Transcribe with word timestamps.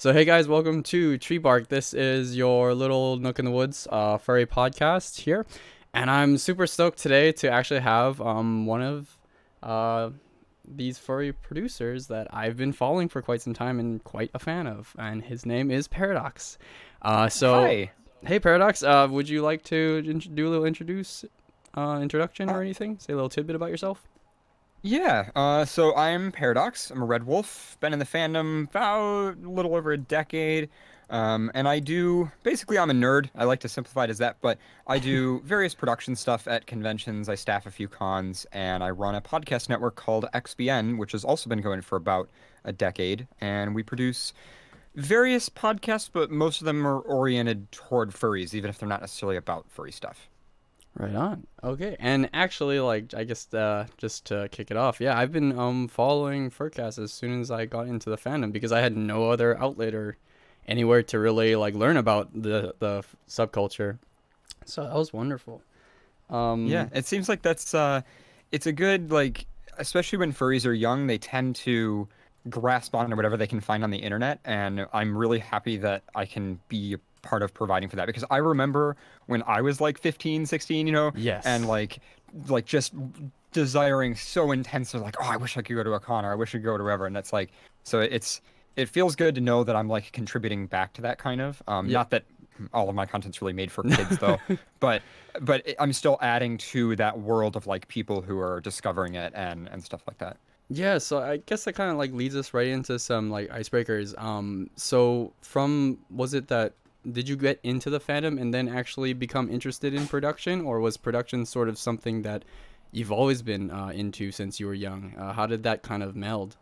So 0.00 0.12
hey 0.12 0.24
guys, 0.24 0.46
welcome 0.46 0.84
to 0.84 1.18
Tree 1.18 1.38
Bark. 1.38 1.68
This 1.68 1.92
is 1.92 2.36
your 2.36 2.72
little 2.72 3.16
nook 3.16 3.38
in 3.40 3.44
the 3.44 3.50
woods 3.50 3.88
uh, 3.90 4.16
furry 4.18 4.46
podcast 4.46 5.20
here, 5.20 5.44
and 5.92 6.08
I'm 6.08 6.38
super 6.38 6.68
stoked 6.68 6.98
today 6.98 7.32
to 7.32 7.50
actually 7.50 7.80
have 7.80 8.20
um, 8.20 8.64
one 8.64 8.80
of 8.80 9.18
uh, 9.60 10.10
these 10.64 10.98
furry 10.98 11.32
producers 11.32 12.06
that 12.06 12.28
I've 12.32 12.56
been 12.56 12.72
following 12.72 13.08
for 13.08 13.22
quite 13.22 13.42
some 13.42 13.54
time 13.54 13.80
and 13.80 14.02
quite 14.04 14.30
a 14.34 14.38
fan 14.38 14.68
of, 14.68 14.94
and 14.98 15.24
his 15.24 15.44
name 15.44 15.68
is 15.70 15.88
Paradox. 15.88 16.58
Uh, 17.02 17.28
so 17.28 17.54
Hi. 17.54 17.90
hey 18.24 18.38
Paradox, 18.38 18.84
uh, 18.84 19.08
would 19.10 19.28
you 19.28 19.42
like 19.42 19.64
to 19.64 20.02
do 20.02 20.46
a 20.46 20.50
little 20.50 20.64
introduce 20.64 21.24
uh, 21.76 21.98
introduction 22.00 22.48
or 22.50 22.58
Uh, 22.58 22.60
anything? 22.60 22.98
Say 23.00 23.14
a 23.14 23.16
little 23.16 23.28
tidbit 23.28 23.56
about 23.56 23.70
yourself. 23.70 24.04
Yeah, 24.82 25.30
uh, 25.34 25.64
so 25.64 25.94
I'm 25.96 26.30
Paradox. 26.30 26.92
I'm 26.92 27.02
a 27.02 27.04
Red 27.04 27.26
Wolf. 27.26 27.76
Been 27.80 27.92
in 27.92 27.98
the 27.98 28.04
fandom 28.04 28.68
about 28.70 29.34
a 29.44 29.48
little 29.48 29.74
over 29.74 29.90
a 29.90 29.98
decade. 29.98 30.68
Um, 31.10 31.50
and 31.54 31.66
I 31.66 31.80
do 31.80 32.30
basically 32.44 32.78
I'm 32.78 32.88
a 32.88 32.94
nerd. 32.94 33.28
I 33.34 33.44
like 33.44 33.58
to 33.60 33.68
simplify 33.68 34.04
it 34.04 34.10
as 34.10 34.18
that, 34.18 34.36
but 34.40 34.58
I 34.86 35.00
do 35.00 35.40
various 35.44 35.74
production 35.74 36.14
stuff 36.14 36.46
at 36.46 36.66
conventions. 36.66 37.28
I 37.28 37.34
staff 37.34 37.66
a 37.66 37.72
few 37.72 37.88
cons, 37.88 38.46
and 38.52 38.84
I 38.84 38.90
run 38.90 39.16
a 39.16 39.20
podcast 39.20 39.68
network 39.68 39.96
called 39.96 40.26
XBN, 40.32 40.96
which 40.96 41.10
has 41.10 41.24
also 41.24 41.48
been 41.48 41.60
going 41.60 41.80
for 41.80 41.96
about 41.96 42.28
a 42.62 42.72
decade. 42.72 43.26
And 43.40 43.74
we 43.74 43.82
produce 43.82 44.32
various 44.94 45.48
podcasts, 45.48 46.08
but 46.12 46.30
most 46.30 46.60
of 46.60 46.66
them 46.66 46.86
are 46.86 47.00
oriented 47.00 47.72
toward 47.72 48.12
furries, 48.12 48.54
even 48.54 48.70
if 48.70 48.78
they're 48.78 48.88
not 48.88 49.00
necessarily 49.00 49.36
about 49.36 49.68
furry 49.70 49.92
stuff. 49.92 50.28
Right 50.94 51.14
on. 51.14 51.46
Okay. 51.62 51.96
And 52.00 52.28
actually, 52.32 52.80
like, 52.80 53.14
I 53.14 53.22
guess 53.24 53.52
uh, 53.54 53.86
just 53.98 54.26
to 54.26 54.48
kick 54.50 54.70
it 54.70 54.76
off, 54.76 55.00
yeah, 55.00 55.16
I've 55.16 55.30
been 55.32 55.56
um 55.58 55.86
following 55.88 56.50
Furcast 56.50 57.02
as 57.02 57.12
soon 57.12 57.40
as 57.40 57.50
I 57.50 57.66
got 57.66 57.86
into 57.86 58.10
the 58.10 58.16
fandom 58.16 58.52
because 58.52 58.72
I 58.72 58.80
had 58.80 58.96
no 58.96 59.30
other 59.30 59.56
outlet 59.58 59.94
or 59.94 60.16
anywhere 60.66 61.02
to 61.04 61.18
really 61.18 61.54
like 61.56 61.74
learn 61.74 61.96
about 61.96 62.32
the 62.34 62.74
the 62.80 63.04
subculture. 63.28 63.98
So 64.64 64.82
that 64.84 64.94
was 64.94 65.12
wonderful. 65.12 65.62
Um, 66.30 66.66
Yeah, 66.66 66.88
it 66.92 67.06
seems 67.06 67.28
like 67.28 67.42
that's 67.42 67.74
uh 67.74 68.02
it's 68.52 68.66
a 68.66 68.72
good 68.72 69.10
like 69.12 69.46
especially 69.78 70.18
when 70.18 70.32
furries 70.32 70.66
are 70.66 70.72
young, 70.72 71.06
they 71.06 71.18
tend 71.18 71.56
to 71.56 72.08
grasp 72.50 72.94
onto 72.94 73.14
whatever 73.16 73.36
they 73.36 73.46
can 73.46 73.60
find 73.60 73.84
on 73.84 73.90
the 73.90 73.98
internet 73.98 74.40
and 74.44 74.86
I'm 74.92 75.16
really 75.16 75.38
happy 75.38 75.76
that 75.78 76.02
I 76.14 76.24
can 76.26 76.60
be 76.68 76.96
part 77.22 77.42
of 77.42 77.52
providing 77.54 77.88
for 77.88 77.96
that 77.96 78.06
because 78.06 78.24
I 78.30 78.38
remember 78.38 78.96
when 79.26 79.42
I 79.46 79.60
was 79.62 79.80
like 79.80 79.98
15, 79.98 80.46
16, 80.46 80.86
you 80.86 80.92
know, 80.92 81.12
Yes. 81.14 81.44
and 81.46 81.66
like 81.66 81.98
like 82.48 82.66
just 82.66 82.92
desiring 83.52 84.14
so 84.14 84.52
intensely 84.52 85.00
like, 85.00 85.16
oh, 85.20 85.26
I 85.26 85.36
wish 85.36 85.56
I 85.56 85.62
could 85.62 85.74
go 85.74 85.82
to 85.82 85.92
a 85.92 86.00
con 86.00 86.24
or 86.24 86.32
I 86.32 86.34
wish 86.34 86.50
I 86.54 86.58
could 86.58 86.64
go 86.64 86.76
to 86.76 86.84
wherever 86.84 87.06
and 87.06 87.16
that's 87.16 87.32
like 87.32 87.50
so 87.84 88.00
it's 88.00 88.40
it 88.76 88.88
feels 88.88 89.16
good 89.16 89.34
to 89.36 89.40
know 89.40 89.64
that 89.64 89.74
I'm 89.74 89.88
like 89.88 90.12
contributing 90.12 90.66
back 90.66 90.92
to 90.94 91.02
that 91.02 91.18
kind 91.18 91.40
of 91.40 91.62
um 91.66 91.86
Yeah. 91.86 91.94
not 91.98 92.10
that 92.10 92.24
all 92.74 92.88
of 92.88 92.94
my 92.94 93.06
content's 93.06 93.40
really 93.40 93.52
made 93.54 93.70
for 93.70 93.82
kids 93.84 94.18
though 94.18 94.38
but 94.80 95.00
but 95.40 95.64
I'm 95.78 95.92
still 95.92 96.18
adding 96.20 96.58
to 96.58 96.94
that 96.96 97.18
world 97.20 97.56
of 97.56 97.66
like 97.66 97.88
people 97.88 98.20
who 98.20 98.38
are 98.40 98.60
discovering 98.60 99.14
it 99.14 99.32
and 99.34 99.68
and 99.68 99.82
stuff 99.82 100.02
like 100.06 100.18
that. 100.18 100.36
Yeah, 100.70 100.98
so 100.98 101.20
I 101.20 101.38
guess 101.38 101.64
that 101.64 101.72
kind 101.72 101.90
of 101.90 101.96
like 101.96 102.12
leads 102.12 102.36
us 102.36 102.52
right 102.52 102.66
into 102.66 102.98
some 102.98 103.30
like 103.30 103.48
icebreakers. 103.48 104.20
Um, 104.22 104.68
so 104.76 105.32
from 105.40 105.98
was 106.10 106.34
it 106.34 106.48
that 106.48 106.74
did 107.10 107.28
you 107.28 107.36
get 107.36 107.60
into 107.62 107.90
the 107.90 108.00
fandom 108.00 108.40
and 108.40 108.52
then 108.52 108.68
actually 108.68 109.12
become 109.12 109.50
interested 109.50 109.94
in 109.94 110.06
production, 110.06 110.62
or 110.62 110.80
was 110.80 110.96
production 110.96 111.46
sort 111.46 111.68
of 111.68 111.78
something 111.78 112.22
that 112.22 112.44
you've 112.90 113.12
always 113.12 113.42
been 113.42 113.70
uh, 113.70 113.88
into 113.88 114.32
since 114.32 114.58
you 114.58 114.66
were 114.66 114.74
young? 114.74 115.14
Uh, 115.16 115.32
how 115.32 115.46
did 115.46 115.62
that 115.62 115.82
kind 115.82 116.02
of 116.02 116.16
meld? 116.16 116.56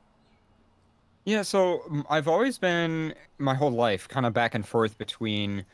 Yeah, 1.24 1.42
so 1.42 1.82
mm, 1.90 2.04
I've 2.08 2.28
always 2.28 2.56
been 2.56 3.14
my 3.38 3.54
whole 3.54 3.72
life 3.72 4.08
kind 4.08 4.26
of 4.26 4.32
back 4.32 4.54
and 4.54 4.66
forth 4.66 4.96
between 4.96 5.64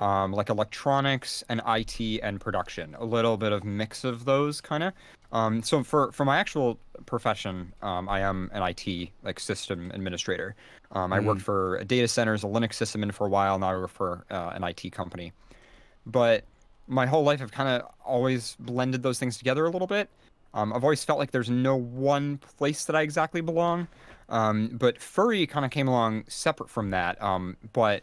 um, 0.00 0.32
like 0.32 0.48
electronics 0.48 1.42
and 1.48 1.60
IT 1.66 2.20
and 2.22 2.40
production, 2.40 2.94
a 2.98 3.04
little 3.04 3.36
bit 3.36 3.52
of 3.52 3.64
mix 3.64 4.04
of 4.04 4.24
those 4.24 4.60
kind 4.60 4.84
of. 4.84 4.92
Um, 5.32 5.62
so 5.62 5.82
for 5.82 6.12
for 6.12 6.24
my 6.24 6.38
actual 6.38 6.78
profession, 7.06 7.72
um, 7.82 8.08
I 8.08 8.20
am 8.20 8.50
an 8.52 8.62
IT 8.62 9.10
like 9.22 9.40
system 9.40 9.90
administrator. 9.92 10.54
Um, 10.92 11.12
I 11.12 11.20
worked 11.20 11.42
for 11.42 11.84
data 11.84 12.08
centers, 12.08 12.44
a 12.44 12.46
Linux 12.46 12.74
sysadmin 12.74 13.12
for 13.12 13.26
a 13.26 13.30
while. 13.30 13.58
Now 13.58 13.70
I 13.70 13.76
work 13.76 13.90
for 13.90 14.24
uh, 14.30 14.52
an 14.54 14.64
IT 14.64 14.90
company. 14.92 15.32
But 16.06 16.44
my 16.86 17.04
whole 17.06 17.22
life, 17.22 17.42
I've 17.42 17.52
kind 17.52 17.68
of 17.68 17.90
always 18.04 18.56
blended 18.58 19.02
those 19.02 19.18
things 19.18 19.36
together 19.36 19.66
a 19.66 19.70
little 19.70 19.86
bit. 19.86 20.08
Um, 20.54 20.72
I've 20.72 20.82
always 20.82 21.04
felt 21.04 21.18
like 21.18 21.30
there's 21.30 21.50
no 21.50 21.76
one 21.76 22.38
place 22.56 22.86
that 22.86 22.96
I 22.96 23.02
exactly 23.02 23.42
belong. 23.42 23.86
Um, 24.30 24.68
but 24.72 25.00
furry 25.00 25.46
kind 25.46 25.64
of 25.64 25.70
came 25.70 25.88
along 25.88 26.24
separate 26.28 26.70
from 26.70 26.90
that. 26.90 27.20
Um, 27.22 27.56
but 27.72 28.02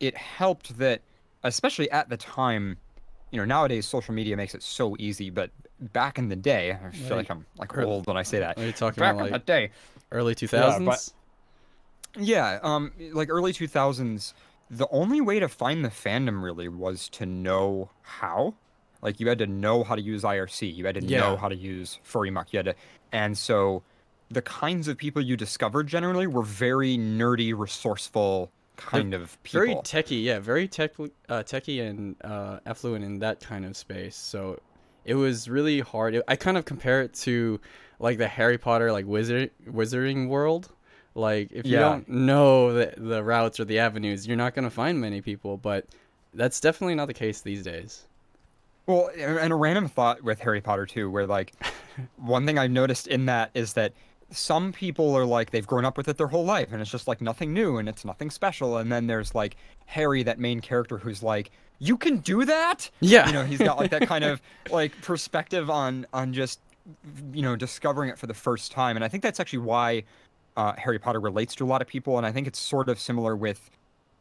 it 0.00 0.16
helped 0.16 0.76
that, 0.78 1.00
especially 1.44 1.90
at 1.90 2.08
the 2.08 2.16
time, 2.16 2.76
you 3.30 3.38
know, 3.38 3.44
nowadays 3.44 3.86
social 3.86 4.14
media 4.14 4.36
makes 4.36 4.54
it 4.54 4.62
so 4.62 4.96
easy. 4.98 5.30
But 5.30 5.50
back 5.92 6.18
in 6.18 6.28
the 6.28 6.36
day, 6.36 6.72
I 6.72 6.90
feel 6.90 7.10
Right. 7.10 7.16
like 7.18 7.30
I'm 7.30 7.46
like 7.58 7.72
Ear- 7.74 7.82
old 7.84 8.06
when 8.06 8.16
I 8.16 8.22
say 8.22 8.40
that. 8.40 8.58
Are 8.58 8.64
you 8.64 8.72
talking 8.72 9.00
Back 9.00 9.14
about 9.14 9.26
in 9.26 9.32
like 9.32 9.42
the 9.46 9.52
day, 9.52 9.70
early 10.10 10.34
two 10.34 10.48
thousands? 10.48 10.86
but- 10.86 11.12
yeah, 12.22 12.60
um, 12.62 12.92
like 13.12 13.28
early 13.28 13.52
2000s, 13.52 14.34
the 14.70 14.86
only 14.90 15.20
way 15.20 15.40
to 15.40 15.48
find 15.48 15.84
the 15.84 15.88
fandom 15.90 16.42
really 16.42 16.68
was 16.68 17.08
to 17.10 17.26
know 17.26 17.90
how. 18.02 18.54
Like 19.02 19.20
you 19.20 19.28
had 19.28 19.38
to 19.38 19.46
know 19.46 19.84
how 19.84 19.96
to 19.96 20.00
use 20.00 20.22
IRC, 20.22 20.74
you 20.74 20.86
had 20.86 20.94
to 20.94 21.04
Yeah. 21.04 21.20
know 21.20 21.36
how 21.36 21.48
to 21.48 21.56
use 21.56 21.98
Furry 22.02 22.30
Muck, 22.30 22.52
you 22.52 22.58
had 22.58 22.66
to, 22.66 22.74
and 23.12 23.36
so 23.36 23.82
the 24.30 24.42
kinds 24.42 24.88
of 24.88 24.96
people 24.96 25.20
you 25.20 25.36
discovered 25.36 25.86
generally 25.88 26.26
were 26.26 26.42
very 26.42 26.96
nerdy, 26.96 27.52
resourceful 27.56 28.50
kind 28.76 29.14
of 29.14 29.42
people. 29.42 29.60
Very 29.60 29.74
techie, 29.76 30.22
yeah, 30.22 30.38
very 30.38 30.68
tech, 30.68 30.92
uh, 30.98 31.42
techie 31.42 31.88
and 31.88 32.16
uh, 32.22 32.60
affluent 32.66 33.04
in 33.04 33.18
that 33.20 33.40
kind 33.40 33.64
of 33.64 33.76
space. 33.76 34.16
So 34.16 34.60
it 35.04 35.14
was 35.14 35.48
really 35.48 35.80
hard. 35.80 36.20
I 36.26 36.36
kind 36.36 36.56
of 36.56 36.64
compare 36.64 37.02
it 37.02 37.14
to 37.14 37.60
like 37.98 38.18
the 38.18 38.28
Harry 38.28 38.58
Potter 38.58 38.92
like 38.92 39.06
wizard 39.06 39.50
wizarding 39.66 40.28
world. 40.28 40.70
Like 41.14 41.52
if 41.52 41.64
you 41.66 41.76
don't 41.76 42.08
know 42.08 42.72
the 42.72 42.94
the 42.96 43.22
routes 43.22 43.60
or 43.60 43.64
the 43.64 43.78
avenues, 43.78 44.26
you're 44.26 44.36
not 44.36 44.54
gonna 44.54 44.70
find 44.70 45.00
many 45.00 45.20
people. 45.20 45.56
But 45.56 45.86
that's 46.32 46.60
definitely 46.60 46.96
not 46.96 47.06
the 47.06 47.14
case 47.14 47.40
these 47.40 47.62
days. 47.62 48.06
Well, 48.86 49.10
and 49.16 49.52
a 49.52 49.56
random 49.56 49.88
thought 49.88 50.22
with 50.22 50.40
Harry 50.40 50.60
Potter 50.60 50.86
too, 50.86 51.10
where 51.10 51.26
like 51.26 51.52
one 52.16 52.46
thing 52.46 52.58
I've 52.58 52.70
noticed 52.70 53.06
in 53.06 53.26
that 53.26 53.50
is 53.54 53.74
that 53.74 53.92
some 54.36 54.72
people 54.72 55.14
are 55.14 55.24
like 55.24 55.50
they've 55.50 55.66
grown 55.66 55.84
up 55.84 55.96
with 55.96 56.08
it 56.08 56.16
their 56.18 56.26
whole 56.28 56.44
life 56.44 56.72
and 56.72 56.80
it's 56.82 56.90
just 56.90 57.06
like 57.08 57.20
nothing 57.20 57.52
new 57.52 57.76
and 57.78 57.88
it's 57.88 58.04
nothing 58.04 58.30
special 58.30 58.76
and 58.78 58.90
then 58.90 59.06
there's 59.06 59.34
like 59.34 59.56
Harry 59.86 60.22
that 60.24 60.38
main 60.38 60.60
character 60.60 60.98
who's 60.98 61.22
like 61.22 61.50
you 61.78 61.96
can 61.96 62.18
do 62.18 62.44
that 62.44 62.90
Yeah. 63.00 63.26
you 63.26 63.32
know 63.32 63.44
he's 63.44 63.58
got 63.58 63.78
like 63.78 63.90
that 63.90 64.02
kind 64.08 64.24
of 64.24 64.40
like 64.70 64.92
perspective 65.02 65.70
on 65.70 66.06
on 66.12 66.32
just 66.32 66.60
you 67.32 67.42
know 67.42 67.56
discovering 67.56 68.10
it 68.10 68.18
for 68.18 68.26
the 68.26 68.34
first 68.34 68.72
time 68.72 68.96
and 68.96 69.04
I 69.04 69.08
think 69.08 69.22
that's 69.22 69.40
actually 69.40 69.60
why 69.60 70.02
uh, 70.56 70.72
Harry 70.76 70.98
Potter 70.98 71.18
relates 71.20 71.54
to 71.56 71.64
a 71.64 71.68
lot 71.68 71.80
of 71.82 71.88
people 71.88 72.16
and 72.18 72.26
I 72.26 72.32
think 72.32 72.46
it's 72.46 72.58
sort 72.58 72.88
of 72.88 72.98
similar 73.00 73.34
with 73.36 73.70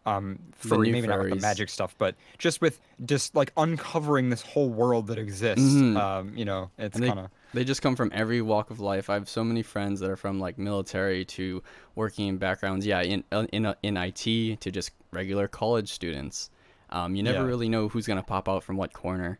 um 0.05 0.37
furry 0.53 0.87
new 0.87 0.93
maybe 0.93 1.07
not 1.07 1.19
with 1.19 1.29
the 1.29 1.35
magic 1.37 1.69
stuff 1.69 1.95
but 1.97 2.15
just 2.37 2.59
with 2.59 2.79
just 3.05 3.35
like 3.35 3.53
uncovering 3.55 4.29
this 4.29 4.41
whole 4.41 4.67
world 4.69 5.07
that 5.07 5.17
exists 5.17 5.63
Mhm. 5.63 5.97
um 5.97 6.37
you 6.37 6.43
know 6.45 6.69
it's 6.77 6.99
kind 6.99 7.19
of 7.19 7.29
They 7.53 7.63
just 7.63 7.81
come 7.81 7.95
from 7.95 8.11
every 8.13 8.41
walk 8.41 8.71
of 8.71 8.79
life. 8.79 9.09
I 9.09 9.13
have 9.13 9.29
so 9.29 9.43
many 9.43 9.61
friends 9.61 9.99
that 9.99 10.09
are 10.09 10.15
from 10.15 10.39
like 10.39 10.57
military 10.57 11.23
to 11.25 11.61
working 11.95 12.27
in 12.27 12.37
backgrounds, 12.37 12.85
yeah, 12.85 13.01
in 13.01 13.23
uh, 13.31 13.45
in 13.51 13.65
uh, 13.67 13.75
in 13.83 13.95
IT 13.97 14.59
to 14.61 14.71
just 14.71 14.91
regular 15.11 15.47
college 15.47 15.91
students. 15.91 16.49
Um, 16.89 17.15
you 17.15 17.23
never 17.23 17.43
Yeah. 17.43 17.45
really 17.45 17.69
know 17.69 17.89
who's 17.89 18.07
gonna 18.07 18.23
pop 18.23 18.49
out 18.49 18.63
from 18.63 18.77
what 18.77 18.93
corner. 18.93 19.39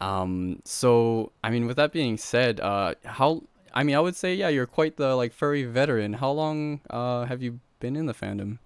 Um, 0.00 0.60
so 0.64 1.32
I 1.44 1.50
mean, 1.50 1.66
with 1.66 1.76
that 1.76 1.92
being 1.92 2.16
said, 2.18 2.60
uh, 2.60 2.94
how 3.04 3.44
I 3.72 3.84
mean, 3.84 3.96
I 3.96 4.00
would 4.00 4.16
say 4.16 4.34
yeah, 4.34 4.48
you're 4.48 4.66
quite 4.66 4.96
the 4.96 5.14
like 5.14 5.32
furry 5.32 5.64
veteran. 5.64 6.14
How 6.14 6.32
long 6.32 6.80
uh 6.90 7.24
have 7.26 7.42
you 7.42 7.60
been 7.80 7.96
in 7.96 8.06
the 8.06 8.14
fandom? 8.14 8.58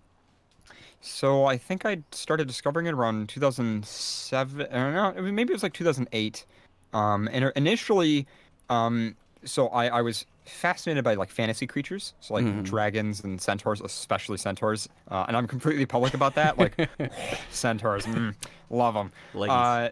So 1.01 1.45
I 1.45 1.57
think 1.57 1.85
I 1.85 2.03
started 2.13 2.47
discovering 2.49 2.87
it 2.87 2.95
around 2.95 3.29
2007. 3.29 4.67
I 4.71 4.93
don't 4.93 5.17
know. 5.17 5.23
Maybe 5.33 5.53
it 5.53 5.55
was 5.55 5.63
like 5.63 5.73
2008. 5.75 6.45
Um, 6.93 7.29
and 7.33 7.53
initially, 7.57 8.27
um, 8.71 9.17
so 9.45 9.69
I, 9.69 9.87
I 9.89 10.03
was 10.03 10.27
fascinated 10.45 11.03
by 11.05 11.15
like 11.15 11.31
fantasy 11.31 11.67
creatures, 11.67 12.15
so 12.21 12.35
like 12.35 12.45
Mhm. 12.45 12.65
dragons 12.65 13.23
and 13.25 13.41
centaurs, 13.41 13.81
especially 13.81 14.37
centaurs. 14.39 14.89
Uh, 15.11 15.25
and 15.29 15.37
I'm 15.37 15.47
completely 15.47 15.87
public 15.87 16.15
about 16.15 16.35
that. 16.37 16.59
Like 16.59 16.77
centaurs, 17.51 18.07
mm, 18.07 18.35
love 18.71 18.95
them. 18.95 19.13
Uh, 19.51 19.89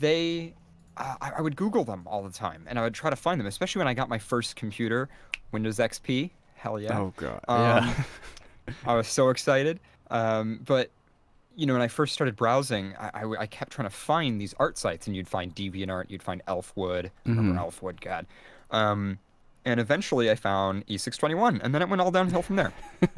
they, 0.00 0.54
uh, 0.96 1.14
I, 1.20 1.32
I 1.38 1.40
would 1.40 1.56
Google 1.56 1.84
them 1.84 2.02
all 2.06 2.22
the 2.22 2.32
time, 2.32 2.64
and 2.68 2.78
I 2.78 2.82
would 2.82 2.94
try 2.94 3.10
to 3.10 3.16
find 3.16 3.40
them, 3.40 3.46
especially 3.46 3.80
when 3.80 3.88
I 3.88 3.94
got 3.94 4.08
my 4.08 4.18
first 4.18 4.56
computer, 4.56 5.08
Windows 5.52 5.78
XP. 5.78 6.30
Hell 6.54 6.80
yeah. 6.80 6.98
Oh 6.98 7.12
god, 7.16 7.40
Um, 7.48 7.60
yeah. 7.62 8.04
I 8.86 8.94
was 8.94 9.06
so 9.08 9.28
excited. 9.30 9.80
Um, 10.10 10.60
but 10.64 10.90
you 11.56 11.66
know, 11.66 11.72
when 11.72 11.82
I 11.82 11.88
first 11.88 12.12
started 12.14 12.36
browsing, 12.36 12.94
I 12.98 13.24
I 13.40 13.46
kept 13.46 13.72
trying 13.72 13.88
to 13.88 13.94
find 13.94 14.40
these 14.40 14.54
art 14.58 14.76
sites, 14.78 15.06
and 15.06 15.14
you'd 15.16 15.28
find 15.28 15.54
DeviantArt, 15.54 16.10
you'd 16.10 16.22
find 16.22 16.42
Elfwood. 16.46 17.06
I 17.06 17.10
Remember. 17.28 17.60
Elfwood? 17.60 18.00
God. 18.00 18.26
Um, 18.70 19.18
and 19.64 19.78
eventually, 19.80 20.30
I 20.30 20.34
found 20.34 20.86
E621, 20.88 21.60
and 21.62 21.74
then 21.74 21.80
it 21.82 21.88
went 21.88 22.02
all 22.02 22.10
downhill 22.10 22.42
from 22.42 22.56
there. 22.56 22.72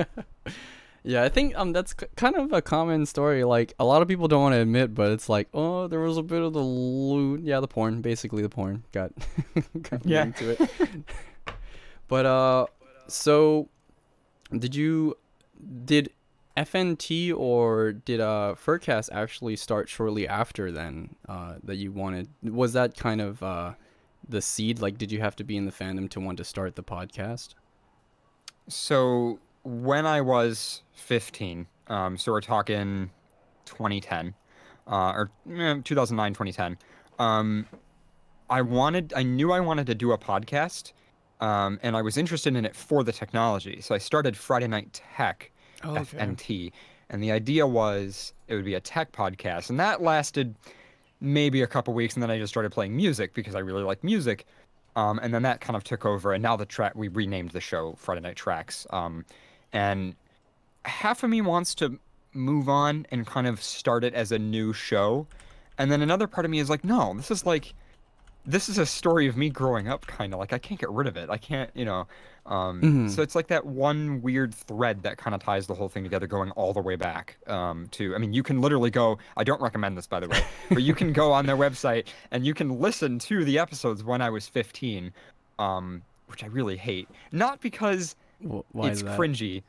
Yeah, 1.09 1.23
I 1.23 1.29
think 1.29 1.57
um 1.57 1.73
that's 1.73 1.95
k- 1.95 2.09
kind 2.17 2.35
of 2.35 2.53
a 2.53 2.61
common 2.61 3.07
story. 3.07 3.45
Like 3.45 3.75
a 3.79 3.85
lot 3.85 4.03
of 4.03 4.09
people 4.09 4.27
don't 4.27 4.43
want 4.43 4.55
to 4.57 4.61
admit, 4.61 4.93
but 4.93 5.13
it's 5.13 5.29
like, 5.29 5.47
oh, 5.55 5.87
there 5.87 6.01
was 6.01 6.17
a 6.17 6.23
bit 6.25 6.43
of 6.43 6.53
the 6.53 6.59
loot. 6.61 7.43
Yeah, 7.45 7.61
the 7.61 7.69
porn, 7.69 8.01
basically 8.01 8.43
the 8.43 8.49
porn 8.49 8.83
got 8.91 9.13
got 9.83 10.05
Yeah. 10.05 10.25
into 10.25 10.51
it. 10.51 10.69
but 12.09 12.27
uh, 12.27 12.67
so 13.07 13.69
did 14.51 14.75
you 14.75 15.17
did 15.85 16.11
FNT 16.57 17.37
or 17.37 17.93
did 17.93 18.21
uh 18.21 18.55
Furcast 18.57 19.11
actually 19.13 19.57
start 19.57 19.89
shortly 19.89 20.27
after 20.27 20.73
then? 20.73 21.17
Uh, 21.29 21.55
that 21.63 21.77
you 21.77 21.93
wanted 21.93 22.29
was 22.43 22.73
that 22.73 22.97
kind 22.97 23.21
of 23.21 23.43
uh 23.43 23.75
the 24.29 24.43
seed? 24.43 24.81
Like, 24.81 24.99
did 24.99 25.13
you 25.13 25.21
have 25.21 25.37
to 25.37 25.45
be 25.45 25.57
in 25.57 25.67
the 25.67 25.73
fandom 25.73 26.09
to 26.11 26.21
want 26.21 26.39
to 26.39 26.45
start 26.45 26.77
the 26.77 26.83
podcast? 26.83 27.55
So 28.69 29.39
when 29.63 30.07
I 30.07 30.21
was 30.21 30.83
15, 30.95 31.67
um, 31.89 32.17
so 32.17 32.33
we're 32.33 32.41
talking 32.41 33.11
2010, 33.65 34.35
uh, 34.87 35.13
or 35.13 35.31
eh, 35.49 35.81
2009, 35.85 36.33
2010. 36.33 36.79
Um, 37.19 37.67
I 38.49 38.63
wanted, 38.63 39.13
I 39.15 39.23
knew 39.23 39.53
I 39.53 39.61
wanted 39.61 39.87
to 39.87 39.95
do 39.95 40.13
a 40.13 40.19
podcast, 40.19 40.93
um, 41.41 41.79
and 41.83 41.97
I 41.97 42.03
was 42.03 42.17
interested 42.17 42.55
in 42.57 42.65
it 42.65 42.77
for 42.77 43.03
the 43.03 43.13
technology. 43.13 43.81
So 43.81 43.95
I 43.95 43.99
started 43.99 44.37
Friday 44.37 44.69
Night 44.69 44.93
Tech, 44.93 45.51
Oh, 45.85 45.95
FNT, 45.95 46.73
and 47.11 47.23
the 47.23 47.33
idea 47.33 47.67
was 47.67 48.33
it 48.49 48.55
would 48.55 48.65
be 48.65 48.75
a 48.75 48.81
tech 48.81 49.13
podcast, 49.13 49.71
and 49.71 49.79
that 49.81 50.03
lasted 50.03 50.55
maybe 51.21 51.63
a 51.63 51.67
couple 51.67 51.95
weeks, 51.95 52.15
and 52.15 52.23
then 52.23 52.31
I 52.31 52.39
just 52.39 52.53
started 52.53 52.73
playing 52.73 52.97
music 52.97 53.35
because 53.35 53.55
I 53.55 53.61
really 53.61 53.83
like 53.83 54.05
music. 54.05 54.47
Um, 54.97 55.21
and 55.23 55.33
then 55.33 55.43
that 55.43 55.61
kind 55.61 55.77
of 55.77 55.85
took 55.85 56.07
over, 56.07 56.33
and 56.33 56.43
now 56.43 56.57
the 56.57 56.65
track 56.65 56.95
we 56.95 57.09
renamed 57.09 57.51
the 57.51 57.61
show 57.61 57.95
Friday 57.99 58.23
Night 58.23 58.37
Tracks. 58.37 58.87
Um, 58.91 59.27
and 59.73 60.15
half 60.87 61.23
of 61.23 61.29
me 61.29 61.43
wants 61.43 61.75
to 61.77 61.99
move 62.33 62.69
on 62.69 63.07
and 63.11 63.27
kind 63.27 63.47
of 63.47 63.63
start 63.63 64.05
it 64.05 64.15
as 64.15 64.33
a 64.33 64.39
new 64.39 64.73
show, 64.73 65.27
and 65.77 65.93
then 65.93 66.01
another 66.01 66.27
part 66.27 66.47
of 66.47 66.51
me 66.51 66.61
is 66.61 66.71
like, 66.71 66.83
no, 66.83 67.13
this 67.15 67.31
is 67.31 67.45
like, 67.45 67.75
this 68.47 68.69
is 68.69 68.79
a 68.79 68.87
story 68.87 69.27
of 69.27 69.37
me 69.37 69.51
growing 69.51 69.89
up, 69.89 70.07
kind 70.07 70.33
of 70.33 70.39
like 70.39 70.53
I 70.53 70.59
can't 70.59 70.81
get 70.81 70.91
rid 70.91 71.07
of 71.07 71.17
it. 71.17 71.29
I 71.31 71.37
can't, 71.37 71.71
you 71.75 71.85
know. 71.85 72.07
Um, 72.47 72.81
Mhm. 72.81 73.11
So 73.11 73.23
it's 73.23 73.35
like 73.35 73.49
that 73.49 73.67
one 73.67 74.23
weird 74.23 74.55
thread 74.55 75.03
that 75.03 75.19
kind 75.19 75.35
of 75.35 75.43
ties 75.43 75.67
the 75.67 75.75
whole 75.75 75.89
thing 75.89 76.05
together, 76.05 76.29
going 76.29 76.53
all 76.53 76.73
the 76.73 76.81
way 76.81 76.95
back 76.95 77.39
um, 77.49 77.89
to. 77.89 78.15
I 78.15 78.19
mean, 78.19 78.33
you 78.33 78.45
can 78.45 78.61
literally 78.61 78.91
go. 78.91 79.19
I 79.37 79.43
don't 79.43 79.61
recommend 79.61 79.99
this, 79.99 80.07
by 80.07 80.21
the 80.21 80.29
way, 80.29 80.41
but 80.69 80.83
you 80.85 80.95
can 80.95 81.13
go 81.13 81.33
on 81.33 81.47
their 81.47 81.57
website 81.57 82.07
and 82.31 82.47
you 82.47 82.55
can 82.55 82.81
listen 82.81 83.19
to 83.21 83.45
the 83.45 83.59
episodes 83.59 84.05
when 84.05 84.23
I 84.23 84.31
was 84.31 84.47
15, 84.47 85.13
um, 85.59 86.03
which 86.29 86.45
I 86.45 86.47
really 86.47 86.77
hate. 86.77 87.09
Not 87.33 87.61
because 87.61 88.15
Why 88.41 88.91
it's 88.91 89.03
cringy, 89.03 89.65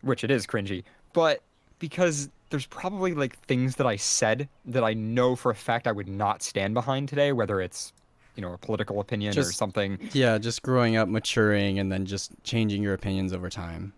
which 0.00 0.24
it 0.24 0.30
is 0.30 0.46
cringy, 0.46 0.84
but 1.12 1.40
because 1.78 2.30
there's 2.48 2.66
probably 2.66 3.12
like 3.12 3.36
things 3.40 3.76
that 3.76 3.86
I 3.86 3.96
said 3.96 4.48
that 4.64 4.84
I 4.84 4.94
know 4.94 5.36
for 5.36 5.50
a 5.50 5.54
fact 5.54 5.86
I 5.86 5.92
would 5.92 6.08
not 6.08 6.42
stand 6.42 6.72
behind 6.74 7.08
today, 7.10 7.32
whether 7.32 7.60
it's 7.60 7.92
you 8.36 8.42
know 8.42 8.52
a 8.52 8.58
political 8.58 9.00
opinion 9.00 9.36
or 9.38 9.42
something. 9.44 9.98
Yeah, 10.12 10.38
just 10.38 10.62
growing 10.62 10.96
up, 10.96 11.08
maturing, 11.08 11.78
and 11.78 11.90
then 11.92 12.06
just 12.06 12.32
changing 12.44 12.82
your 12.82 12.94
opinions 12.94 13.32
over 13.32 13.48
time. 13.50 13.92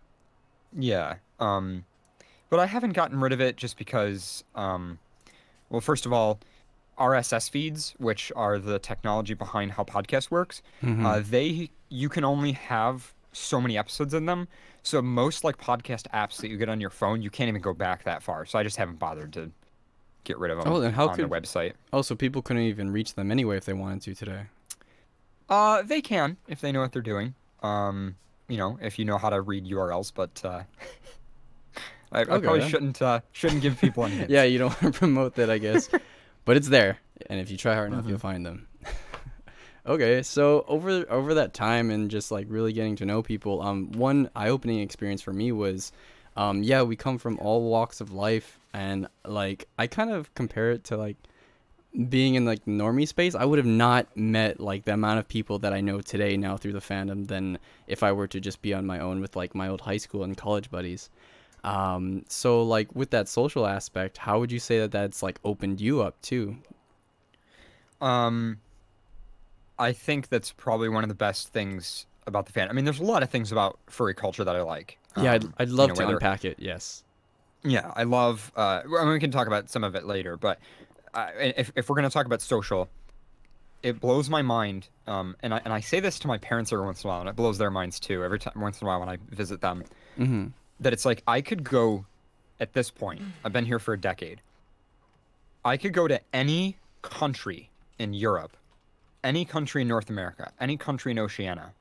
Yeah. 0.77 1.17
Um, 1.41 1.85
but 2.51 2.61
I 2.61 2.67
haven't 2.67 2.93
gotten 2.93 3.21
rid 3.21 3.33
of 3.33 3.41
it 3.41 3.57
just 3.57 3.77
because, 3.77 4.45
um, 4.55 4.99
well, 5.71 5.81
first 5.81 6.07
of 6.07 6.13
all, 6.13 6.41
RSS 6.99 7.49
feeds, 7.51 7.95
which 7.99 8.31
are 8.37 8.59
the 8.59 8.79
technology 8.79 9.35
behind 9.35 9.73
how 9.73 9.83
podcast 9.85 10.31
works, 10.31 10.63
Mhm. 10.83 11.05
uh, 11.05 11.21
they 11.29 11.71
you 11.89 12.09
can 12.09 12.25
only 12.25 12.53
have 12.53 13.13
so 13.33 13.61
many 13.61 13.77
episodes 13.79 14.15
in 14.15 14.27
them. 14.27 14.47
So 14.83 15.01
most 15.03 15.43
like 15.45 15.59
podcast 15.59 16.07
apps 16.13 16.37
that 16.39 16.49
you 16.49 16.57
get 16.57 16.69
on 16.69 16.81
your 16.81 16.91
phone, 16.91 17.23
you 17.23 17.31
can't 17.31 17.49
even 17.49 17.61
go 17.63 17.73
back 17.75 18.05
that 18.05 18.23
far. 18.23 18.45
So 18.47 18.59
I 18.59 18.63
just 18.63 18.77
haven't 18.77 18.99
bothered 18.99 19.33
to 19.35 19.51
get 20.25 20.39
rid 20.39 20.51
of 20.51 20.59
them 20.65 20.73
Oh, 20.73 20.81
then 20.81 20.93
how 20.93 21.09
on 21.09 21.17
could- 21.17 21.25
the 21.31 21.35
website. 21.35 21.75
oh, 21.93 22.03
so 22.03 22.15
people 22.15 22.43
couldn't 22.43 22.63
even 22.65 22.91
reach 22.91 23.15
them 23.15 23.31
anyway 23.31 23.57
if 23.57 23.65
they 23.65 23.73
wanted 23.73 24.03
to 24.03 24.15
today. 24.15 24.43
Uh, 25.49 25.83
they 25.83 26.01
can 26.01 26.37
if 26.49 26.61
they 26.61 26.73
know 26.73 26.81
what 26.81 26.93
they're 26.93 27.03
doing. 27.03 27.35
Um, 27.63 28.17
you 28.49 28.57
know, 28.57 28.79
if 28.83 28.99
you 28.99 29.05
know 29.05 29.19
how 29.19 29.31
to 29.31 29.41
read 29.41 29.65
URLs, 29.67 30.13
but 30.15 30.41
uh, 30.45 30.63
I, 32.13 32.21
I 32.21 32.25
probably 32.25 32.61
then. 32.61 32.69
shouldn't 32.71 33.03
uh, 33.03 33.21
shouldn't 33.33 33.63
give 33.63 33.81
people 33.81 34.05
any 34.05 34.15
hints. 34.17 34.31
Yeah, 34.33 34.45
you 34.45 34.59
don't 34.59 34.69
want 34.83 34.95
to 34.95 34.99
promote 34.99 35.35
that, 35.37 35.51
I 35.51 35.59
guess, 35.59 35.89
but 36.45 36.57
it's 36.57 36.69
there, 36.69 36.99
and 37.29 37.41
if 37.41 37.51
you 37.51 37.57
try 37.57 37.75
hard 37.75 37.89
enough, 37.89 38.01
Mm-hmm. 38.03 38.11
you'll 38.11 38.19
find 38.19 38.45
them. 38.47 38.69
okay, 39.87 40.23
so 40.23 40.65
over 40.69 41.05
over 41.11 41.35
that 41.35 41.55
time 41.55 41.91
and 41.91 42.11
just 42.11 42.31
like 42.31 42.47
really 42.49 42.73
getting 42.73 42.97
to 42.97 43.05
know 43.05 43.23
people, 43.23 43.61
um, 43.63 43.93
one 43.93 44.31
eye-opening 44.37 44.81
experience 44.81 45.23
for 45.23 45.33
me 45.33 45.53
was, 45.53 45.93
um, 46.37 46.63
yeah, 46.63 46.83
we 46.83 46.97
come 46.97 47.19
from 47.19 47.39
all 47.39 47.63
walks 47.63 48.01
of 48.01 48.13
life, 48.13 48.59
and 48.73 49.09
like 49.25 49.69
I 49.79 49.87
kind 49.87 50.11
of 50.11 50.35
compare 50.35 50.73
it 50.73 50.85
to 50.85 50.97
like 50.97 51.17
being 52.09 52.35
in 52.35 52.45
like 52.45 52.65
normie 52.65 53.07
space, 53.07 53.35
I 53.35 53.45
would 53.45 53.59
have 53.59 53.67
not 53.67 54.17
met 54.17 54.59
like 54.59 54.85
the 54.85 54.95
amount 54.95 55.21
of 55.21 55.29
people 55.29 55.61
that 55.61 55.73
I 55.73 55.81
know 55.81 56.01
today 56.01 56.37
now 56.37 56.57
through 56.57 56.73
the 56.73 56.81
fandom 56.81 57.27
than 57.29 57.59
if 57.87 58.03
I 58.03 58.11
were 58.13 58.27
to 58.29 58.41
just 58.41 58.63
be 58.63 58.75
on 58.75 58.85
my 58.85 58.99
own 58.99 59.21
with 59.21 59.37
like 59.37 59.55
my 59.55 59.69
old 59.69 59.81
high 59.81 59.99
school 59.99 60.25
and 60.25 60.37
college 60.37 60.71
buddies. 60.71 61.09
Um, 61.63 62.25
so 62.29 62.63
like 62.63 62.95
with 62.95 63.11
that 63.11 63.29
social 63.29 63.67
aspect, 63.67 64.19
how 64.19 64.41
would 64.41 64.51
you 64.51 64.59
say 64.59 64.81
that 64.81 64.91
that's 64.91 65.23
like 65.23 65.39
opened 65.45 65.81
you 65.81 66.03
up 66.03 66.21
too? 66.21 66.57
Um, 68.01 68.59
I 69.79 69.93
think 69.93 70.29
that's 70.29 70.51
probably 70.51 70.89
one 70.89 71.05
of 71.05 71.09
the 71.09 71.15
best 71.15 71.53
things 71.53 72.07
about 72.27 72.47
the 72.47 72.53
fan. 72.53 72.69
I 72.69 72.73
mean, 72.73 72.85
there's 72.85 73.01
a 73.01 73.05
lot 73.05 73.23
of 73.23 73.31
things 73.31 73.53
about 73.53 73.79
furry 73.89 74.15
culture 74.15 74.45
that 74.45 74.57
I 74.57 74.63
like. 74.63 74.99
yeah, 75.17 75.33
I'd, 75.33 75.45
Um, 75.45 75.55
I'd 75.59 75.69
you 75.69 75.75
love 75.75 75.89
know, 75.91 75.95
to 75.97 76.01
whether- 76.03 76.15
unpack 76.15 76.45
it. 76.45 76.59
Yes. 76.59 77.03
Yeah, 77.63 77.93
I 77.97 78.03
love. 78.03 78.53
Uh, 78.57 78.83
I 78.85 79.05
mean, 79.05 79.13
we 79.13 79.19
can 79.21 79.31
talk 79.31 79.47
about 79.47 79.71
some 79.71 79.85
of 79.85 79.95
it 79.95 80.05
later, 80.05 80.37
but 80.37 80.59
uh, 81.15 81.31
if 81.39 81.73
if 81.77 81.89
we're 81.89 81.97
gonna 81.97 82.11
talk 82.11 82.27
about 82.27 82.43
social, 82.43 82.91
it 83.83 84.01
blows 84.01 84.29
my 84.29 84.43
mind. 84.43 84.89
Um, 85.07 85.35
and 85.43 85.55
I 85.55 85.63
and 85.65 85.73
I 85.73 85.81
say 85.81 85.99
this 86.01 86.19
to 86.21 86.29
my 86.29 86.37
parents 86.37 86.73
every 86.75 86.85
once 86.85 87.03
in 87.03 87.09
a 87.09 87.13
while, 87.13 87.21
and 87.21 87.29
it 87.29 87.37
blows 87.37 87.57
their 87.57 87.71
minds 87.71 87.99
too. 87.99 88.23
Every 88.23 88.39
time, 88.39 88.53
once 88.61 88.83
in 88.83 88.87
a 88.87 88.89
while, 88.89 89.01
when 89.01 89.09
I 89.09 89.17
visit 89.31 89.61
them, 89.63 89.83
Mm-hmm. 90.19 90.49
that 90.81 90.93
it's 90.93 91.07
like 91.07 91.23
I 91.27 91.41
could 91.41 91.65
go, 91.65 92.05
at 92.61 92.75
this 92.75 92.91
point, 92.91 93.23
I've 93.45 93.53
been 93.55 93.65
here 93.65 93.79
for 93.79 93.95
a 93.95 93.99
decade. 94.01 94.43
I 95.65 95.77
could 95.79 95.95
go 95.95 96.07
to 96.07 96.21
any 96.35 96.77
country 97.01 97.71
in 97.99 98.13
Europe, 98.13 98.57
any 99.23 99.45
country 99.47 99.83
in 99.83 99.89
North 99.89 100.11
America, 100.11 100.53
any 100.61 100.77
country 100.77 101.13
in 101.13 101.19
Oceania, 101.19 101.73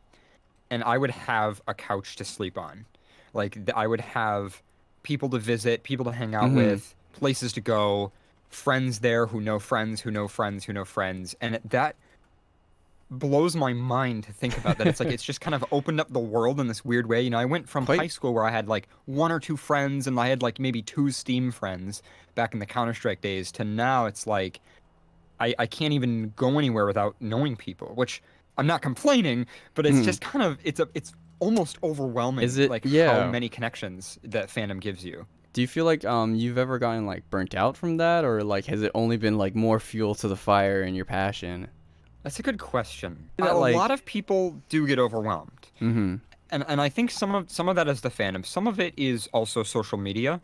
and 0.73 0.83
I 0.83 0.97
would 0.97 1.11
have 1.11 1.61
a 1.67 1.73
couch 1.73 2.15
to 2.17 2.25
sleep 2.25 2.57
on. 2.57 2.85
Like 3.33 3.57
I 3.75 3.85
would 3.87 4.01
have 4.01 4.61
people 5.03 5.29
to 5.29 5.37
visit, 5.39 5.83
people 5.83 6.05
to 6.05 6.11
hang 6.11 6.33
out 6.33 6.49
Mhm. 6.51 6.55
with, 6.55 6.95
places 7.13 7.53
to 7.53 7.61
go, 7.61 8.11
friends 8.49 8.99
there 8.99 9.25
who 9.27 9.39
know 9.41 9.59
friends 9.59 10.01
who 10.01 10.11
know 10.11 10.27
friends 10.27 10.65
who 10.65 10.73
know 10.73 10.85
friends, 10.85 11.35
and 11.41 11.59
that 11.65 11.95
blows 13.11 13.55
my 13.55 13.73
mind 13.73 14.23
to 14.23 14.33
think 14.33 14.57
about 14.57 14.77
that. 14.79 14.87
It's 14.87 14.99
like 14.99 15.09
it's 15.09 15.23
just 15.23 15.39
kind 15.41 15.53
of 15.53 15.63
opened 15.71 15.99
up 15.99 16.11
the 16.11 16.19
world 16.19 16.59
in 16.59 16.67
this 16.67 16.83
weird 16.83 17.07
way. 17.07 17.21
You 17.21 17.29
know, 17.29 17.37
I 17.39 17.45
went 17.45 17.69
from 17.69 17.85
Quite- 17.85 17.99
high 17.99 18.07
school 18.07 18.33
where 18.33 18.43
I 18.43 18.49
had 18.49 18.67
like 18.67 18.87
one 19.05 19.31
or 19.31 19.39
two 19.39 19.57
friends 19.57 20.07
and 20.07 20.19
I 20.19 20.27
had 20.29 20.41
like 20.41 20.59
maybe 20.59 20.81
two 20.81 21.11
Steam 21.11 21.51
friends 21.51 22.01
back 22.35 22.53
in 22.53 22.59
the 22.59 22.65
Counter 22.65 22.93
Strike 22.93 23.21
days 23.21 23.51
to 23.53 23.63
now 23.63 24.05
it's 24.07 24.25
like 24.25 24.59
I, 25.39 25.53
I 25.59 25.65
can't 25.67 25.93
even 25.93 26.33
go 26.35 26.57
anywhere 26.57 26.85
without 26.85 27.15
knowing 27.19 27.55
people, 27.55 27.89
which 27.95 28.21
I'm 28.57 28.67
not 28.67 28.81
complaining, 28.81 29.45
but 29.73 29.85
it's 29.85 29.97
Hmm. 29.97 30.03
just 30.03 30.21
kind 30.21 30.43
of 30.43 30.57
it's 30.63 30.79
a 30.79 30.87
it's 30.93 31.13
almost 31.39 31.77
overwhelming 31.83 32.45
Is 32.45 32.57
it- 32.57 32.69
like 32.69 32.83
yeah. 32.85 33.23
how 33.25 33.29
many 33.31 33.49
connections 33.49 34.17
that 34.23 34.47
fandom 34.49 34.79
gives 34.79 35.03
you. 35.03 35.25
Do 35.53 35.61
you 35.61 35.67
feel 35.67 35.85
like 35.85 36.03
um 36.05 36.35
you've 36.35 36.57
ever 36.57 36.79
gotten 36.79 37.05
like 37.05 37.29
burnt 37.29 37.53
out 37.55 37.77
from 37.77 37.97
that, 37.97 38.23
or 38.25 38.43
like 38.43 38.65
has 38.65 38.81
it 38.81 38.91
only 38.95 39.17
been 39.17 39.37
like 39.37 39.55
more 39.55 39.79
fuel 39.79 40.15
to 40.15 40.27
the 40.27 40.35
fire 40.35 40.81
and 40.81 40.95
your 40.95 41.05
passion? 41.05 41.67
That's 42.23 42.39
a 42.39 42.43
good 42.43 42.57
question. 42.59 43.29
That, 43.37 43.51
a 43.51 43.57
like- 43.57 43.75
lot 43.75 43.91
of 43.91 44.05
people 44.05 44.61
do 44.69 44.87
get 44.87 44.97
overwhelmed. 44.99 45.67
Mm-hmm. 45.81 46.15
and 46.51 46.65
and 46.67 46.79
I 46.81 46.89
think 46.89 47.11
some 47.11 47.35
of 47.35 47.49
some 47.51 47.67
of 47.69 47.75
that 47.75 47.87
is 47.87 48.01
the 48.01 48.09
fandom. 48.09 48.45
Some 48.45 48.67
of 48.67 48.79
it 48.79 48.93
is 48.97 49.27
also 49.33 49.63
social 49.63 49.97
media, 49.97 50.39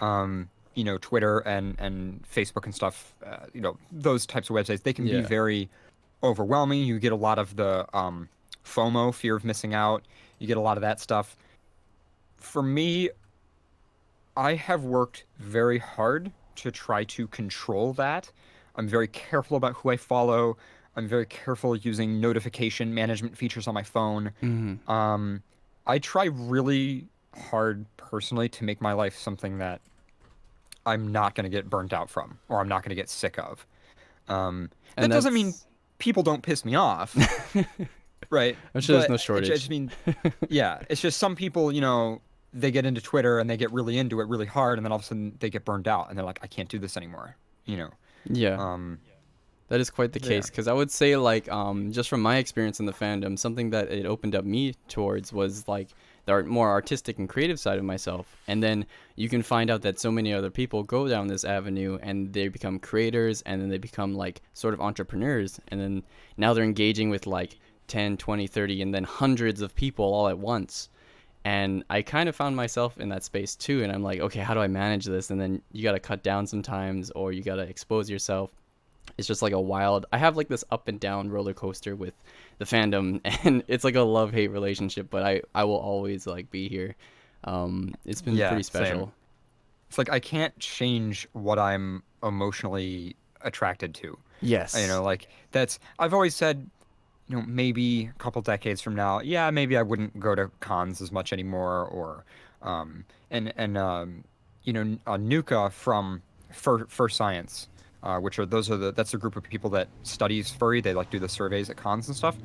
um, 0.00 0.48
you 0.74 0.84
know, 0.84 0.98
Twitter 0.98 1.38
and 1.40 1.76
and 1.78 2.24
Facebook 2.28 2.64
and 2.64 2.74
stuff. 2.74 3.14
Uh, 3.24 3.46
you 3.54 3.60
know, 3.60 3.76
those 3.92 4.26
types 4.26 4.50
of 4.50 4.56
websites 4.56 4.82
they 4.82 4.92
can 4.92 5.04
be 5.04 5.20
very 5.22 5.68
overwhelming. 6.22 6.82
You 6.82 6.98
get 6.98 7.12
a 7.12 7.16
lot 7.16 7.38
of 7.38 7.56
the 7.56 7.86
um, 7.96 8.28
FOMO, 8.64 9.14
fear 9.14 9.36
of 9.36 9.44
missing 9.44 9.74
out. 9.74 10.04
You 10.38 10.46
get 10.46 10.56
a 10.56 10.60
lot 10.60 10.76
of 10.76 10.82
that 10.82 11.00
stuff. 11.00 11.36
For 12.36 12.62
me, 12.62 13.10
I 14.36 14.54
have 14.54 14.84
worked 14.84 15.24
very 15.38 15.78
hard 15.78 16.30
to 16.56 16.70
try 16.70 17.04
to 17.04 17.26
control 17.28 17.92
that. 17.94 18.30
I'm 18.76 18.88
very 18.88 19.08
careful 19.08 19.56
about 19.56 19.74
who 19.74 19.90
I 19.90 19.96
follow. 19.96 20.56
I'm 20.96 21.08
very 21.08 21.26
careful 21.26 21.76
using 21.76 22.20
notification 22.20 22.94
management 22.94 23.36
features 23.36 23.66
on 23.66 23.74
my 23.74 23.82
phone. 23.82 24.32
Mm-hmm. 24.42 24.90
Um, 24.90 25.42
I 25.86 25.98
try 25.98 26.24
really 26.24 27.06
hard 27.34 27.86
personally 27.96 28.48
to 28.50 28.64
make 28.64 28.80
my 28.80 28.92
life 28.92 29.16
something 29.16 29.58
that 29.58 29.80
I'm 30.86 31.12
not 31.12 31.34
going 31.34 31.44
to 31.44 31.50
get 31.50 31.68
burnt 31.68 31.92
out 31.92 32.08
from 32.08 32.38
or 32.48 32.60
I'm 32.60 32.68
not 32.68 32.82
going 32.82 32.90
to 32.90 32.94
get 32.94 33.08
sick 33.10 33.38
of. 33.38 33.66
Um, 34.28 34.70
that 34.96 35.10
doesn't 35.10 35.34
mean 35.34 35.52
people 35.98 36.22
don't 36.22 36.42
piss 36.42 36.64
me 36.64 36.74
off, 36.74 37.14
right? 38.30 38.56
I'm 38.74 38.80
sure 38.80 38.96
there's 38.96 39.04
But 39.08 39.28
no 39.28 39.36
it 39.36 39.44
ju- 39.44 39.52
I 39.52 39.56
just 39.56 39.70
mean, 39.70 39.90
yeah, 40.48 40.80
it's 40.88 41.00
just 41.00 41.18
some 41.18 41.36
people, 41.36 41.72
you 41.72 41.80
know, 41.80 42.20
they 42.52 42.70
get 42.70 42.86
into 42.86 43.00
Twitter 43.00 43.38
and 43.38 43.48
they 43.50 43.56
get 43.56 43.72
really 43.72 43.98
into 43.98 44.20
it 44.20 44.28
really 44.28 44.46
hard, 44.46 44.78
and 44.78 44.84
then 44.84 44.92
all 44.92 44.96
of 44.96 45.02
a 45.02 45.06
sudden 45.06 45.36
they 45.40 45.50
get 45.50 45.64
burned 45.64 45.88
out, 45.88 46.08
and 46.08 46.18
they're 46.18 46.24
like, 46.24 46.40
I 46.42 46.46
can't 46.46 46.68
do 46.68 46.78
this 46.78 46.96
anymore. 46.96 47.36
You 47.64 47.76
know. 47.78 47.90
Yeah. 48.30 48.56
Um. 48.58 48.98
That 49.68 49.80
is 49.80 49.90
quite 49.90 50.12
the 50.12 50.20
case 50.20 50.48
because 50.48 50.68
I 50.68 50.72
would 50.72 50.92
say 50.92 51.16
like 51.16 51.50
um 51.50 51.90
just 51.90 52.08
from 52.08 52.22
my 52.22 52.36
experience 52.36 52.78
in 52.78 52.86
the 52.86 52.92
fandom, 52.92 53.36
something 53.36 53.70
that 53.70 53.90
it 53.90 54.06
opened 54.06 54.36
up 54.36 54.44
me 54.44 54.74
towards 54.86 55.32
was 55.32 55.66
like 55.66 55.88
the 56.26 56.32
art, 56.32 56.46
more 56.46 56.70
artistic 56.70 57.18
and 57.18 57.28
creative 57.28 57.58
side 57.58 57.78
of 57.78 57.84
myself, 57.84 58.36
and 58.46 58.62
then 58.62 58.84
you 59.14 59.28
can 59.28 59.42
find 59.42 59.70
out 59.70 59.82
that 59.82 59.98
so 59.98 60.10
many 60.10 60.32
other 60.32 60.50
people 60.50 60.82
go 60.82 61.08
down 61.08 61.28
this 61.28 61.44
avenue 61.44 61.98
and 62.02 62.32
they 62.32 62.48
become 62.48 62.78
creators 62.78 63.42
and 63.42 63.60
then 63.60 63.70
they 63.70 63.78
become 63.78 64.14
like 64.14 64.42
sort 64.52 64.74
of 64.74 64.80
entrepreneurs 64.80 65.58
and 65.68 65.80
then 65.80 66.02
now 66.36 66.52
they're 66.52 66.64
engaging 66.64 67.08
with 67.10 67.26
like 67.26 67.58
10, 67.88 68.16
20, 68.16 68.46
30 68.46 68.82
and 68.82 68.94
then 68.94 69.04
hundreds 69.04 69.62
of 69.62 69.74
people 69.74 70.04
all 70.04 70.28
at 70.28 70.38
once. 70.38 70.90
And 71.44 71.84
I 71.88 72.02
kind 72.02 72.28
of 72.28 72.34
found 72.34 72.56
myself 72.56 72.98
in 72.98 73.08
that 73.10 73.22
space 73.22 73.54
too 73.54 73.84
and 73.84 73.92
I'm 73.92 74.02
like, 74.02 74.20
okay, 74.20 74.40
how 74.40 74.52
do 74.52 74.60
I 74.60 74.66
manage 74.66 75.04
this? 75.04 75.30
And 75.30 75.40
then 75.40 75.62
you 75.72 75.84
got 75.84 75.92
to 75.92 76.00
cut 76.00 76.22
down 76.22 76.46
sometimes 76.46 77.10
or 77.12 77.32
you 77.32 77.42
got 77.42 77.56
to 77.56 77.62
expose 77.62 78.10
yourself 78.10 78.50
it's 79.18 79.26
just 79.28 79.42
like 79.42 79.52
a 79.52 79.60
wild 79.60 80.06
i 80.12 80.18
have 80.18 80.36
like 80.36 80.48
this 80.48 80.64
up 80.70 80.88
and 80.88 81.00
down 81.00 81.30
roller 81.30 81.54
coaster 81.54 81.94
with 81.96 82.14
the 82.58 82.64
fandom 82.64 83.20
and 83.44 83.62
it's 83.68 83.84
like 83.84 83.94
a 83.94 84.00
love 84.02 84.32
hate 84.32 84.48
relationship 84.48 85.08
but 85.10 85.22
i 85.22 85.40
i 85.54 85.64
will 85.64 85.76
always 85.78 86.26
like 86.26 86.50
be 86.50 86.68
here 86.68 86.94
um 87.44 87.94
it's 88.04 88.22
been 88.22 88.40
Yeah, 88.40 88.42
pretty 88.42 88.62
same. 88.62 89.06
special 89.06 89.12
It's 89.88 89.98
like 89.98 90.10
I 90.10 90.20
can't 90.20 90.58
change 90.58 91.28
what 91.32 91.58
I'm 91.58 92.02
emotionally 92.22 93.16
attracted 93.42 93.94
to. 93.96 94.18
yes 94.40 94.74
You 94.74 94.86
know, 94.88 95.02
like 95.02 95.28
that's 95.52 95.78
I've 95.98 96.12
always 96.14 96.34
said, 96.34 96.68
you 97.28 97.36
know, 97.36 97.42
maybe 97.46 98.06
a 98.06 98.18
couple 98.18 98.42
decades 98.42 98.80
from 98.80 98.94
now, 98.94 99.20
yeah, 99.20 99.50
maybe 99.50 99.76
I 99.76 99.82
wouldn't 99.82 100.18
go 100.20 100.34
to 100.34 100.50
cons 100.60 101.00
as 101.02 101.12
much 101.12 101.32
anymore, 101.32 101.84
or, 101.86 102.24
um, 102.62 103.04
and 103.30 103.52
and 103.56 103.78
um, 103.78 104.24
you 104.64 104.72
know, 104.72 104.98
uh, 105.06 105.16
Nuka 105.16 105.70
from 105.70 106.22
Fur 106.52 106.86
Fur 106.86 107.08
Science, 107.08 107.68
uh, 108.06 108.20
which 108.20 108.38
are 108.38 108.46
those 108.46 108.70
are 108.70 108.76
the 108.76 108.92
that's 108.92 109.12
a 109.14 109.18
group 109.18 109.34
of 109.34 109.42
people 109.42 109.68
that 109.70 109.88
studies 110.04 110.50
furry. 110.50 110.80
They 110.80 110.94
like 110.94 111.10
do 111.10 111.18
the 111.18 111.28
surveys 111.28 111.68
at 111.68 111.76
cons 111.76 112.06
and 112.06 112.16
stuff. 112.16 112.36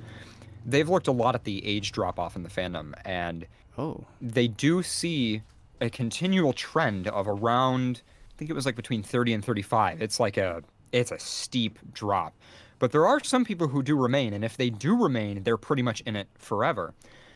They've 0.66 0.90
looked 0.90 1.08
a 1.08 1.12
lot 1.12 1.36
at 1.36 1.44
the 1.44 1.64
age 1.66 1.92
drop 1.92 2.20
off 2.20 2.36
in 2.36 2.42
the 2.42 2.50
fandom, 2.50 2.94
and 3.06 3.46
oh 3.78 4.04
they 4.20 4.48
do 4.48 4.82
see 4.82 5.44
a 5.80 5.90
continual 5.90 6.52
trend 6.52 7.08
of 7.08 7.28
around 7.28 8.02
I 8.34 8.38
think 8.38 8.50
it 8.50 8.54
was 8.56 8.66
like 8.66 8.76
between 8.76 9.04
30 9.04 9.34
and 9.34 9.46
35. 9.46 10.02
It's 10.02 10.20
like 10.20 10.38
a 10.38 10.64
it's 10.92 11.12
a 11.12 11.20
steep 11.20 11.78
drop. 11.94 12.34
But 12.80 12.92
there 12.92 13.06
are 13.06 13.24
some 13.24 13.46
people 13.46 13.68
who 13.68 13.84
do 13.84 13.96
remain 13.96 14.34
and 14.34 14.44
if 14.44 14.58
they 14.58 14.72
do 14.72 14.96
remain, 15.02 15.44
they're 15.44 15.58
pretty 15.58 15.84
much 15.84 16.02
in 16.02 16.16
it 16.16 16.28
forever. 16.40 16.96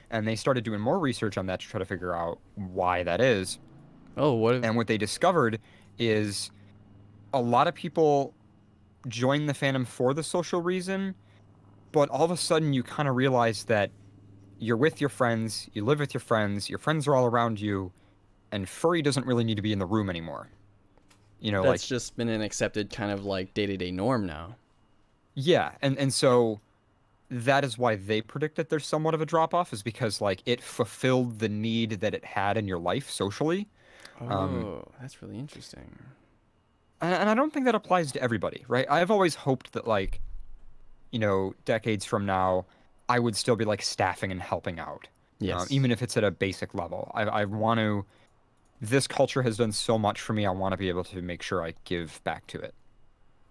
And 0.09 0.27
they 0.27 0.35
started 0.35 0.63
doing 0.63 0.81
more 0.81 0.97
research 0.97 1.37
on 1.37 1.45
that 1.45 1.59
to 1.59 1.67
try 1.67 1.77
to 1.77 1.85
figure 1.85 2.15
out 2.15 2.39
why 2.55 3.03
that 3.03 3.21
is. 3.21 3.59
oh 4.17 4.33
what 4.33 4.55
if, 4.55 4.63
And 4.63 4.75
what 4.75 4.87
they 4.87 4.97
discovered 4.97 5.59
is 5.99 6.49
a 7.35 7.41
lot 7.41 7.67
of 7.67 7.75
people 7.75 8.33
join 9.07 9.45
the 9.45 9.53
fandom 9.53 9.85
for 9.85 10.13
the 10.13 10.23
social 10.23 10.61
reason, 10.61 11.15
but 11.91 12.09
all 12.09 12.23
of 12.23 12.31
a 12.31 12.37
sudden 12.37 12.73
you 12.73 12.81
kind 12.81 13.07
of 13.07 13.15
realize 13.15 13.65
that 13.65 13.91
you're 14.57 14.77
with 14.77 14.99
your 14.99 15.09
friends, 15.09 15.69
you 15.73 15.83
live 15.85 15.99
with 15.99 16.13
your 16.13 16.21
friends, 16.21 16.69
your 16.69 16.79
friends 16.79 17.07
are 17.07 17.15
all 17.15 17.25
around 17.25 17.61
you, 17.61 17.91
and 18.51 18.67
furry 18.67 19.01
doesn't 19.01 19.25
really 19.25 19.43
need 19.43 19.55
to 19.55 19.61
be 19.61 19.73
in 19.73 19.79
the 19.79 19.85
room 19.85 20.09
anymore. 20.09 20.49
You 21.39 21.51
know, 21.51 21.61
that's 21.61 21.83
like 21.83 21.87
just 21.87 22.15
been 22.15 22.29
an 22.29 22.41
accepted 22.41 22.89
kind 22.89 23.11
of 23.11 23.25
like 23.25 23.53
day-to-day 23.53 23.91
norm 23.91 24.25
now 24.25 24.55
yeah, 25.35 25.73
and 25.81 25.97
and 25.99 26.13
so 26.13 26.61
that 27.29 27.65
is 27.65 27.77
why 27.77 27.95
they 27.95 28.21
predict 28.21 28.55
that 28.55 28.69
there's 28.69 28.85
somewhat 28.85 29.13
of 29.13 29.21
a 29.21 29.25
drop 29.25 29.53
off 29.53 29.73
is 29.73 29.83
because 29.83 30.21
like 30.21 30.41
it 30.45 30.61
fulfilled 30.61 31.39
the 31.39 31.49
need 31.49 31.91
that 32.01 32.13
it 32.13 32.23
had 32.23 32.57
in 32.57 32.67
your 32.67 32.79
life 32.79 33.09
socially. 33.09 33.67
oh 34.21 34.27
Um, 34.29 34.83
that's 34.99 35.21
really 35.21 35.37
interesting 35.37 35.99
and 37.01 37.29
I 37.29 37.33
don't 37.33 37.53
think 37.53 37.65
that 37.65 37.75
applies 37.75 38.11
to 38.13 38.21
everybody, 38.21 38.63
right? 38.67 38.85
I've 38.89 39.11
always 39.11 39.35
hoped 39.35 39.73
that 39.73 39.87
like, 39.87 40.21
you 41.11 41.19
know, 41.19 41.53
decades 41.65 42.05
from 42.05 42.25
now, 42.25 42.65
I 43.09 43.19
would 43.19 43.35
still 43.35 43.55
be 43.55 43.65
like 43.65 43.81
staffing 43.81 44.31
and 44.31 44.41
helping 44.41 44.79
out, 44.79 45.07
yes 45.39 45.61
um, 45.61 45.67
even 45.69 45.91
if 45.91 46.01
it's 46.01 46.17
at 46.17 46.23
a 46.23 46.31
basic 46.31 46.73
level. 46.73 47.11
I 47.13 47.23
I 47.23 47.45
want 47.45 47.79
to. 47.79 48.05
This 48.81 49.07
culture 49.07 49.41
has 49.41 49.57
done 49.57 49.71
so 49.71 49.97
much 49.97 50.19
for 50.21 50.33
me. 50.33 50.45
I 50.45 50.51
want 50.51 50.73
to 50.73 50.77
be 50.77 50.89
able 50.89 51.05
to 51.05 51.21
make 51.21 51.41
sure 51.41 51.63
I 51.63 51.73
give 51.85 52.21
back 52.23 52.45
to 52.47 52.59
it. 52.59 52.73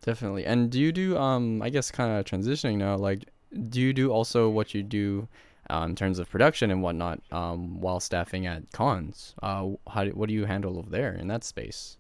Definitely. 0.02 0.44
And 0.44 0.70
do 0.70 0.78
you 0.80 0.92
do 0.92 1.16
um 1.16 1.62
I 1.62 1.70
guess 1.70 1.90
kind 1.90 2.18
of 2.18 2.24
transitioning 2.26 2.76
now 2.76 2.96
like 2.96 3.24
do 3.70 3.80
you 3.80 3.92
do 3.92 4.10
also 4.10 4.48
what 4.50 4.74
you 4.74 4.82
do 4.82 5.28
uh, 5.70 5.86
in 5.88 5.94
terms 5.96 6.18
of 6.18 6.28
production 6.28 6.70
and 6.70 6.82
whatnot 6.82 7.20
um 7.32 7.80
while 7.80 8.00
staffing 8.00 8.46
at 8.46 8.70
cons? 8.72 9.34
Uh 9.42 9.70
how 9.88 10.04
do, 10.04 10.10
what 10.10 10.28
do 10.28 10.34
you 10.34 10.44
handle 10.44 10.78
over 10.78 10.90
there 10.90 11.14
in 11.14 11.28
that 11.28 11.44
space? 11.44 11.96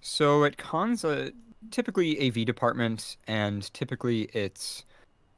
So 0.00 0.44
at 0.44 0.56
cons, 0.56 1.04
uh, 1.04 1.30
typically 1.70 2.26
AV 2.26 2.44
department, 2.46 3.16
and 3.26 3.72
typically 3.72 4.22
it's 4.32 4.84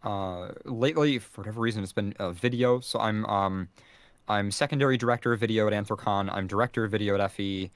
uh, 0.02 0.50
lately 0.64 1.18
for 1.18 1.42
whatever 1.42 1.60
reason 1.60 1.82
it's 1.82 1.92
been 1.92 2.14
uh, 2.18 2.32
video. 2.32 2.80
So 2.80 2.98
I'm 2.98 3.24
um, 3.26 3.68
I'm 4.28 4.50
secondary 4.50 4.96
director 4.96 5.32
of 5.32 5.40
video 5.40 5.66
at 5.66 5.72
Anthrocon. 5.72 6.30
I'm 6.32 6.46
director 6.46 6.84
of 6.84 6.90
video 6.90 7.18
at 7.18 7.32
FE. 7.32 7.70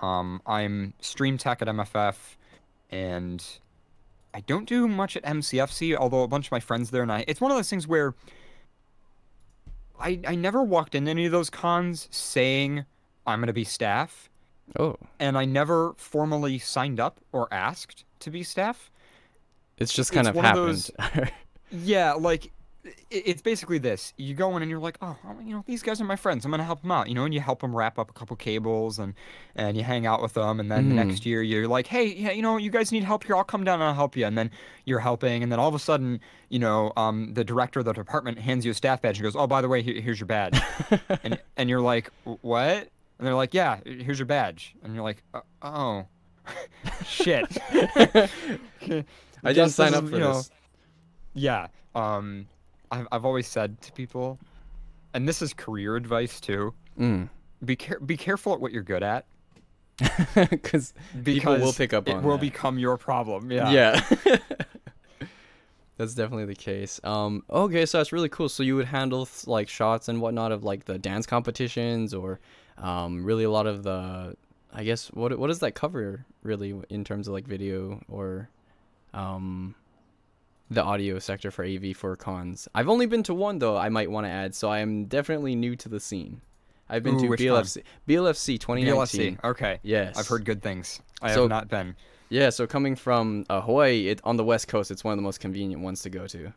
Um, 0.00 0.42
I'm 0.46 0.94
stream 1.00 1.38
tech 1.38 1.62
at 1.62 1.68
MFF, 1.68 2.16
and 2.90 3.44
I 4.32 4.40
don't 4.40 4.68
do 4.68 4.86
much 4.88 5.16
at 5.16 5.22
MCFC. 5.22 5.96
Although 5.96 6.22
a 6.22 6.28
bunch 6.28 6.48
of 6.48 6.52
my 6.52 6.60
friends 6.60 6.90
there 6.90 7.02
and 7.02 7.12
I, 7.12 7.24
it's 7.26 7.40
one 7.40 7.50
of 7.50 7.56
those 7.56 7.70
things 7.70 7.86
where 7.86 8.14
I 9.98 10.20
I 10.26 10.34
never 10.34 10.62
walked 10.62 10.94
in 10.94 11.08
any 11.08 11.26
of 11.26 11.32
those 11.32 11.50
cons 11.50 12.08
saying 12.10 12.84
I'm 13.26 13.40
gonna 13.40 13.52
be 13.52 13.64
staff 13.64 14.28
Oh, 14.78 14.96
and 15.20 15.36
I 15.38 15.44
never 15.44 15.94
formally 15.96 16.58
signed 16.58 16.98
up 17.00 17.20
or 17.32 17.52
asked 17.52 18.04
to 18.20 18.30
be 18.30 18.42
staff. 18.42 18.90
it's 19.78 19.92
just 19.92 20.12
kind 20.12 20.26
It's 20.26 20.30
of 20.30 20.36
one 20.36 20.44
of 20.46 20.50
happened. 20.50 21.20
those- 21.22 21.30
Yeah, 21.70 22.12
like 22.12 22.52
it's 23.10 23.40
basically 23.40 23.78
this: 23.78 24.12
you 24.18 24.34
go 24.34 24.54
in 24.56 24.62
and 24.62 24.70
you're 24.70 24.78
like, 24.78 24.98
oh, 25.00 25.16
you 25.42 25.54
know, 25.54 25.64
these 25.66 25.82
guys 25.82 26.00
are 26.02 26.04
my 26.04 26.16
friends. 26.16 26.44
I'm 26.44 26.50
gonna 26.50 26.62
help 26.64 26.82
them 26.82 26.92
out, 26.92 27.08
you 27.08 27.14
know, 27.14 27.24
and 27.24 27.32
you 27.32 27.40
help 27.40 27.62
them 27.62 27.74
wrap 27.74 27.98
up 27.98 28.10
a 28.10 28.12
couple 28.12 28.36
cables 28.36 28.98
and 28.98 29.14
and 29.56 29.74
you 29.76 29.82
hang 29.82 30.06
out 30.06 30.20
with 30.20 30.34
them, 30.34 30.60
and 30.60 30.70
then 30.70 30.90
the 30.90 30.94
Mhm. 30.94 31.06
next 31.06 31.24
year 31.26 31.42
you're 31.42 31.66
like, 31.66 31.86
hey, 31.86 32.04
yeah, 32.14 32.30
you 32.30 32.42
know, 32.42 32.58
you 32.58 32.70
guys 32.70 32.92
need 32.92 33.02
help 33.02 33.24
here. 33.24 33.36
I'll 33.36 33.42
come 33.44 33.64
down 33.64 33.76
and 33.80 33.84
I'll 33.84 33.94
help 33.94 34.16
you, 34.16 34.26
and 34.26 34.36
then 34.36 34.50
you're 34.84 35.00
helping, 35.00 35.42
and 35.42 35.50
then 35.50 35.58
all 35.58 35.68
of 35.68 35.74
a 35.74 35.78
sudden, 35.78 36.20
you 36.50 36.58
know, 36.58 36.92
um, 36.96 37.32
the 37.32 37.42
director 37.44 37.80
of 37.80 37.86
the 37.86 37.92
department 37.94 38.38
hands 38.38 38.64
you 38.66 38.70
a 38.70 38.74
staff 38.74 39.00
badge 39.00 39.16
and 39.18 39.22
goes, 39.24 39.34
oh, 39.34 39.46
by 39.46 39.62
the 39.62 39.68
way, 39.68 39.80
here, 39.82 39.98
here's 40.00 40.20
your 40.20 40.26
badge, 40.26 40.60
and 41.24 41.40
and 41.56 41.70
you're 41.70 41.80
like, 41.80 42.10
what? 42.42 42.90
And 43.18 43.26
they're 43.26 43.34
like, 43.34 43.54
yeah, 43.54 43.78
here's 43.84 44.18
your 44.18 44.26
badge, 44.26 44.74
and 44.82 44.94
you're 44.94 45.04
like, 45.04 45.22
"Uh, 45.32 45.40
oh, 45.62 46.06
shit. 47.06 47.46
I 47.70 49.52
didn't 49.52 49.70
sign 49.70 49.94
up 49.94 50.04
for 50.08 50.10
you 50.14 50.18
know, 50.18 50.34
this. 50.38 50.50
yeah. 51.34 51.68
Um, 51.94 52.46
I've 52.90 53.06
I've 53.12 53.24
always 53.24 53.46
said 53.46 53.80
to 53.82 53.92
people, 53.92 54.38
and 55.14 55.28
this 55.28 55.42
is 55.42 55.54
career 55.54 55.96
advice 55.96 56.40
too. 56.40 56.74
Mm. 56.98 57.28
Be 57.64 57.76
care- 57.76 58.00
be 58.00 58.16
careful 58.16 58.52
at 58.52 58.60
what 58.60 58.72
you're 58.72 58.82
good 58.82 59.02
at 59.02 59.26
because 60.50 60.92
people 61.24 61.56
will 61.58 61.72
pick 61.72 61.92
up 61.92 62.08
it 62.08 62.20
will 62.20 62.32
that. 62.32 62.40
become 62.40 62.78
your 62.78 62.96
problem. 62.96 63.50
Yeah. 63.52 63.70
Yeah. 63.70 64.36
That's 65.96 66.14
definitely 66.14 66.46
the 66.46 66.56
case. 66.56 67.00
Um, 67.04 67.44
okay, 67.48 67.86
so 67.86 67.98
that's 67.98 68.12
really 68.12 68.28
cool. 68.28 68.48
So 68.48 68.64
you 68.64 68.74
would 68.74 68.86
handle 68.86 69.26
th- 69.26 69.46
like 69.46 69.68
shots 69.68 70.08
and 70.08 70.20
whatnot 70.20 70.50
of 70.50 70.64
like 70.64 70.86
the 70.86 70.98
dance 70.98 71.24
competitions, 71.24 72.12
or 72.12 72.40
um, 72.78 73.24
really 73.24 73.44
a 73.44 73.50
lot 73.50 73.66
of 73.66 73.82
the, 73.82 74.36
I 74.72 74.84
guess 74.84 75.08
what 75.08 75.36
what 75.38 75.46
does 75.48 75.60
that 75.60 75.74
cover 75.74 76.24
really 76.42 76.74
in 76.88 77.04
terms 77.04 77.28
of 77.28 77.34
like 77.34 77.46
video 77.46 78.00
or, 78.08 78.48
um, 79.12 79.74
the 80.70 80.82
audio 80.82 81.18
sector 81.18 81.50
for 81.50 81.64
AV 81.64 81.94
for 81.96 82.16
cons. 82.16 82.68
I've 82.74 82.88
only 82.88 83.06
been 83.06 83.22
to 83.24 83.34
one 83.34 83.58
though. 83.58 83.76
I 83.76 83.88
might 83.90 84.10
want 84.10 84.26
to 84.26 84.30
add, 84.30 84.54
so 84.54 84.68
I 84.70 84.78
am 84.80 85.04
definitely 85.04 85.54
new 85.54 85.76
to 85.76 85.88
the 85.88 86.00
scene. 86.00 86.40
I've 86.88 87.02
been 87.02 87.16
Ooh, 87.16 87.36
to 87.36 87.42
BLFC 87.42 87.82
BLFC 88.08 88.58
2019. 88.58 89.36
BLFC. 89.36 89.44
Okay. 89.44 89.78
Yes, 89.82 90.18
I've 90.18 90.26
heard 90.26 90.44
good 90.44 90.62
things. 90.62 91.00
I 91.22 91.32
So- 91.34 91.42
have 91.42 91.50
not 91.50 91.68
been. 91.68 91.96
Yeah, 92.30 92.50
so 92.50 92.66
coming 92.66 92.96
from 92.96 93.44
uh, 93.48 93.60
Hawaii, 93.60 94.08
it, 94.08 94.20
on 94.24 94.36
the 94.36 94.42
west 94.44 94.66
coast, 94.66 94.90
it's 94.90 95.04
one 95.04 95.12
of 95.12 95.18
the 95.18 95.22
most 95.22 95.38
convenient 95.40 95.82
ones 95.82 96.02
to 96.02 96.10
go 96.10 96.26
to. 96.26 96.52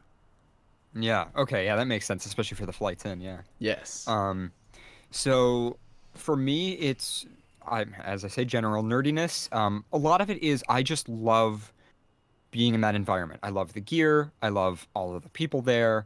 Yeah. 0.95 1.25
Okay. 1.35 1.65
Yeah, 1.65 1.75
that 1.75 1.85
makes 1.85 2.05
sense, 2.05 2.25
especially 2.25 2.55
for 2.55 2.65
the 2.65 2.73
flights 2.73 3.05
in. 3.05 3.21
Yeah. 3.21 3.41
Yes. 3.59 4.07
Um, 4.07 4.51
so 5.11 5.77
for 6.19 6.35
me, 6.35 6.73
it's 6.73 7.25
I 7.65 7.85
as 8.03 8.23
I 8.25 8.27
say, 8.27 8.45
general 8.45 8.83
nerdiness. 8.83 9.53
Um, 9.55 9.85
a 9.91 9.97
lot 9.97 10.21
of 10.21 10.29
it 10.29 10.41
is 10.43 10.63
I 10.69 10.83
just 10.83 11.07
love 11.09 11.71
being 12.51 12.73
in 12.73 12.81
that 12.81 12.95
environment. 12.95 13.39
I 13.43 13.49
love 13.49 13.73
the 13.73 13.81
gear. 13.81 14.31
I 14.41 14.49
love 14.49 14.87
all 14.93 15.15
of 15.15 15.23
the 15.23 15.29
people 15.29 15.61
there. 15.61 16.05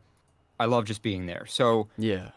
I 0.59 0.65
love 0.65 0.85
just 0.85 1.01
being 1.01 1.25
there. 1.25 1.45
So, 1.45 1.87
yeah. 1.97 2.29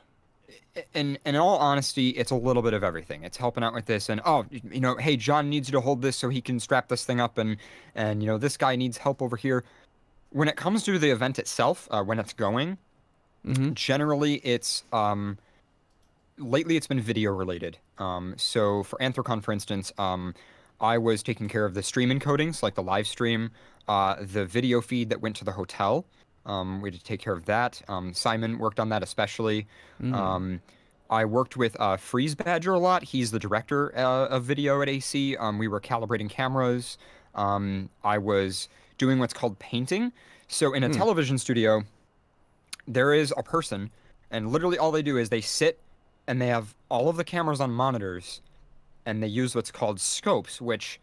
in 0.94 1.18
in 1.24 1.36
all 1.36 1.56
honesty, 1.58 2.10
it's 2.10 2.30
a 2.30 2.34
little 2.36 2.62
bit 2.62 2.74
of 2.74 2.82
everything. 2.84 3.22
It's 3.24 3.36
helping 3.36 3.62
out 3.64 3.74
with 3.74 3.86
this, 3.86 4.08
and 4.08 4.20
oh, 4.24 4.46
you 4.50 4.80
know, 4.80 4.96
hey, 4.96 5.16
John 5.16 5.48
needs 5.50 5.68
you 5.68 5.72
to 5.72 5.80
hold 5.80 6.02
this 6.02 6.16
so 6.16 6.28
he 6.28 6.40
can 6.40 6.60
strap 6.60 6.88
this 6.88 7.04
thing 7.04 7.20
up, 7.20 7.38
and 7.38 7.56
and 7.94 8.22
you 8.22 8.26
know, 8.26 8.38
this 8.38 8.56
guy 8.56 8.76
needs 8.76 8.98
help 8.98 9.20
over 9.22 9.36
here. 9.36 9.64
When 10.30 10.48
it 10.48 10.56
comes 10.56 10.82
to 10.84 10.98
the 10.98 11.10
event 11.10 11.38
itself, 11.38 11.86
uh, 11.90 12.02
when 12.02 12.18
it's 12.18 12.32
going, 12.32 12.78
Mm-hmm. 13.46 13.74
generally 13.74 14.36
it's 14.36 14.84
um 14.90 15.36
lately 16.38 16.76
it's 16.76 16.86
been 16.86 17.00
video 17.00 17.32
related. 17.32 17.78
Um, 17.98 18.34
so 18.36 18.82
for 18.82 18.98
Anthrocon, 18.98 19.42
for 19.42 19.52
instance, 19.52 19.92
um, 19.98 20.34
I 20.80 20.98
was 20.98 21.22
taking 21.22 21.48
care 21.48 21.64
of 21.64 21.74
the 21.74 21.82
stream 21.82 22.10
encodings, 22.10 22.62
like 22.62 22.74
the 22.74 22.82
live 22.82 23.06
stream, 23.06 23.50
uh, 23.88 24.16
the 24.20 24.44
video 24.44 24.80
feed 24.80 25.08
that 25.10 25.20
went 25.20 25.36
to 25.36 25.44
the 25.44 25.52
hotel. 25.52 26.04
Um, 26.46 26.80
we 26.82 26.90
had 26.90 26.98
to 26.98 27.04
take 27.04 27.20
care 27.20 27.32
of 27.32 27.46
that. 27.46 27.80
Um, 27.88 28.12
Simon 28.12 28.58
worked 28.58 28.78
on 28.80 28.88
that 28.90 29.02
especially. 29.02 29.66
Mm. 30.02 30.14
Um, 30.14 30.60
I 31.10 31.24
worked 31.24 31.56
with 31.56 31.78
uh, 31.80 31.96
Freeze 31.96 32.34
Badger 32.34 32.72
a 32.72 32.78
lot. 32.78 33.02
He's 33.04 33.30
the 33.30 33.38
director 33.38 33.96
uh, 33.96 34.26
of 34.28 34.44
video 34.44 34.82
at 34.82 34.88
AC. 34.88 35.36
Um, 35.36 35.58
we 35.58 35.68
were 35.68 35.80
calibrating 35.80 36.28
cameras. 36.28 36.98
Um, 37.34 37.88
I 38.02 38.18
was 38.18 38.68
doing 38.98 39.18
what's 39.18 39.34
called 39.34 39.58
painting. 39.58 40.12
So 40.48 40.72
in 40.74 40.82
a 40.82 40.88
Hmm. 40.88 40.94
television 40.94 41.38
studio, 41.38 41.84
there 42.86 43.14
is 43.14 43.32
a 43.36 43.42
person, 43.42 43.90
and 44.30 44.50
literally 44.50 44.76
all 44.78 44.92
they 44.92 45.02
do 45.02 45.16
is 45.16 45.28
they 45.30 45.40
sit 45.40 45.78
and 46.26 46.40
they 46.40 46.48
have 46.48 46.74
all 46.88 47.08
of 47.08 47.16
the 47.16 47.24
cameras 47.24 47.60
on 47.60 47.70
monitors, 47.70 48.40
and 49.06 49.22
they 49.22 49.28
use 49.28 49.54
what's 49.54 49.70
called 49.70 50.00
scopes, 50.00 50.60
which 50.60 51.00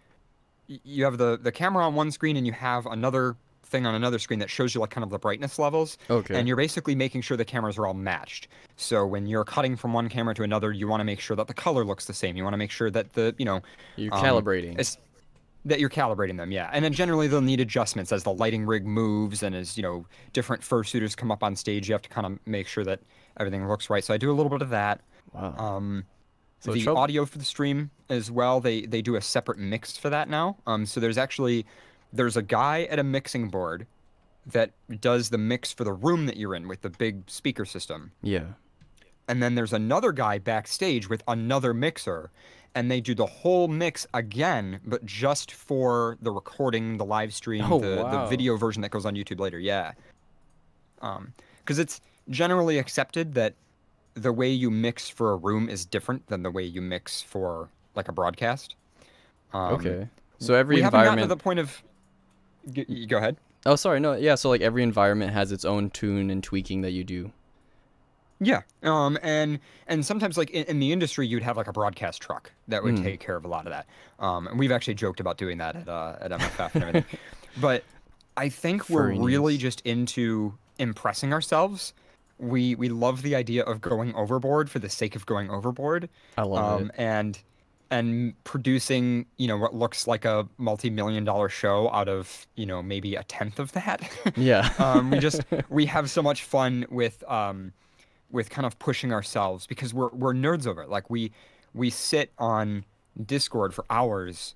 you 0.67 1.03
have 1.03 1.17
the 1.17 1.37
the 1.37 1.51
camera 1.51 1.85
on 1.85 1.95
one 1.95 2.11
screen 2.11 2.37
and 2.37 2.47
you 2.47 2.53
have 2.53 2.85
another 2.85 3.35
thing 3.71 3.85
on 3.85 3.95
another 3.95 4.19
screen 4.19 4.39
that 4.39 4.49
shows 4.49 4.75
you 4.75 4.81
like 4.81 4.89
kind 4.89 5.03
of 5.03 5.09
the 5.09 5.17
brightness 5.17 5.57
levels 5.57 5.97
okay. 6.09 6.35
and 6.35 6.47
you're 6.47 6.57
basically 6.57 6.93
making 6.93 7.21
sure 7.21 7.37
the 7.37 7.45
cameras 7.45 7.77
are 7.77 7.87
all 7.87 7.93
matched. 7.93 8.49
So 8.75 9.05
when 9.05 9.25
you're 9.25 9.45
cutting 9.45 9.77
from 9.77 9.93
one 9.93 10.09
camera 10.09 10.35
to 10.35 10.43
another, 10.43 10.71
you 10.71 10.87
want 10.87 10.99
to 10.99 11.05
make 11.05 11.21
sure 11.21 11.37
that 11.37 11.47
the 11.47 11.53
color 11.53 11.85
looks 11.85 12.05
the 12.05 12.13
same. 12.13 12.35
You 12.35 12.43
want 12.43 12.53
to 12.53 12.57
make 12.57 12.69
sure 12.69 12.91
that 12.91 13.13
the, 13.13 13.33
you 13.37 13.45
know, 13.45 13.61
You're 13.95 14.13
um, 14.13 14.23
calibrating. 14.23 14.77
it's, 14.77 14.97
that 15.63 15.79
you're 15.79 15.89
calibrating 15.89 16.37
them, 16.37 16.51
yeah. 16.51 16.69
And 16.73 16.83
then 16.83 16.91
generally 16.91 17.27
they'll 17.27 17.39
need 17.39 17.61
adjustments 17.61 18.11
as 18.11 18.23
the 18.23 18.33
lighting 18.33 18.65
rig 18.65 18.85
moves 18.85 19.41
and 19.41 19.55
as, 19.55 19.77
you 19.77 19.83
know, 19.83 20.05
different 20.33 20.63
fursuiters 20.63 21.15
come 21.15 21.31
up 21.31 21.43
on 21.43 21.55
stage, 21.55 21.87
you 21.87 21.93
have 21.93 22.01
to 22.01 22.09
kind 22.09 22.25
of 22.25 22.39
make 22.45 22.67
sure 22.67 22.83
that 22.83 22.99
everything 23.39 23.67
looks 23.67 23.89
right. 23.89 24.03
So 24.03 24.13
I 24.13 24.17
do 24.17 24.31
a 24.31 24.33
little 24.33 24.49
bit 24.49 24.61
of 24.61 24.69
that. 24.71 25.01
Wow. 25.33 25.55
Um, 25.57 26.05
So 26.59 26.73
the 26.73 26.87
audio 26.89 27.25
for 27.25 27.37
the 27.37 27.45
stream 27.45 27.89
as 28.09 28.29
well, 28.29 28.59
they 28.59 28.81
they 28.85 29.01
do 29.01 29.15
a 29.15 29.21
separate 29.21 29.57
mix 29.57 29.97
for 29.97 30.09
that 30.09 30.29
now. 30.29 30.57
Um, 30.67 30.85
so 30.85 30.99
there's 30.99 31.17
actually 31.17 31.65
there's 32.13 32.37
a 32.37 32.41
guy 32.41 32.83
at 32.83 32.99
a 32.99 33.03
mixing 33.03 33.49
board 33.49 33.87
that 34.45 34.71
does 34.99 35.29
the 35.29 35.37
mix 35.37 35.71
for 35.71 35.83
the 35.83 35.93
room 35.93 36.25
that 36.25 36.35
you're 36.37 36.55
in 36.55 36.67
with 36.67 36.81
the 36.81 36.89
big 36.89 37.23
speaker 37.29 37.63
system. 37.65 38.11
yeah. 38.21 38.45
And 39.27 39.41
then 39.41 39.55
there's 39.55 39.71
another 39.71 40.11
guy 40.11 40.39
backstage 40.39 41.07
with 41.07 41.23
another 41.27 41.73
mixer, 41.73 42.31
and 42.75 42.91
they 42.91 42.99
do 42.99 43.15
the 43.15 43.27
whole 43.27 43.67
mix 43.69 44.05
again, 44.13 44.81
but 44.83 45.05
just 45.05 45.53
for 45.53 46.17
the 46.21 46.31
recording, 46.31 46.97
the 46.97 47.05
live 47.05 47.33
stream, 47.33 47.63
Oh, 47.71 47.79
the, 47.79 47.95
the 48.03 48.25
video 48.25 48.57
version 48.57 48.81
that 48.81 48.89
goes 48.91 49.05
on 49.05 49.15
YouTube 49.15 49.39
later. 49.39 49.59
Yeah. 49.59 49.93
Um, 51.01 51.33
because 51.59 51.79
it's 51.79 52.01
generally 52.29 52.77
accepted 52.77 53.35
that 53.35 53.53
the 54.13 54.31
way 54.33 54.49
you 54.49 54.69
mix 54.69 55.07
for 55.09 55.31
a 55.31 55.35
room 55.37 55.69
is 55.69 55.85
different 55.85 56.27
than 56.27 56.43
the 56.43 56.51
way 56.51 56.63
you 56.63 56.81
mix 56.81 57.21
for 57.21 57.69
like 57.95 58.07
a 58.07 58.11
broadcast. 58.11 58.75
Um, 59.53 59.73
Okay. 59.75 60.07
So 60.39 60.55
every 60.55 60.77
we 60.77 60.81
haven't 60.81 61.03
gotten 61.03 61.19
to 61.21 61.27
the 61.27 61.37
point 61.37 61.59
of. 61.59 61.83
G- 62.71 63.05
go 63.05 63.17
ahead. 63.17 63.37
Oh, 63.65 63.75
sorry. 63.75 63.99
No. 63.99 64.13
Yeah. 64.13 64.33
So 64.35 64.49
like 64.49 64.61
every 64.61 64.81
environment 64.81 65.31
has 65.33 65.51
its 65.51 65.65
own 65.65 65.91
tune 65.91 66.31
and 66.31 66.43
tweaking 66.43 66.81
that 66.81 66.91
you 66.91 67.03
do. 67.03 67.31
Yeah. 68.39 68.61
Um. 68.81 69.19
And 69.21 69.59
and 69.87 70.03
sometimes 70.03 70.35
like 70.37 70.49
in, 70.49 70.63
in 70.65 70.79
the 70.79 70.91
industry, 70.91 71.27
you'd 71.27 71.43
have 71.43 71.57
like 71.57 71.67
a 71.67 71.71
broadcast 71.73 72.21
truck 72.23 72.51
that 72.69 72.81
would 72.83 72.95
Mm. 72.95 73.03
take 73.03 73.19
care 73.19 73.35
of 73.35 73.45
a 73.45 73.47
lot 73.47 73.67
of 73.67 73.71
that. 73.71 73.85
Um. 74.19 74.47
And 74.47 74.57
we've 74.57 74.71
actually 74.71 74.95
joked 74.95 75.19
about 75.19 75.37
doing 75.37 75.59
that 75.59 75.75
at 75.75 75.87
uh 75.87 76.15
at 76.19 76.31
MFF 76.31 76.73
and 76.75 76.83
everything. 76.85 77.19
but 77.61 77.83
I 78.35 78.49
think 78.49 78.89
we're 78.89 79.13
really 79.13 79.57
just 79.57 79.81
into 79.81 80.55
impressing 80.79 81.33
ourselves. 81.33 81.93
We 82.41 82.75
we 82.75 82.89
love 82.89 83.21
the 83.21 83.35
idea 83.35 83.63
of 83.63 83.79
going 83.81 84.13
overboard 84.15 84.69
for 84.69 84.79
the 84.79 84.89
sake 84.89 85.15
of 85.15 85.25
going 85.25 85.49
overboard. 85.49 86.09
I 86.37 86.41
love 86.41 86.81
um, 86.81 86.87
it. 86.89 86.95
and 86.97 87.39
and 87.91 88.33
producing 88.45 89.25
you 89.37 89.47
know 89.47 89.57
what 89.57 89.75
looks 89.75 90.07
like 90.07 90.25
a 90.25 90.47
multi-million 90.57 91.23
dollar 91.25 91.49
show 91.49 91.91
out 91.91 92.07
of 92.07 92.47
you 92.55 92.65
know 92.65 92.81
maybe 92.81 93.15
a 93.15 93.23
tenth 93.23 93.59
of 93.59 93.73
that 93.73 94.09
Yeah. 94.37 94.73
um, 94.79 95.11
we 95.11 95.19
just 95.19 95.43
we 95.69 95.85
have 95.85 96.09
so 96.09 96.21
much 96.21 96.43
fun 96.43 96.85
with 96.89 97.23
um, 97.29 97.73
with 98.31 98.49
kind 98.49 98.65
of 98.65 98.79
pushing 98.79 99.11
ourselves 99.11 99.67
because 99.67 99.93
we're 99.93 100.09
we're 100.09 100.33
nerds 100.33 100.65
over 100.65 100.81
it 100.81 100.89
like 100.89 101.09
we 101.09 101.31
we 101.73 101.89
sit 101.89 102.31
on 102.39 102.85
discord 103.25 103.73
for 103.73 103.85
hours 103.89 104.55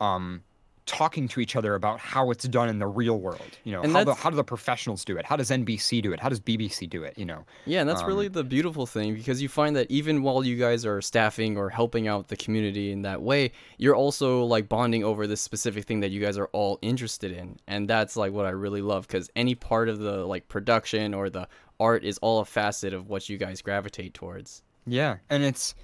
um 0.00 0.42
talking 0.90 1.28
to 1.28 1.40
each 1.40 1.54
other 1.54 1.76
about 1.76 2.00
how 2.00 2.30
it's 2.32 2.46
done 2.48 2.68
in 2.68 2.80
the 2.80 2.86
real 2.86 3.18
world 3.20 3.58
you 3.64 3.72
know 3.72 3.82
And 3.82 3.92
how 3.92 4.02
the, 4.02 4.14
how 4.14 4.28
do 4.28 4.36
the 4.36 4.42
professionals 4.44 5.04
do 5.04 5.16
it 5.16 5.24
how 5.24 5.36
does 5.36 5.50
nbc 5.50 6.02
do 6.02 6.12
it 6.12 6.18
how 6.18 6.28
does 6.28 6.40
bbc 6.40 6.90
do 6.90 7.04
it 7.04 7.16
you 7.16 7.24
know 7.24 7.44
Yeah, 7.64 7.80
and 7.80 7.88
that's 7.88 8.02
really 8.02 8.26
Um, 8.26 8.32
the 8.32 8.44
beautiful 8.44 8.86
thing 8.86 9.14
because 9.14 9.40
you 9.40 9.48
find 9.48 9.76
that 9.76 9.88
even 9.90 10.22
while 10.22 10.44
you 10.44 10.56
guys 10.56 10.84
are 10.84 11.00
staffing 11.00 11.56
or 11.56 11.70
helping 11.70 12.08
out 12.08 12.28
the 12.28 12.36
community 12.36 12.90
in 12.90 13.02
that 13.02 13.22
way, 13.22 13.52
you're 13.78 13.94
also 13.94 14.42
like 14.44 14.68
bonding 14.68 15.04
over 15.04 15.26
this 15.26 15.40
specific 15.40 15.84
thing 15.84 16.00
that 16.00 16.10
you 16.10 16.20
guys 16.20 16.36
are 16.36 16.48
all 16.52 16.78
interested 16.82 17.30
in. 17.32 17.58
And 17.68 17.88
that's 17.88 18.16
like 18.16 18.32
what 18.32 18.46
I 18.46 18.50
really 18.50 18.82
love 18.82 19.06
because 19.06 19.30
any 19.36 19.54
part 19.54 19.88
of 19.88 19.98
the 20.00 20.26
like 20.26 20.48
production 20.48 21.14
or 21.14 21.30
the 21.30 21.46
art 21.78 22.02
is 22.04 22.18
all 22.18 22.40
a 22.40 22.44
facet 22.44 22.92
of 22.92 23.08
what 23.08 23.28
you 23.28 23.38
guys 23.38 23.62
gravitate 23.62 24.12
towards. 24.14 24.62
Yeah, 24.86 25.18
and 25.28 25.42
it's 25.44 25.74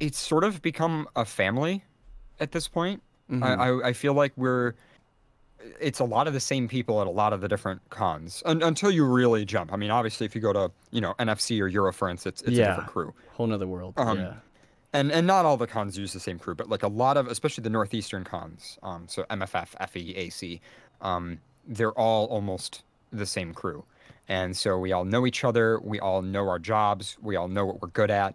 it's 0.00 0.18
sort 0.18 0.44
of 0.44 0.60
become 0.62 1.08
a 1.16 1.24
family 1.24 1.84
at 2.40 2.52
this 2.52 2.68
point. 2.68 3.02
Mhm. 3.30 3.42
I, 3.42 3.54
I 3.54 3.88
I 3.88 3.92
feel 3.92 4.14
like 4.14 4.32
we're 4.36 4.74
it's 5.80 5.98
a 5.98 6.04
lot 6.04 6.26
of 6.28 6.32
the 6.32 6.40
same 6.40 6.68
people 6.68 7.00
at 7.00 7.06
a 7.06 7.10
lot 7.10 7.32
of 7.32 7.40
the 7.40 7.48
different 7.48 7.80
cons 7.90 8.42
un, 8.46 8.62
until 8.62 8.90
you 8.90 9.04
really 9.04 9.44
jump. 9.44 9.72
I 9.72 9.76
mean, 9.76 9.90
obviously, 9.90 10.24
if 10.24 10.34
you 10.34 10.40
go 10.40 10.52
to 10.52 10.70
you 10.90 11.00
know 11.00 11.14
NFC 11.18 11.60
or 11.60 11.68
Eurofurence, 11.70 12.26
it's 12.26 12.42
it's 12.42 12.48
a 12.50 12.52
Yeah. 12.52 12.66
different 12.68 12.88
crew, 12.88 13.14
Whole 13.32 13.46
nother 13.48 13.66
world. 13.66 13.94
Um, 13.96 14.18
yeah. 14.18 14.34
and 14.92 15.10
and 15.12 15.26
not 15.26 15.44
all 15.44 15.56
the 15.56 15.66
cons 15.66 15.98
use 15.98 16.12
the 16.12 16.20
same 16.20 16.38
crew, 16.38 16.54
but 16.54 16.68
like 16.68 16.82
a 16.82 16.88
lot 16.88 17.16
of 17.16 17.26
especially 17.26 17.62
the 17.62 17.70
northeastern 17.70 18.24
cons, 18.24 18.78
um, 18.82 19.06
so 19.08 19.24
MFF, 19.30 19.74
FE, 19.90 20.14
AC, 20.16 20.60
um, 21.00 21.38
they're 21.66 21.92
all 21.92 22.26
almost 22.26 22.82
the 23.10 23.26
same 23.26 23.52
crew, 23.52 23.84
and 24.28 24.56
so 24.56 24.78
we 24.78 24.92
all 24.92 25.04
know 25.04 25.26
each 25.26 25.44
other, 25.44 25.80
we 25.80 25.98
all 26.00 26.22
know 26.22 26.48
our 26.48 26.58
jobs, 26.60 27.18
we 27.20 27.36
all 27.36 27.48
know 27.48 27.66
what 27.66 27.82
we're 27.82 27.88
good 27.88 28.10
at, 28.10 28.34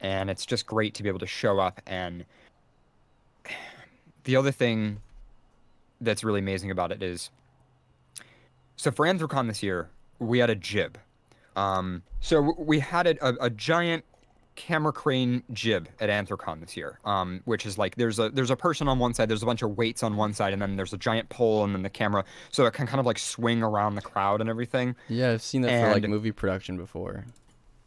and 0.00 0.28
it's 0.28 0.44
just 0.44 0.66
great 0.66 0.92
to 0.94 1.02
be 1.02 1.08
able 1.08 1.18
to 1.20 1.26
show 1.26 1.58
up 1.60 1.80
and 1.86 2.24
the 4.24 4.36
other 4.36 4.50
thing 4.50 5.00
that's 6.00 6.24
really 6.24 6.40
amazing 6.40 6.70
about 6.70 6.92
it 6.92 7.02
is 7.02 7.30
so 8.76 8.90
for 8.90 9.06
Anthrocon 9.06 9.46
this 9.46 9.62
year, 9.62 9.88
we 10.18 10.38
had 10.38 10.50
a 10.50 10.54
jib. 10.54 10.98
Um, 11.56 12.02
so 12.20 12.54
we 12.58 12.80
had 12.80 13.06
a, 13.06 13.44
a, 13.44 13.48
giant 13.48 14.04
camera 14.56 14.92
crane 14.92 15.44
jib 15.52 15.88
at 16.00 16.10
Anthrocon 16.10 16.60
this 16.60 16.76
year, 16.76 16.98
um, 17.04 17.42
which 17.44 17.64
is 17.64 17.78
like 17.78 17.94
there's 17.94 18.18
a 18.18 18.28
there's 18.30 18.50
a 18.50 18.56
person 18.56 18.88
on 18.88 18.98
one 18.98 19.14
side, 19.14 19.28
there's 19.28 19.44
a 19.44 19.46
bunch 19.46 19.62
of 19.62 19.76
weights 19.76 20.02
on 20.02 20.16
one 20.16 20.32
side, 20.32 20.52
and 20.52 20.60
then 20.60 20.74
there's 20.74 20.92
a 20.92 20.98
giant 20.98 21.28
pole, 21.28 21.62
and 21.62 21.72
then 21.72 21.82
the 21.82 21.90
camera, 21.90 22.24
so 22.50 22.66
it 22.66 22.72
can 22.72 22.88
kind 22.88 22.98
of 22.98 23.06
like 23.06 23.20
swing 23.20 23.62
around 23.62 23.94
the 23.94 24.02
crowd 24.02 24.40
and 24.40 24.50
everything. 24.50 24.96
Yeah, 25.08 25.30
I've 25.30 25.42
seen 25.42 25.62
that 25.62 25.80
for 25.80 25.92
like 25.92 26.02
and- 26.02 26.12
movie 26.12 26.32
production 26.32 26.76
before. 26.76 27.24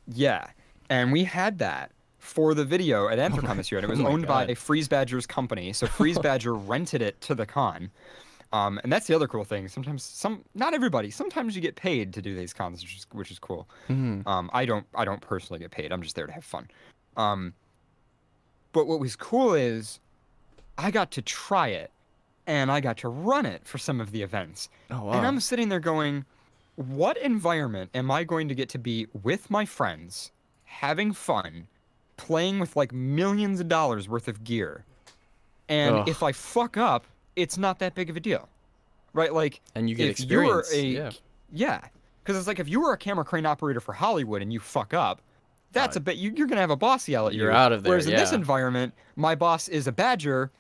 Yeah, 0.08 0.48
and 0.90 1.12
we 1.12 1.26
had 1.26 1.60
that 1.60 1.92
for 2.28 2.54
the 2.54 2.66
video 2.66 3.08
at 3.08 3.18
Anthrocon 3.18 3.56
this 3.56 3.72
year, 3.72 3.80
and 3.80 3.86
it 3.86 3.90
was 3.90 4.02
oh 4.02 4.08
owned 4.08 4.28
by 4.28 4.46
God. 4.46 4.58
Freeze 4.58 4.88
Badger's 4.88 5.26
company. 5.26 5.72
So 5.72 5.88
Freeze 5.98 6.20
Badger 6.20 6.54
rented 6.54 7.02
it 7.02 7.20
to 7.22 7.34
the 7.34 7.46
con. 7.46 7.90
Um, 8.54 8.80
and 8.84 8.92
that's 8.92 9.08
the 9.08 9.16
other 9.16 9.28
cool 9.28 9.44
thing. 9.44 9.68
Sometimes, 9.68 10.04
some 10.04 10.44
not 10.54 10.74
everybody. 10.74 11.10
Sometimes 11.10 11.56
you 11.56 11.62
get 11.62 11.76
paid 11.76 12.14
to 12.14 12.22
do 12.22 12.36
these 12.36 12.54
cons, 12.54 12.82
which 12.82 12.96
is 12.96 13.08
which 13.12 13.32
is 13.32 13.40
cool. 13.40 13.68
Mhm. 13.90 14.28
Um, 14.28 14.50
I 14.54 14.66
don't 14.66 14.86
I 14.94 15.06
don't 15.06 15.22
personally 15.22 15.60
get 15.60 15.72
paid. 15.72 15.92
I'm 15.92 16.02
just 16.02 16.16
there 16.16 16.28
to 16.28 16.34
have 16.34 16.44
fun. 16.44 16.68
Um, 17.16 17.54
but 18.74 18.88
what 18.88 19.00
was 19.00 19.16
cool 19.16 19.54
is 19.54 20.00
I 20.78 20.92
got 20.92 21.12
to 21.12 21.22
try 21.22 21.70
it, 21.70 21.92
and 22.46 22.72
I 22.72 22.80
got 22.80 22.98
to 22.98 23.10
run 23.10 23.46
it 23.46 23.66
for 23.66 23.78
some 23.78 24.00
of 24.00 24.12
the 24.12 24.22
events. 24.22 24.70
Oh 24.92 25.06
wow. 25.06 25.14
And 25.14 25.26
I'm 25.26 25.40
sitting 25.40 25.70
there 25.70 25.80
going, 25.80 26.26
what 26.76 27.18
environment 27.18 27.90
am 27.96 28.12
I 28.12 28.24
going 28.24 28.48
to 28.50 28.56
get 28.56 28.70
to 28.70 28.78
be 28.78 29.08
with 29.24 29.50
my 29.50 29.66
friends, 29.66 30.32
having 30.66 31.12
fun, 31.12 31.68
playing 32.18 32.60
with 32.60 32.76
like 32.76 32.92
millions 32.92 33.60
of 33.60 33.68
dollars 33.68 34.10
worth 34.10 34.28
of 34.28 34.44
gear? 34.44 34.84
And 35.70 35.96
Ugh. 35.98 36.10
if 36.10 36.24
I 36.24 36.32
fuck 36.32 36.78
up, 36.78 37.06
it's 37.36 37.58
not 37.58 37.80
that 37.80 37.96
big 37.96 38.10
of 38.10 38.18
a 38.18 38.20
deal. 38.20 38.48
Right? 39.14 39.34
Like, 39.34 39.62
and 39.76 39.90
you 39.90 39.96
get 39.96 40.10
experience. 40.10 40.72
a 40.74 40.86
yeah. 40.86 41.10
yeah, 41.52 41.82
because 42.24 42.38
it's 42.38 42.48
like 42.48 42.60
if 42.60 42.70
you 42.70 42.82
were 42.82 42.94
a 42.94 42.98
camera 42.98 43.26
crane 43.26 43.46
operator 43.46 43.80
for 43.80 43.94
Hollywood 43.94 44.42
and 44.42 44.54
you 44.54 44.60
fuck 44.60 44.94
up, 44.94 45.22
that's 45.72 45.98
Uh, 45.98 46.00
a 46.00 46.02
bit 46.02 46.18
you, 46.18 46.32
you're 46.36 46.48
gonna 46.48 46.62
have 46.62 46.70
a 46.70 46.76
boss 46.76 47.08
yell 47.08 47.28
at 47.28 47.34
you. 47.34 47.42
you're 47.42 47.52
out 47.52 47.72
of 47.72 47.84
there, 47.84 47.92
Whereas 47.92 48.06
in 48.06 48.16
this 48.16 48.32
environment, 48.32 48.94
my 49.16 49.34
boss 49.36 49.68
is 49.68 49.88
a 49.88 49.92
badger, 49.92 50.52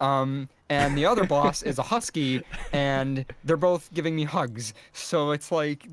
um, 0.00 0.48
and 0.68 0.96
the 0.96 1.04
other 1.06 1.24
boss 1.24 1.62
is 1.62 1.78
a 1.78 1.82
husky, 1.82 2.42
and 2.72 3.24
they're 3.44 3.56
both 3.56 3.92
giving 3.92 4.16
me 4.16 4.24
hugs. 4.24 4.72
So 4.92 5.30
it's 5.32 5.52
like, 5.52 5.86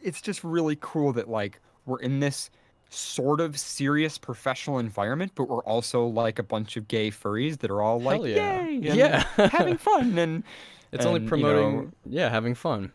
it's 0.00 0.20
just 0.20 0.44
really 0.44 0.78
cool 0.80 1.12
that 1.14 1.28
like 1.28 1.60
we're 1.86 2.00
in 2.00 2.20
this 2.20 2.50
sort 2.90 3.40
of 3.40 3.58
serious 3.58 4.16
professional 4.18 4.78
environment, 4.78 5.32
but 5.34 5.44
we're 5.48 5.62
also 5.64 6.06
like 6.06 6.38
a 6.38 6.42
bunch 6.42 6.76
of 6.76 6.88
gay 6.88 7.10
furries 7.10 7.58
that 7.58 7.70
are 7.70 7.82
all 7.82 8.00
like, 8.00 8.18
Hell 8.20 8.26
yeah. 8.28 8.66
yay, 8.68 8.96
Yeah. 8.96 9.24
having 9.52 9.76
fun, 9.76 10.16
and 10.18 10.42
It's 10.92 11.04
only 11.04 11.16
and, 11.18 11.24
you 11.24 11.28
promoting 11.28 11.76
know- 11.76 11.90
yeah, 12.06 12.30
having 12.30 12.54
fun. 12.54 12.92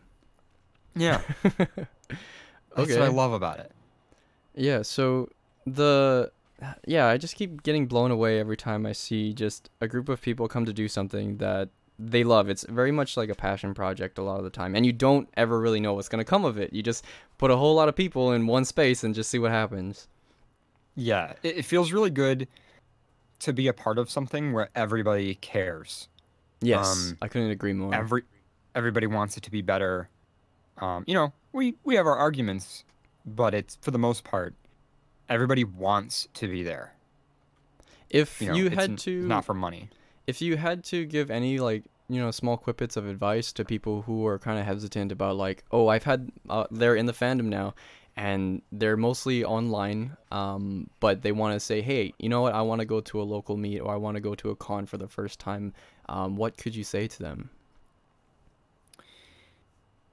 yeah, 0.96 1.20
that's 1.42 1.68
Okay. 2.76 2.94
what 2.98 3.02
I 3.02 3.08
love 3.08 3.32
about 3.32 3.60
it. 3.60 3.70
Yeah, 4.56 4.82
so 4.82 5.28
the 5.66 6.30
yeah, 6.86 7.06
I 7.06 7.16
just 7.18 7.36
keep 7.36 7.62
getting 7.62 7.86
blown 7.86 8.10
away 8.10 8.40
every 8.40 8.56
time 8.56 8.84
I 8.86 8.92
see 8.92 9.32
just 9.32 9.70
a 9.80 9.86
group 9.88 10.08
of 10.08 10.20
people 10.22 10.48
come 10.48 10.64
to 10.64 10.72
do 10.72 10.88
something 10.88 11.36
that 11.38 11.68
they 11.98 12.24
love. 12.24 12.48
It's 12.48 12.64
very 12.68 12.90
much 12.90 13.16
like 13.16 13.28
a 13.28 13.34
passion 13.34 13.74
project 13.74 14.18
a 14.18 14.22
lot 14.22 14.38
of 14.38 14.44
the 14.44 14.50
time, 14.50 14.74
and 14.74 14.84
you 14.84 14.92
don't 14.92 15.28
ever 15.36 15.60
really 15.60 15.80
know 15.80 15.94
what's 15.94 16.08
gonna 16.08 16.24
come 16.24 16.44
of 16.44 16.58
it. 16.58 16.72
You 16.72 16.82
just 16.82 17.04
put 17.38 17.50
a 17.50 17.56
whole 17.56 17.74
lot 17.74 17.88
of 17.88 17.94
people 17.96 18.32
in 18.32 18.46
one 18.46 18.64
space 18.64 19.04
and 19.04 19.14
just 19.14 19.30
see 19.30 19.38
what 19.38 19.50
happens. 19.50 20.08
Yeah, 20.96 21.34
it, 21.42 21.58
it 21.58 21.64
feels 21.64 21.92
really 21.92 22.10
good 22.10 22.48
to 23.40 23.52
be 23.52 23.66
a 23.68 23.72
part 23.72 23.98
of 23.98 24.10
something 24.10 24.52
where 24.52 24.70
everybody 24.74 25.34
cares. 25.36 26.08
Yes, 26.60 27.10
Um, 27.10 27.18
I 27.20 27.28
couldn't 27.28 27.50
agree 27.50 27.72
more. 27.72 27.94
Every 27.94 28.22
everybody 28.74 29.06
wants 29.06 29.36
it 29.36 29.42
to 29.44 29.50
be 29.50 29.62
better. 29.62 30.08
Um, 30.78 31.04
you 31.06 31.14
know, 31.14 31.32
we 31.52 31.74
we 31.84 31.94
have 31.96 32.06
our 32.06 32.16
arguments, 32.16 32.84
but 33.26 33.54
it's 33.54 33.76
for 33.80 33.90
the 33.90 33.98
most 33.98 34.24
part, 34.24 34.54
everybody 35.28 35.62
wants 35.64 36.26
to 36.34 36.48
be 36.48 36.62
there. 36.62 36.94
if 38.10 38.40
You 38.40 38.54
you, 38.54 38.64
know, 38.64 38.66
it's 38.68 38.76
had 38.76 38.98
to, 38.98 39.26
not 39.26 39.44
for 39.44 39.54
money. 39.54 39.90
If 40.26 40.40
you 40.40 40.56
had 40.56 40.84
to 40.84 41.04
give 41.04 41.30
any 41.30 41.58
like 41.58 41.84
you 42.08 42.20
know 42.20 42.30
small 42.30 42.56
quippets 42.56 42.96
of 42.96 43.06
advice 43.06 43.52
to 43.52 43.64
people 43.64 44.02
who 44.02 44.26
are 44.26 44.38
kind 44.38 44.58
of 44.58 44.66
hesitant 44.66 45.10
about 45.10 45.36
like 45.36 45.64
oh 45.72 45.88
i've 45.88 46.04
had 46.04 46.30
uh, 46.50 46.64
they're 46.70 46.96
in 46.96 47.06
the 47.06 47.12
fandom 47.12 47.46
now 47.46 47.74
and 48.16 48.62
they're 48.70 48.96
mostly 48.96 49.44
online 49.44 50.16
um, 50.30 50.88
but 51.00 51.22
they 51.22 51.32
want 51.32 51.54
to 51.54 51.58
say 51.58 51.80
hey 51.80 52.12
you 52.18 52.28
know 52.28 52.42
what? 52.42 52.54
I 52.54 52.62
want 52.62 52.80
to 52.80 52.84
go 52.84 53.00
to 53.00 53.20
a 53.20 53.24
local 53.24 53.56
meet 53.56 53.80
or 53.80 53.92
i 53.92 53.96
want 53.96 54.16
to 54.16 54.20
go 54.20 54.34
to 54.36 54.50
a 54.50 54.56
con 54.56 54.86
for 54.86 54.98
the 54.98 55.08
first 55.08 55.40
time 55.40 55.72
um, 56.08 56.36
what 56.36 56.56
could 56.56 56.74
you 56.74 56.84
say 56.84 57.06
to 57.06 57.18
them? 57.18 57.50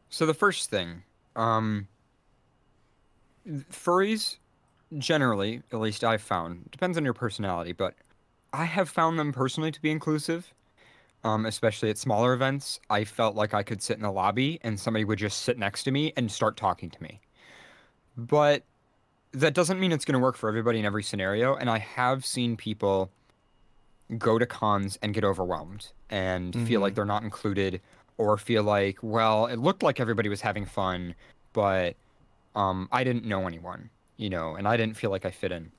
So 0.09 0.25
the 0.25 0.33
first 0.33 0.69
thing, 0.69 1.03
um, 1.35 1.87
furries 3.47 4.37
generally, 4.97 5.63
at 5.71 5.79
least 5.79 6.03
I've 6.03 6.21
found, 6.21 6.69
depends 6.71 6.97
on 6.97 7.05
your 7.05 7.13
personality, 7.13 7.71
but 7.71 7.95
I 8.53 8.65
have 8.65 8.89
found 8.89 9.17
them 9.17 9.31
personally 9.31 9.71
to 9.71 9.81
be 9.81 9.91
inclusive. 9.91 10.53
Um, 11.23 11.45
especially 11.45 11.91
at 11.91 11.99
smaller 11.99 12.33
events, 12.33 12.79
I 12.89 13.03
felt 13.03 13.35
like 13.35 13.53
I 13.53 13.61
could 13.61 13.83
sit 13.83 13.95
in 13.95 14.01
the 14.01 14.11
lobby 14.11 14.59
and 14.63 14.79
somebody 14.79 15.05
would 15.05 15.19
just 15.19 15.43
sit 15.43 15.55
next 15.55 15.83
to 15.83 15.91
me 15.91 16.13
and 16.17 16.31
start 16.31 16.57
talking 16.57 16.89
to 16.89 17.03
me. 17.03 17.19
But 18.17 18.63
that 19.31 19.53
doesn't 19.53 19.79
mean 19.79 19.91
it's 19.91 20.03
going 20.03 20.13
to 20.13 20.19
work 20.19 20.35
for 20.35 20.49
everybody 20.49 20.79
in 20.79 20.85
every 20.85 21.03
scenario. 21.03 21.55
And 21.55 21.69
I 21.69 21.77
have 21.77 22.25
seen 22.25 22.57
people 22.57 23.11
go 24.17 24.39
to 24.39 24.47
cons 24.47 24.97
and 25.03 25.13
get 25.13 25.23
overwhelmed 25.23 25.89
and 26.09 26.53
feel 26.67 26.81
like 26.81 26.93
Mhm. 26.93 26.95
they're 26.95 27.05
not 27.05 27.21
included 27.23 27.81
or 28.17 28.35
feel 28.37 28.63
like, 28.63 28.97
well, 29.03 29.45
it 29.45 29.57
looked 29.57 29.83
like 29.83 29.99
everybody 29.99 30.27
was 30.27 30.41
having 30.41 30.65
fun, 30.65 31.13
but 31.53 31.95
um, 32.55 32.89
I 32.91 33.03
didn't 33.03 33.25
know 33.25 33.47
anyone, 33.47 33.91
you 34.17 34.29
know, 34.29 34.55
and 34.55 34.67
I 34.67 34.75
didn't 34.75 34.97
feel 34.97 35.11
like 35.11 35.23
I 35.25 35.31
fit 35.31 35.51
in. 35.51 35.71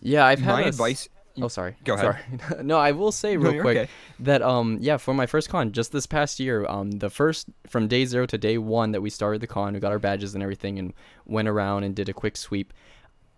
yeah 0.00 0.24
i've 0.24 0.40
had 0.40 0.52
My 0.54 0.62
a 0.62 0.68
advice. 0.68 1.08
Oh 1.40 1.48
sorry. 1.48 1.76
Go 1.84 1.94
ahead. 1.94 2.16
sorry. 2.48 2.64
No 2.64 2.78
i 2.78 2.92
will 2.92 3.12
say 3.12 3.36
real 3.36 3.54
you're 3.54 3.62
quick 3.62 3.76
okay. 3.76 3.90
that 4.20 4.42
um 4.42 4.78
yeah 4.80 4.96
for 4.96 5.14
my 5.14 5.26
first 5.26 5.48
con 5.48 5.72
just 5.72 5.92
this 5.92 6.06
past 6.06 6.40
year 6.40 6.66
um 6.66 6.90
the 6.90 7.10
first 7.10 7.48
from 7.66 7.88
day 7.88 8.04
zero 8.04 8.26
to 8.26 8.38
day 8.38 8.58
one 8.58 8.92
that 8.92 9.00
we 9.00 9.10
started 9.10 9.40
the 9.40 9.46
con 9.46 9.74
we 9.74 9.80
got 9.80 9.92
our 9.92 9.98
badges 9.98 10.34
and 10.34 10.42
everything 10.42 10.78
and 10.78 10.94
went 11.26 11.48
around 11.48 11.84
and 11.84 11.94
did 11.94 12.08
a 12.08 12.12
quick 12.12 12.36
sweep 12.36 12.72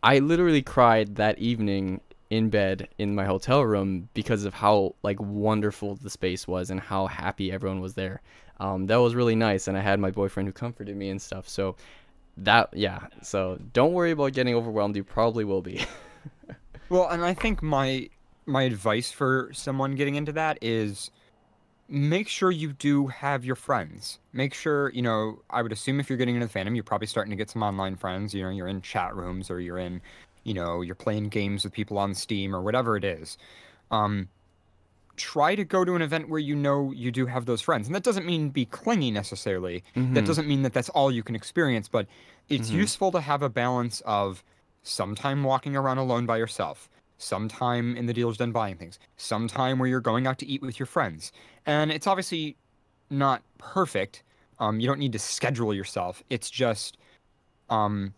i 0.02 0.18
literally 0.18 0.62
cried 0.62 1.16
that 1.16 1.38
evening 1.38 2.00
in 2.30 2.48
bed 2.48 2.88
in 2.98 3.14
my 3.14 3.24
hotel 3.24 3.62
room 3.62 4.08
because 4.14 4.44
of 4.44 4.54
how 4.54 4.94
like 5.02 5.20
wonderful 5.20 5.96
the 5.96 6.08
space 6.08 6.46
was 6.46 6.70
and 6.70 6.80
how 6.80 7.08
happy 7.08 7.50
everyone 7.50 7.80
was 7.80 7.94
there. 7.94 8.22
Um 8.60 8.86
that 8.86 8.96
was 8.96 9.16
really 9.16 9.34
nice 9.34 9.66
and 9.66 9.76
i 9.76 9.80
had 9.80 9.98
my 9.98 10.12
boyfriend 10.12 10.48
who 10.48 10.52
comforted 10.52 10.96
me 10.96 11.10
and 11.10 11.20
stuff. 11.20 11.48
So 11.48 11.76
that 12.36 12.70
yeah. 12.72 13.00
So 13.22 13.58
don't 13.72 13.92
worry 13.92 14.12
about 14.12 14.32
getting 14.32 14.54
overwhelmed. 14.54 14.96
You 14.96 15.04
probably 15.04 15.44
will 15.44 15.60
be 15.60 15.84
Well, 16.90 17.09
and 17.09 17.24
I 17.24 17.35
think 17.35 17.62
my 17.62 18.11
my 18.46 18.64
advice 18.64 19.12
for 19.12 19.50
someone 19.55 19.94
getting 19.94 20.16
into 20.16 20.33
that 20.33 20.59
is 20.61 21.11
make 21.88 22.29
sure 22.29 22.50
you 22.50 22.72
do 22.74 23.09
have 23.09 23.44
your 23.44 23.57
friends. 23.57 24.20
Make 24.33 24.55
sure, 24.55 24.90
you 24.90 25.03
know, 25.03 25.42
I 25.50 25.62
would 25.62 25.72
assume 25.72 26.00
if 26.00 26.09
you're 26.11 26.18
getting 26.18 26.37
into 26.37 26.46
the 26.48 26.53
fandom, 26.53 26.74
you're 26.76 26.85
probably 26.85 27.09
starting 27.09 27.31
to 27.33 27.37
get 27.37 27.50
some 27.50 27.62
online 27.62 27.96
friends, 27.96 28.35
you 28.35 28.42
know, 28.44 28.50
you're 28.50 28.68
in 28.68 28.83
chat 28.83 29.16
rooms 29.16 29.50
or 29.50 29.61
you're 29.61 29.79
in, 29.79 30.03
you 30.44 30.55
know, 30.55 30.83
you're 30.83 30.96
playing 30.96 31.31
games 31.31 31.64
with 31.64 31.72
people 31.74 31.98
on 31.98 32.14
Steam 32.14 32.55
or 32.57 32.62
whatever 32.62 32.96
it 32.96 33.05
is. 33.05 33.38
Um 33.92 34.31
try 35.16 35.55
to 35.55 35.64
go 35.64 35.85
to 35.85 35.94
an 35.94 36.03
event 36.03 36.29
where 36.29 36.38
you 36.40 36.57
know 36.57 36.92
you 36.92 37.11
do 37.12 37.26
have 37.26 37.44
those 37.46 37.61
friends. 37.61 37.87
And 37.87 37.94
that 37.94 38.03
doesn't 38.05 38.24
mean 38.26 38.50
be 38.50 38.64
clingy 38.64 39.11
necessarily. 39.11 39.85
That 40.14 40.24
Mhm. 40.24 40.24
doesn't 40.24 40.48
mean 40.48 40.62
that 40.62 40.72
that's 40.72 40.88
all 40.90 41.12
you 41.12 41.22
can 41.22 41.35
experience, 41.37 41.88
but 41.88 42.07
it's 42.48 42.70
Mhm. 42.70 42.72
useful 42.72 43.12
to 43.12 43.20
have 43.20 43.42
a 43.42 43.48
balance 43.50 44.00
of 44.03 44.42
sometime 44.83 45.43
walking 45.43 45.77
around 45.77 45.99
alone 45.99 46.27
by 46.27 46.37
yourself, 46.37 46.88
sometime 47.19 47.97
in 47.97 48.07
the 48.07 48.14
dealer's 48.14 48.38
den 48.38 48.53
buying 48.53 48.77
things, 48.77 48.99
sometime 49.16 49.79
where 49.79 49.88
you're 49.88 50.01
going 50.01 50.27
out 50.27 50.38
to 50.38 50.47
eat 50.47 50.62
with 50.62 50.79
your 50.79 50.87
friends. 50.87 51.33
And 51.66 51.90
it's 51.90 52.07
obviously 52.07 52.57
not 53.11 53.43
perfect. 53.59 54.23
Um, 54.59 54.81
you 54.81 54.87
don't 54.87 54.99
need 54.99 55.12
to 55.12 55.19
schedule 55.19 55.75
yourself. 55.75 56.23
It's 56.31 56.51
just 56.51 56.97
um, 57.69 58.14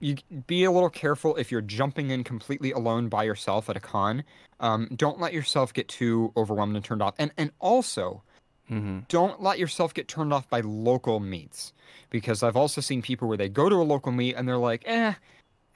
you 0.00 0.16
be 0.46 0.64
a 0.64 0.70
little 0.70 0.90
careful 0.90 1.36
if 1.36 1.52
you're 1.52 1.60
jumping 1.60 2.10
in 2.10 2.24
completely 2.24 2.72
alone 2.72 3.08
by 3.08 3.22
yourself 3.22 3.68
at 3.68 3.76
a 3.76 3.80
con. 3.80 4.24
Um, 4.58 4.88
don't 4.96 5.20
let 5.20 5.32
yourself 5.32 5.72
get 5.72 5.88
too 5.88 6.32
overwhelmed 6.36 6.74
and 6.74 6.84
turned 6.84 7.02
off. 7.02 7.14
And 7.18 7.30
and 7.36 7.52
also 7.60 8.22
mm-hmm. 8.70 9.00
don't 9.08 9.42
let 9.42 9.58
yourself 9.58 9.94
get 9.94 10.08
turned 10.08 10.32
off 10.32 10.48
by 10.48 10.60
local 10.60 11.20
meets 11.20 11.72
because 12.08 12.42
I've 12.42 12.56
also 12.56 12.80
seen 12.80 13.02
people 13.02 13.28
where 13.28 13.36
they 13.36 13.48
go 13.48 13.68
to 13.68 13.76
a 13.76 13.84
local 13.84 14.10
meet 14.10 14.34
and 14.34 14.48
they're 14.48 14.58
like, 14.58 14.82
eh, 14.86 15.14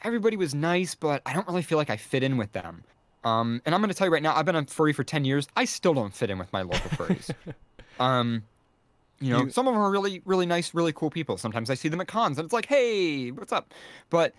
everybody 0.05 0.37
was 0.37 0.55
nice, 0.55 0.95
but 0.95 1.23
I 1.27 1.33
don't 1.33 1.47
really 1.49 1.63
feel 1.63 1.79
like 1.79 1.91
I 1.91 1.97
fit 1.97 2.23
in 2.23 2.37
with 2.37 2.53
them. 2.53 2.85
Um, 3.25 3.63
and 3.65 3.75
I'm 3.75 3.81
gonna 3.81 3.95
tell 3.95 4.07
you 4.07 4.13
right 4.13 4.23
now, 4.23 4.35
I've 4.37 4.45
been 4.45 4.57
a 4.57 4.65
furry 4.67 4.93
for 4.93 5.03
ten 5.05 5.25
years. 5.25 5.49
I 5.57 5.65
still 5.65 5.95
don't 5.95 6.15
fit 6.15 6.31
in 6.31 6.39
with 6.39 6.53
my 6.53 6.63
local 6.63 6.91
furries. 6.91 7.31
um, 8.01 8.43
you 9.21 9.31
know, 9.33 9.45
You- 9.45 9.51
some 9.51 9.67
of 9.67 9.75
them 9.75 9.83
are 9.83 9.91
really, 9.91 10.21
really 10.25 10.47
nice, 10.47 10.75
really 10.75 10.93
cool 10.93 11.11
people. 11.11 11.39
Sometimes 11.39 11.71
I 11.71 11.75
see 11.75 11.89
them 11.89 12.01
at 12.01 12.09
cons 12.09 12.39
and 12.39 12.45
it's 12.45 12.53
like, 12.53 12.67
hey, 12.67 13.31
what's 13.31 13.53
up? 13.53 13.73
But 14.11 14.35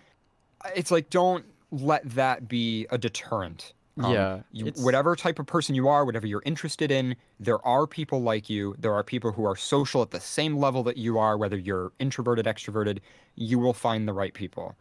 it's 0.75 0.91
like, 0.91 1.09
don't 1.09 1.45
let 1.71 2.07
that 2.11 2.47
be 2.47 2.85
a 2.91 2.97
deterrent. 2.97 3.73
Um, 3.97 4.11
Yeah, 4.11 4.41
you, 4.51 4.65
whatever 4.83 5.15
type 5.15 5.39
of 5.39 5.45
person 5.47 5.73
you 5.73 5.87
are, 5.87 6.03
whatever 6.05 6.27
you're 6.27 6.43
interested 6.45 6.91
in, 6.91 7.15
there 7.39 7.65
are 7.65 7.87
people 7.87 8.21
like 8.21 8.49
you. 8.49 8.75
There 8.77 8.93
are 8.93 9.03
people 9.03 9.31
who 9.31 9.45
are 9.45 9.55
social 9.55 10.01
at 10.01 10.11
the 10.11 10.19
same 10.19 10.57
level 10.57 10.83
that 10.83 10.97
you 10.97 11.17
are, 11.17 11.37
whether 11.37 11.57
you're 11.57 11.91
introverted, 11.99 12.45
extroverted. 12.45 12.99
You 13.35 13.57
will 13.57 13.73
find 13.73 14.05
the 14.07 14.13
right 14.13 14.33
people. 14.33 14.75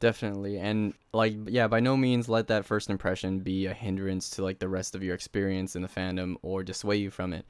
Definitely. 0.00 0.58
And 0.58 0.94
like 1.12 1.34
yeah, 1.46 1.66
by 1.66 1.80
no 1.80 1.96
means 1.96 2.28
let 2.28 2.46
that 2.48 2.64
first 2.64 2.88
impression 2.88 3.40
be 3.40 3.66
a 3.66 3.74
hindrance 3.74 4.30
to 4.30 4.44
like 4.44 4.60
the 4.60 4.68
rest 4.68 4.94
of 4.94 5.02
your 5.02 5.14
experience 5.14 5.74
in 5.74 5.82
the 5.82 5.88
fandom 5.88 6.36
or 6.42 6.62
dissuade 6.62 7.02
you 7.02 7.10
from 7.10 7.32
it. 7.32 7.44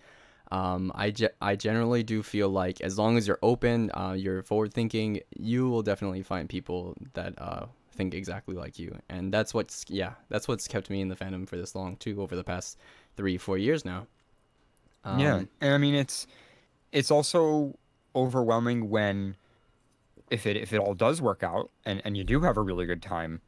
Um, 0.51 0.91
I, 0.95 1.11
ge- 1.11 1.35
I 1.43 1.57
generally 1.57 2.03
do 2.03 2.23
feel 2.23 2.49
like 2.49 2.81
as 2.81 2.99
long 2.99 3.19
as 3.19 3.29
you're 3.29 3.39
open, 3.43 3.91
uh, 3.93 4.15
you're 4.17 4.43
forward 4.43 4.73
thinking, 4.73 5.21
you 5.37 5.69
will 5.69 5.83
definitely 5.83 6.23
find 6.23 6.49
people 6.49 6.97
that 7.13 7.35
uh, 7.39 7.67
think 7.93 8.15
exactly 8.15 8.55
like 8.57 8.79
you. 8.79 8.99
And 9.11 9.33
that's 9.33 9.53
what's 9.53 9.85
yeah, 9.89 10.15
that's 10.31 10.49
what's 10.49 10.67
kept 10.67 10.89
me 10.89 11.03
in 11.03 11.09
the 11.09 11.17
fandom 11.17 11.47
for 11.47 11.57
this 11.59 11.75
long 11.75 11.97
too 11.97 12.23
over 12.23 12.35
the 12.35 12.45
past 12.45 12.79
three, 13.17 13.37
four 13.37 13.59
years 13.59 13.85
now. 13.85 14.07
yeah, 15.11 15.43
Um, 15.43 15.49
and 15.61 15.75
I 15.75 15.79
mean 15.79 15.95
it's 15.95 16.27
it's 16.93 17.11
also 17.11 17.77
overwhelming 18.15 18.91
when 18.91 19.37
if 20.31 20.47
it 20.47 20.57
if 20.57 20.73
it 20.73 20.79
all 20.79 20.95
does 20.95 21.21
work 21.23 21.43
out 21.43 21.71
and 21.85 22.01
and 22.05 22.17
you 22.17 22.25
do 22.25 22.41
have 22.41 22.57
a 22.57 22.63
really 22.63 22.87
good 22.87 23.03
time 23.03 23.41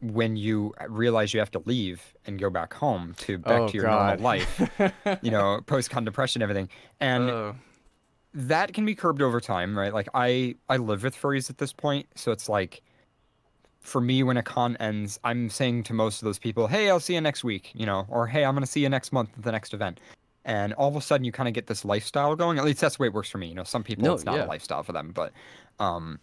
when 0.00 0.36
you 0.36 0.74
realize 0.88 1.32
you 1.32 1.40
have 1.40 1.50
to 1.50 1.62
leave 1.64 2.14
and 2.26 2.38
go 2.38 2.50
back 2.50 2.74
home 2.74 3.14
to 3.16 3.38
back 3.38 3.62
oh 3.62 3.68
to 3.68 3.74
your 3.74 3.84
God. 3.84 4.06
normal 4.20 4.24
life 4.24 4.70
you 5.22 5.30
know 5.30 5.60
post 5.66 5.90
con 5.90 6.04
depression 6.04 6.42
everything 6.42 6.68
and 7.00 7.30
Oh, 7.30 7.54
that 8.34 8.72
can 8.74 8.84
be 8.84 8.94
curbed 8.96 9.22
over 9.22 9.40
time, 9.40 9.78
right? 9.78 9.94
Like 9.94 10.08
I 10.12 10.56
I 10.68 10.76
live 10.78 11.04
with 11.04 11.16
furries 11.16 11.48
at 11.50 11.58
this 11.58 11.72
point, 11.72 12.06
so 12.16 12.32
it's 12.32 12.48
like 12.48 12.82
for 13.80 14.00
me 14.00 14.22
when 14.22 14.36
a 14.36 14.42
con 14.42 14.76
ends, 14.80 15.20
I'm 15.22 15.48
saying 15.48 15.84
to 15.84 15.94
most 15.94 16.20
of 16.20 16.26
those 16.26 16.38
people, 16.38 16.66
"Hey, 16.66 16.90
I'll 16.90 16.98
see 17.00 17.14
you 17.14 17.20
next 17.20 17.44
week," 17.44 17.70
you 17.74 17.86
know, 17.86 18.06
or 18.08 18.26
"Hey, 18.26 18.44
I'm 18.44 18.54
going 18.54 18.64
to 18.64 18.70
see 18.70 18.80
you 18.80 18.88
next 18.88 19.12
month 19.12 19.30
at 19.36 19.44
the 19.44 19.52
next 19.52 19.72
event." 19.72 20.00
And 20.44 20.72
all 20.74 20.88
of 20.88 20.96
a 20.96 21.00
sudden 21.00 21.24
you 21.24 21.32
kind 21.32 21.48
of 21.48 21.54
get 21.54 21.66
this 21.66 21.84
lifestyle 21.84 22.36
going. 22.36 22.58
At 22.58 22.64
least 22.64 22.80
that's 22.80 22.96
the 22.96 23.02
way 23.02 23.06
it 23.08 23.14
works 23.14 23.30
for 23.30 23.38
me. 23.38 23.48
You 23.48 23.54
know, 23.54 23.64
some 23.64 23.82
people 23.82 24.04
No, 24.04 24.14
it's 24.14 24.24
not 24.24 24.36
yeah. 24.36 24.44
a 24.44 24.46
lifestyle 24.46 24.82
for 24.82 24.92
them, 24.92 25.12
but 25.14 25.32
um 25.80 26.18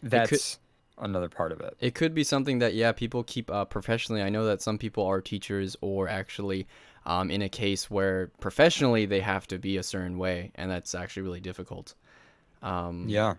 could- 0.00 0.10
that's 0.10 0.58
another 0.98 1.28
part 1.28 1.50
of 1.50 1.60
it. 1.60 1.76
It 1.80 1.94
could 1.94 2.14
be 2.14 2.22
something 2.24 2.60
that 2.60 2.74
yeah 2.74 2.92
people 2.92 3.24
keep 3.24 3.50
uh, 3.50 3.64
professionally. 3.64 4.22
I 4.22 4.28
know 4.28 4.44
that 4.46 4.62
some 4.62 4.78
people 4.78 5.04
are 5.06 5.20
teachers 5.20 5.76
or 5.80 6.08
actually 6.08 6.66
um, 7.06 7.30
in 7.30 7.42
a 7.42 7.48
case 7.48 7.90
where 7.90 8.28
professionally 8.40 9.04
they 9.06 9.20
have 9.20 9.46
to 9.48 9.58
be 9.58 9.76
a 9.76 9.82
certain 9.82 10.16
way, 10.18 10.52
and 10.54 10.70
that's 10.70 10.94
actually 10.94 11.22
really 11.24 11.40
difficult. 11.40 11.94
Um, 12.62 13.06
Yeah. 13.08 13.34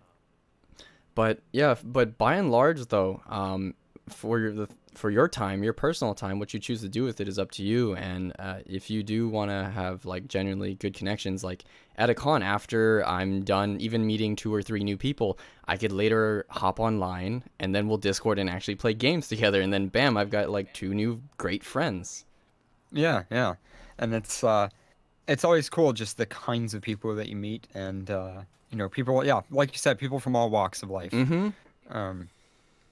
But 1.15 1.39
yeah, 1.53 1.75
but 1.83 2.17
by 2.17 2.35
and 2.35 2.51
large 2.51 2.85
though, 2.87 3.21
um, 3.27 3.73
for 4.09 4.37
your 4.39 4.51
the, 4.51 4.67
for 4.95 5.09
your 5.09 5.27
time, 5.27 5.63
your 5.63 5.73
personal 5.73 6.13
time, 6.13 6.39
what 6.39 6.53
you 6.53 6.59
choose 6.59 6.81
to 6.81 6.89
do 6.89 7.03
with 7.03 7.21
it 7.21 7.27
is 7.27 7.37
up 7.37 7.51
to 7.51 7.63
you. 7.63 7.95
And 7.95 8.33
uh, 8.39 8.59
if 8.65 8.89
you 8.89 9.03
do 9.03 9.27
want 9.27 9.51
to 9.51 9.71
have 9.73 10.05
like 10.05 10.27
genuinely 10.27 10.75
good 10.75 10.93
connections, 10.93 11.43
like 11.43 11.65
at 11.97 12.09
a 12.09 12.13
con 12.13 12.43
after 12.43 13.05
I'm 13.05 13.43
done, 13.43 13.77
even 13.79 14.05
meeting 14.05 14.35
two 14.35 14.53
or 14.53 14.61
three 14.61 14.83
new 14.83 14.97
people, 14.97 15.37
I 15.67 15.77
could 15.77 15.91
later 15.91 16.45
hop 16.49 16.79
online 16.79 17.43
and 17.59 17.73
then 17.73 17.87
we'll 17.87 17.97
Discord 17.97 18.39
and 18.39 18.49
actually 18.49 18.75
play 18.75 18.93
games 18.93 19.27
together. 19.33 19.61
And 19.61 19.71
then 19.71 19.87
bam, 19.87 20.17
I've 20.17 20.29
got 20.29 20.49
like 20.49 20.73
two 20.73 20.93
new 20.93 21.21
great 21.37 21.63
friends. 21.63 22.25
Yeah, 22.91 23.23
yeah, 23.29 23.55
and 23.99 24.13
it's 24.13 24.43
uh, 24.43 24.69
it's 25.27 25.43
always 25.43 25.69
cool 25.69 25.91
just 25.91 26.17
the 26.17 26.25
kinds 26.25 26.73
of 26.73 26.81
people 26.81 27.13
that 27.15 27.27
you 27.27 27.35
meet, 27.35 27.67
and 27.73 28.09
uh, 28.09 28.41
you 28.71 28.77
know, 28.77 28.87
people. 28.89 29.25
Yeah, 29.25 29.41
like 29.51 29.73
you 29.73 29.77
said, 29.77 29.99
people 29.99 30.19
from 30.19 30.35
all 30.35 30.49
walks 30.49 30.81
of 30.81 30.89
life. 30.89 31.11
Mm-hmm. 31.11 31.49
Um, 31.95 32.29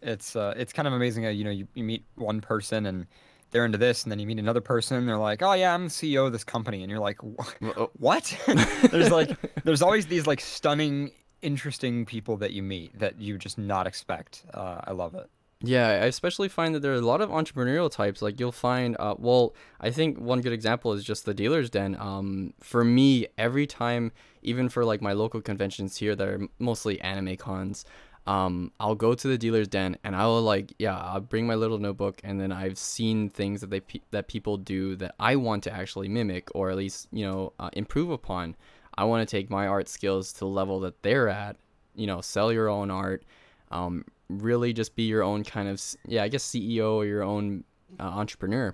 it's 0.03 0.35
uh, 0.35 0.53
it's 0.57 0.73
kind 0.73 0.87
of 0.87 0.93
amazing 0.93 1.23
how 1.23 1.29
you 1.29 1.43
know 1.43 1.51
you, 1.51 1.67
you 1.73 1.83
meet 1.83 2.05
one 2.15 2.41
person 2.41 2.85
and 2.85 3.07
they're 3.51 3.65
into 3.65 3.77
this, 3.77 4.03
and 4.03 4.11
then 4.11 4.19
you 4.19 4.27
meet 4.27 4.39
another 4.39 4.61
person, 4.61 4.97
and 4.97 5.07
they're 5.07 5.17
like, 5.17 5.41
oh 5.41 5.53
yeah, 5.53 5.73
I'm 5.73 5.85
the 5.85 5.89
CEO 5.89 6.25
of 6.25 6.33
this 6.33 6.43
company, 6.43 6.81
and 6.81 6.89
you're 6.89 6.99
like, 6.99 7.19
Oh. 7.23 7.89
what? 7.97 8.35
there's 8.91 9.11
like, 9.11 9.63
there's 9.63 9.81
always 9.81 10.07
these 10.07 10.27
like 10.27 10.41
stunning, 10.41 11.11
interesting 11.41 12.05
people 12.05 12.35
that 12.37 12.51
you 12.51 12.63
meet 12.63 12.97
that 12.99 13.21
you 13.21 13.37
just 13.37 13.57
not 13.57 13.87
expect. 13.87 14.43
Uh, 14.53 14.81
I 14.83 14.91
love 14.91 15.13
it. 15.15 15.29
Yeah, 15.65 15.87
I 15.87 16.05
especially 16.07 16.49
find 16.49 16.75
that 16.75 16.81
there 16.81 16.91
are 16.91 16.95
a 16.97 17.01
lot 17.01 17.21
of 17.21 17.29
entrepreneurial 17.29 17.89
types. 17.89 18.21
Like 18.21 18.37
you'll 18.37 18.51
find, 18.51 18.97
uh, 18.99 19.15
well, 19.17 19.55
I 19.79 19.91
think 19.91 20.19
one 20.19 20.41
good 20.41 20.51
example 20.51 20.91
is 20.91 21.05
just 21.05 21.23
the 21.23 21.33
dealer's 21.33 21.69
den. 21.69 21.95
Um, 21.97 22.53
for 22.59 22.83
me, 22.83 23.27
every 23.37 23.65
time, 23.65 24.11
even 24.41 24.67
for 24.67 24.83
like 24.83 25.01
my 25.01 25.13
local 25.13 25.39
conventions 25.39 25.95
here 25.95 26.17
that 26.17 26.27
are 26.27 26.41
mostly 26.59 26.99
anime 26.99 27.37
cons, 27.37 27.85
um, 28.25 28.71
I'll 28.79 28.95
go 28.95 29.13
to 29.13 29.27
the 29.27 29.37
dealer's 29.37 29.67
den 29.67 29.97
and 30.03 30.15
I 30.15 30.25
will 30.25 30.41
like, 30.41 30.73
yeah, 30.79 30.97
I'll 30.97 31.19
bring 31.19 31.45
my 31.45 31.55
little 31.55 31.77
notebook 31.77 32.21
and 32.23 32.39
then 32.39 32.51
I've 32.51 32.77
seen 32.77 33.29
things 33.29 33.61
that 33.61 33.69
they 33.69 33.81
pe- 33.81 33.99
that 34.11 34.27
people 34.27 34.57
do 34.57 34.95
that 34.97 35.15
I 35.19 35.35
want 35.35 35.63
to 35.63 35.73
actually 35.73 36.07
mimic 36.07 36.47
or 36.55 36.69
at 36.69 36.77
least 36.77 37.07
you 37.11 37.25
know 37.25 37.53
uh, 37.59 37.69
improve 37.73 38.09
upon. 38.09 38.55
I 38.95 39.03
want 39.05 39.27
to 39.27 39.37
take 39.37 39.49
my 39.49 39.67
art 39.67 39.89
skills 39.89 40.31
to 40.33 40.39
the 40.39 40.47
level 40.47 40.79
that 40.81 41.01
they're 41.03 41.27
at. 41.27 41.57
You 41.95 42.07
know, 42.07 42.21
sell 42.21 42.51
your 42.53 42.69
own 42.69 42.89
art. 42.91 43.23
Um, 43.71 44.05
really 44.29 44.71
just 44.73 44.95
be 44.95 45.03
your 45.03 45.21
own 45.21 45.43
kind 45.43 45.67
of 45.67 45.79
yeah 46.07 46.23
i 46.23 46.27
guess 46.27 46.43
ceo 46.43 46.93
or 46.95 47.05
your 47.05 47.21
own 47.23 47.63
uh, 47.99 48.03
entrepreneur 48.03 48.73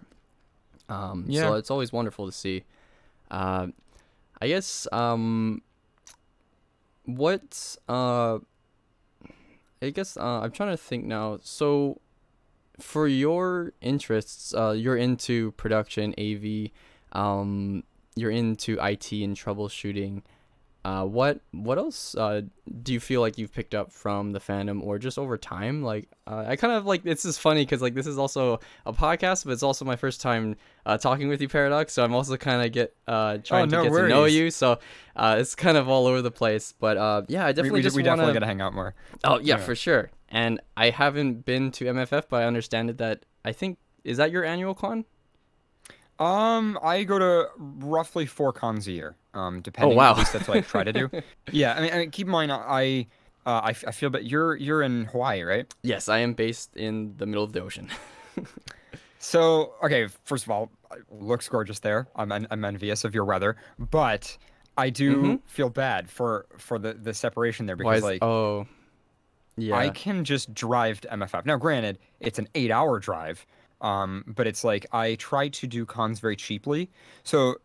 um 0.87 1.25
Yeah. 1.27 1.41
so 1.49 1.53
it's 1.55 1.69
always 1.69 1.91
wonderful 1.91 2.25
to 2.27 2.31
see 2.31 2.63
uh 3.29 3.67
i 4.39 4.47
guess 4.47 4.87
um 4.93 5.61
what 7.05 7.75
uh 7.89 8.39
i 9.81 9.89
guess 9.89 10.17
uh 10.17 10.41
i'm 10.41 10.51
trying 10.51 10.71
to 10.71 10.77
think 10.77 11.05
now. 11.05 11.39
So 11.41 12.01
for 12.79 13.07
your 13.07 13.73
interests 13.81 14.53
uh 14.53 14.71
you're 14.71 14.97
into 14.97 15.51
production 15.53 16.13
av 16.17 16.71
um 17.11 17.83
you're 18.15 18.31
into 18.31 18.73
it 18.79 19.11
and 19.11 19.35
troubleshooting 19.35 20.23
uh, 20.85 21.03
what 21.03 21.41
what 21.51 21.77
else 21.77 22.15
uh, 22.15 22.41
do 22.83 22.93
you 22.93 23.01
feel 23.01 23.19
like 23.19 23.37
you've 23.37 23.53
picked 23.53 23.75
up 23.75 23.91
from 23.91 24.31
the 24.31 24.39
fandom 24.39 24.81
or 24.81 24.97
just 24.97 25.19
over 25.19 25.37
time? 25.37 25.83
Like, 25.83 26.07
uh, 26.25 26.45
I 26.47 26.55
kind 26.55 26.73
of 26.73 26.85
like 26.85 27.03
this 27.03 27.25
is 27.25 27.37
funny 27.37 27.63
because 27.63 27.81
like 27.81 27.93
this 27.93 28.07
is 28.07 28.17
also 28.17 28.61
a 28.85 28.93
podcast, 28.93 29.43
but 29.43 29.51
it's 29.51 29.63
also 29.63 29.83
my 29.83 29.97
first 29.97 30.21
time 30.21 30.55
uh, 30.85 30.97
talking 30.97 31.27
with 31.27 31.41
you, 31.41 31.49
Paradox. 31.49 31.93
So 31.93 32.03
I'm 32.03 32.15
also 32.15 32.37
kind 32.37 32.65
of 32.65 32.71
get 32.71 32.95
uh, 33.07 33.39
trying 33.39 33.69
no 33.69 33.83
to 33.83 33.89
get 33.89 33.95
to 33.95 34.07
know 34.07 34.23
you. 34.23 34.51
So 34.51 34.79
uh, 35.17 35.35
it's 35.39 35.53
kind 35.53 35.75
of 35.75 35.89
all 35.89 36.07
over 36.07 36.21
the 36.21 36.31
place. 36.31 36.73
But 36.79 36.95
uh, 36.95 37.23
yeah, 37.27 37.45
I 37.45 37.51
definitely 37.51 37.79
we, 37.79 37.83
just 37.83 37.97
we 37.97 38.03
want 38.03 38.19
definitely 38.19 38.33
to. 38.33 38.39
gotta 38.39 38.47
hang 38.47 38.61
out 38.61 38.73
more. 38.73 38.95
Oh 39.25 39.39
yeah, 39.39 39.57
yeah. 39.57 39.63
for 39.63 39.75
sure. 39.75 40.11
And 40.29 40.61
I 40.77 40.91
haven't 40.91 41.43
been 41.45 41.71
to 41.71 41.85
MFF, 41.85 42.25
but 42.29 42.43
I 42.43 42.45
understand 42.45 42.89
it 42.89 42.99
that 42.99 43.25
I 43.43 43.51
think 43.51 43.79
is 44.05 44.15
that 44.17 44.31
your 44.31 44.45
annual 44.45 44.75
con? 44.75 45.03
Um, 46.19 46.79
I 46.81 47.03
go 47.03 47.19
to 47.19 47.49
roughly 47.57 48.25
four 48.25 48.53
cons 48.53 48.87
a 48.87 48.91
year. 48.91 49.15
Um, 49.33 49.61
depending. 49.61 49.95
wow. 49.97 50.11
At 50.11 50.17
least 50.17 50.33
that's 50.33 50.47
what 50.47 50.57
I 50.57 50.61
try 50.61 50.83
to 50.83 50.91
do. 50.93 51.09
yeah, 51.51 51.73
I 51.75 51.81
mean, 51.81 51.93
I 51.93 51.97
mean, 51.99 52.11
keep 52.11 52.25
in 52.27 52.31
mind, 52.31 52.51
I, 52.51 53.05
uh, 53.45 53.59
I, 53.63 53.69
f- 53.71 53.83
I 53.87 53.91
feel, 53.91 54.09
but 54.09 54.25
you're 54.25 54.55
you're 54.55 54.81
in 54.81 55.05
Hawaii, 55.05 55.43
right? 55.43 55.71
Yes, 55.83 56.09
I 56.09 56.19
am 56.19 56.33
based 56.33 56.75
in 56.75 57.13
the 57.17 57.25
middle 57.25 57.43
of 57.43 57.53
the 57.53 57.61
ocean. 57.61 57.89
So, 59.21 59.73
okay, 59.83 60.07
first 60.23 60.45
of 60.45 60.49
all, 60.51 60.71
it 60.93 61.03
looks 61.11 61.49
gorgeous 61.49 61.79
there. 61.79 62.07
I'm 62.15 62.31
en- 62.31 62.47
I'm 62.51 62.63
envious 62.63 63.03
of 63.03 63.13
your 63.13 63.25
weather, 63.25 63.57
but 63.77 64.37
I 64.77 64.89
do 64.89 65.17
Mhm. 65.17 65.39
feel 65.45 65.69
bad 65.69 66.09
for 66.09 66.45
for 66.57 66.79
the 66.79 66.93
the 66.93 67.13
separation 67.13 67.65
there 67.65 67.75
because 67.75 67.97
is, 67.97 68.03
like 68.03 68.23
oh, 68.23 68.65
yeah. 69.57 69.75
I 69.75 69.89
can 69.89 70.23
just 70.23 70.53
drive 70.53 71.01
to 71.01 71.09
MFF. 71.09 71.45
Now, 71.45 71.57
granted, 71.57 71.99
it's 72.21 72.39
an 72.39 72.47
eight 72.55 72.71
hour 72.71 72.97
drive, 72.97 73.45
um, 73.81 74.23
but 74.25 74.47
it's 74.47 74.63
like 74.63 74.85
I 74.93 75.15
try 75.15 75.49
to 75.49 75.67
do 75.67 75.85
cons 75.85 76.21
very 76.21 76.37
cheaply. 76.37 76.89
So, 77.23 77.55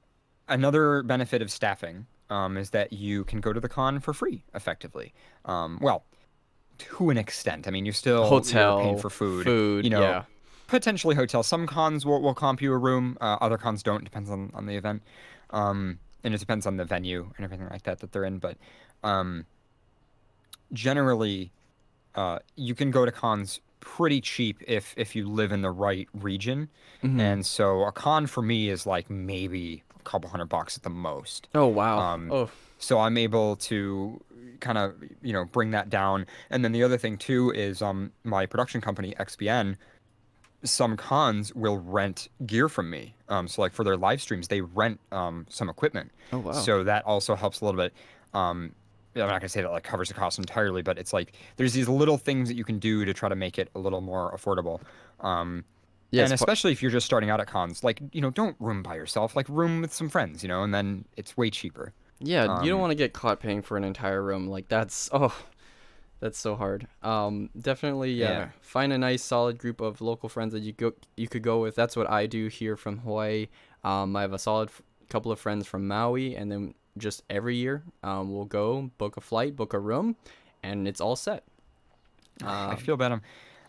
another 0.49 1.03
benefit 1.03 1.43
of 1.43 1.51
staffing 1.51 2.07
um, 2.31 2.57
is 2.57 2.71
that 2.71 2.93
you 2.93 3.25
can 3.25 3.41
go 3.41 3.53
to 3.53 3.61
the 3.61 3.69
con 3.69 4.01
for 4.01 4.13
free, 4.13 4.45
effectively. 4.55 5.13
Um, 5.45 5.79
well, 5.81 6.05
to 6.79 7.11
an 7.11 7.19
extent. 7.19 7.69
I 7.69 7.71
mean, 7.71 7.85
you're 7.85 7.93
still 7.95 8.21
you're 8.21 8.29
hotel 8.29 8.81
paying 8.81 8.99
for 8.99 9.11
food. 9.11 9.45
food 9.45 9.85
you 9.85 9.91
know, 9.91 10.01
yeah 10.01 10.25
potentially 10.67 11.15
hotel. 11.15 11.43
Some 11.43 11.67
cons 11.67 12.05
will, 12.05 12.21
will 12.21 12.35
comp 12.35 12.61
you 12.61 12.73
a 12.73 12.79
room. 12.79 13.17
Uh, 13.21 13.37
other 13.41 13.59
cons 13.59 13.83
don't. 13.83 14.05
Depends 14.05 14.31
on, 14.31 14.51
on 14.55 14.67
the 14.67 14.77
event. 14.77 15.03
Um, 15.51 15.99
and 16.23 16.35
it 16.35 16.39
depends 16.39 16.67
on 16.67 16.77
the 16.77 16.85
venue 16.85 17.31
and 17.37 17.45
everything 17.45 17.69
like 17.69 17.83
that 17.85 18.01
that 18.01 18.13
they're 18.13 18.25
in. 18.25 18.39
But 18.39 18.57
um, 19.03 19.47
generally, 20.73 21.53
uh, 22.15 22.39
you 22.57 22.75
can 22.75 22.91
go 22.91 23.05
to 23.05 23.13
cons 23.13 23.61
pretty 23.81 24.21
cheap 24.21 24.63
if 24.67 24.95
if 24.97 25.15
you 25.15 25.29
live 25.29 25.53
in 25.53 25.61
the 25.61 25.71
right 25.71 26.09
region. 26.15 26.71
Mhm. 27.03 27.21
And 27.21 27.47
so 27.47 27.85
a 27.85 27.93
con 27.93 28.27
for 28.27 28.41
me 28.41 28.71
is 28.71 28.87
like 28.87 29.11
maybe 29.11 29.84
couple 30.05 30.31
hundred 30.31 30.47
bucks 30.47 30.77
at 30.77 30.83
the 30.83 30.91
most. 30.91 31.49
oh 31.55 31.67
wow 31.67 31.99
um, 31.99 32.31
oh 32.33 32.51
So 32.79 33.01
I'm 33.01 33.17
able 33.19 33.57
to 33.57 34.21
kind 34.61 34.79
of 34.79 34.95
you 35.23 35.33
know 35.33 35.45
bring 35.45 35.71
that 35.73 35.91
down. 35.91 36.27
And 36.51 36.65
then 36.65 36.73
the 36.73 36.83
other 36.83 36.99
thing 36.99 37.17
too 37.19 37.51
is 37.53 37.83
um 37.83 38.13
my 38.25 38.47
production 38.47 38.81
company 38.81 39.15
XBN. 39.19 39.77
Some 40.63 40.97
cons 40.97 41.55
will 41.55 41.77
rent 41.77 42.29
gear 42.47 42.71
from 42.71 42.89
me. 42.89 43.15
Um, 43.29 43.49
so 43.49 43.61
like 43.61 43.73
for 43.75 43.85
their 43.85 43.99
live 43.99 44.23
streams, 44.23 44.49
they 44.49 44.63
rent 44.63 44.99
um 45.13 45.47
some 45.51 45.69
equipment. 45.69 46.11
oh 46.33 46.39
wow 46.39 46.53
So 46.53 46.85
that 46.85 47.05
also 47.05 47.35
helps 47.35 47.61
a 47.61 47.65
little 47.67 47.79
bit. 47.81 47.93
Um, 48.33 48.75
I'm 49.17 49.29
not 49.29 49.41
gonna 49.41 49.49
say 49.49 49.63
that 49.63 49.71
like 49.71 49.85
covers 49.85 50.09
the 50.09 50.15
cost 50.15 50.39
entirely, 50.39 50.81
but 50.83 50.99
it's 50.99 51.13
like 51.13 51.35
there's 51.57 51.73
these 51.75 51.89
little 51.89 52.17
things 52.19 52.49
that 52.49 52.55
you 52.57 52.65
can 52.65 52.79
do 52.79 53.05
to 53.05 53.13
try 53.13 53.29
to 53.29 53.37
make 53.37 53.59
it 53.59 53.69
a 53.75 53.79
little 53.79 54.01
more 54.01 54.35
affordable. 54.37 54.81
Um, 55.21 55.65
yes 56.15 56.25
and 56.31 56.35
especially 56.35 56.73
if 56.73 56.83
you're 56.83 56.91
just 56.99 57.07
starting 57.07 57.31
out 57.31 57.41
at 57.41 57.47
cons, 57.47 57.83
like 57.85 58.01
you 58.13 58.21
know, 58.21 58.31
don't 58.31 58.57
room 58.61 58.83
by 58.83 58.95
yourself. 58.97 59.35
Like 59.37 59.49
room 59.49 59.81
with 59.83 59.93
some 59.93 60.09
friends, 60.09 60.43
you 60.43 60.49
know, 60.49 60.63
and 60.63 60.73
then 60.75 61.05
it's 61.17 61.37
way 61.37 61.51
cheaper. 61.51 61.93
yeah 62.21 62.45
you 62.63 62.69
don't 62.71 62.79
um, 62.79 62.81
want 62.81 62.91
to 62.91 62.95
get 63.05 63.13
caught 63.13 63.41
paying 63.41 63.61
for 63.63 63.77
an 63.77 63.85
entire 63.85 64.23
room 64.23 64.47
like 64.49 64.69
that's 64.69 65.11
oh 65.21 65.35
that's 66.21 66.39
so 66.39 66.55
hard 66.57 66.87
um 67.03 67.51
definitely 67.61 68.13
yeah, 68.13 68.31
Yeah. 68.31 68.49
find 68.61 68.93
a 68.93 68.99
nice 68.99 69.23
solid 69.23 69.59
group 69.59 69.81
of 69.81 70.01
local 70.01 70.29
friends 70.29 70.53
that 70.55 70.61
you 70.63 70.73
go 70.73 70.93
you 71.17 71.29
could 71.29 71.43
go 71.43 71.61
with 71.61 71.75
that's 71.75 71.97
what 71.97 72.09
i 72.09 72.25
do 72.27 72.47
here 72.47 72.77
from 72.77 72.99
hawaii 72.99 73.49
um 73.83 74.15
i 74.17 74.23
have 74.23 74.33
a 74.33 74.39
solid 74.39 74.69
f- 74.71 74.81
couple 75.11 75.33
of 75.33 75.39
friends 75.41 75.67
from 75.67 75.87
maui 75.89 76.37
and 76.37 76.51
then 76.53 76.73
just 76.97 77.23
every 77.29 77.57
year 77.57 77.83
um 78.05 78.33
we'll 78.33 78.47
go 78.47 78.91
book 78.97 79.17
a 79.17 79.21
flight 79.21 79.55
book 79.57 79.75
a 79.75 79.79
room 79.79 80.17
and 80.63 80.87
it's 80.89 81.01
all 81.01 81.17
set 81.17 81.43
I 82.43 82.73
Um, 82.73 82.77
feel 82.79 82.97
bad. 82.97 83.13
I'm 83.13 83.23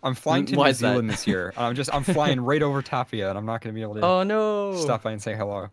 I'm 0.05 0.15
flying 0.15 0.45
to 0.45 0.55
why 0.55 0.67
New? 0.67 0.73
Zealand 0.73 1.09
this 1.09 1.27
year. 1.27 1.53
I'm 1.57 1.75
just 1.75 1.93
I'm 1.93 2.03
flying 2.03 2.39
right 2.39 2.61
over 2.61 2.81
Tapia, 2.81 3.29
and 3.29 3.37
I'm 3.37 3.45
not 3.45 3.61
gonna 3.61 3.73
be 3.73 3.81
able 3.81 3.95
to 3.95 4.01
oh 4.01 4.23
no 4.23 4.75
stop 4.77 5.03
by 5.03 5.11
and 5.11 5.21
say 5.21 5.35
hello. 5.35 5.69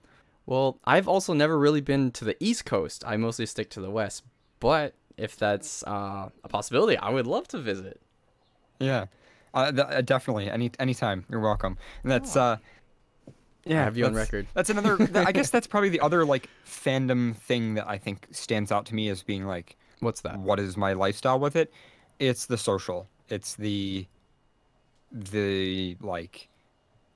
Well, 0.46 0.78
I've 0.84 1.06
also 1.06 1.34
never 1.34 1.56
really 1.58 1.80
been 1.80 2.10
to 2.12 2.24
the 2.24 2.36
East 2.42 2.64
Coast. 2.64 3.04
I 3.06 3.16
mostly 3.16 3.46
stick 3.46 3.70
to 3.70 3.80
the 3.80 3.90
West. 3.90 4.24
But 4.58 4.94
if 5.16 5.36
that's 5.36 5.82
uh, 5.84 6.30
a 6.42 6.48
possibility, 6.48 6.96
I 6.96 7.10
would 7.10 7.26
love 7.26 7.46
to 7.48 7.58
visit. 7.58 8.00
Yeah, 8.80 9.06
uh, 9.54 9.70
th- 9.70 9.86
uh, 9.88 10.00
definitely. 10.00 10.50
Any 10.50 10.70
anytime, 10.78 11.24
you're 11.30 11.40
welcome. 11.40 11.76
And 12.02 12.10
that's 12.10 12.36
uh, 12.36 12.56
I 13.68 13.72
have 13.74 13.96
you 13.96 14.06
on 14.06 14.14
record. 14.14 14.46
That's 14.54 14.70
another. 14.70 14.96
th- 14.96 15.14
I 15.14 15.30
guess 15.32 15.50
that's 15.54 15.66
probably 15.66 15.90
the 15.90 16.00
other 16.00 16.24
like 16.24 16.48
fandom 16.66 17.36
thing 17.36 17.74
that 17.74 17.88
I 17.88 17.98
think 17.98 18.26
stands 18.30 18.72
out 18.72 18.86
to 18.86 18.94
me 18.94 19.08
as 19.08 19.22
being 19.22 19.46
like, 19.46 19.76
What's 20.00 20.22
that? 20.22 20.38
what 20.38 20.58
is 20.58 20.76
my 20.76 20.94
lifestyle 20.94 21.38
with 21.38 21.54
it? 21.54 21.72
It's 22.18 22.46
the 22.46 22.58
social. 22.58 23.08
It's 23.28 23.54
the 23.54 24.06
the 25.12 25.96
like 26.00 26.48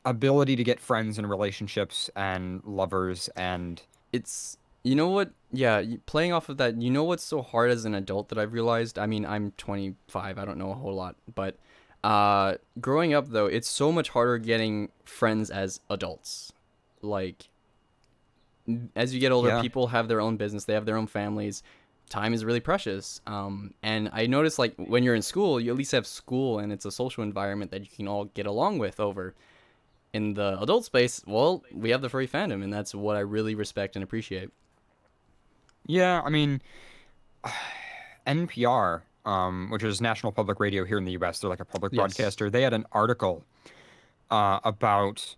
ability 0.05 0.55
to 0.57 0.63
get 0.65 0.79
friends 0.79 1.19
and 1.19 1.29
relationships 1.29 2.09
and 2.15 2.63
lovers 2.65 3.29
and 3.37 3.83
It's 4.13 4.59
you 4.85 4.95
know 4.95 5.09
what? 5.09 5.33
Yeah, 5.51 5.83
playing 6.07 6.33
off 6.33 6.49
of 6.49 6.59
that, 6.59 6.81
you 6.81 6.91
know 6.91 7.03
what's 7.03 7.25
so 7.25 7.43
hard 7.43 7.71
as 7.73 7.85
an 7.85 7.95
adult 7.95 8.29
that 8.29 8.39
I've 8.39 8.53
realized. 8.53 8.99
I 9.01 9.07
mean, 9.07 9.27
I'm 9.27 9.51
25. 9.57 10.39
I 10.39 10.45
don't 10.45 10.59
know 10.59 10.71
a 10.71 10.75
whole 10.75 10.95
lot, 10.95 11.17
but 11.35 11.57
uh, 12.05 12.55
growing 12.81 13.13
up 13.13 13.27
though, 13.29 13.47
it's 13.47 13.67
so 13.67 13.91
much 13.91 14.11
harder 14.11 14.39
getting 14.39 14.91
friends 15.05 15.51
as 15.51 15.81
adults. 15.91 16.53
Like, 17.03 17.49
as 18.95 19.13
you 19.15 19.19
get 19.21 19.33
older, 19.33 19.49
Yeah. 19.49 19.61
people 19.61 19.89
have 19.89 20.07
their 20.09 20.21
own 20.21 20.37
business. 20.37 20.65
They 20.65 20.75
have 20.75 20.87
their 20.87 20.97
own 20.97 21.07
families. 21.09 21.63
Time 22.09 22.33
is 22.35 22.45
really 22.45 22.61
precious. 22.61 23.21
Um, 23.27 23.75
and 23.83 24.11
I 24.13 24.27
noticed 24.27 24.59
like 24.59 24.75
when 24.77 25.03
you're 25.03 25.15
in 25.15 25.23
school, 25.23 25.61
you 25.61 25.71
at 25.73 25.77
least 25.77 25.93
have 25.93 26.07
school 26.07 26.59
and 26.61 26.73
it's 26.73 26.85
a 26.85 26.91
social 26.91 27.23
environment 27.23 27.71
that 27.73 27.81
you 27.83 27.89
can 27.95 28.07
all 28.09 28.27
get 28.27 28.47
along 28.47 28.79
with 28.79 29.01
over. 29.01 29.35
In 30.13 30.33
the 30.35 30.59
adult 30.63 30.85
space, 30.87 31.21
well, 31.27 31.63
we 31.73 31.91
have 31.91 32.01
the 32.01 32.09
furry 32.09 32.27
fandom, 32.27 32.63
and 32.65 32.73
that's 32.73 32.95
what 32.95 33.17
I 33.17 33.21
really 33.21 33.55
respect 33.55 33.97
and 33.97 34.03
appreciate. 34.03 34.49
Yeah, 35.87 36.23
I 36.25 36.31
mean, 36.31 36.63
NPR, 38.27 39.03
um, 39.25 39.69
which 39.71 39.83
is 39.83 40.01
National 40.01 40.33
Public 40.33 40.59
Radio 40.59 40.85
here 40.85 40.99
in 40.99 41.05
the 41.05 41.13
U.S., 41.13 41.41
they're 41.41 41.51
like 41.51 41.61
a 41.61 41.65
public 41.67 41.93
Yes. 41.93 41.99
broadcaster. 41.99 42.49
They 42.49 42.63
had 42.63 42.73
an 42.73 42.87
article 42.93 43.45
uh, 44.31 44.61
about 44.65 45.37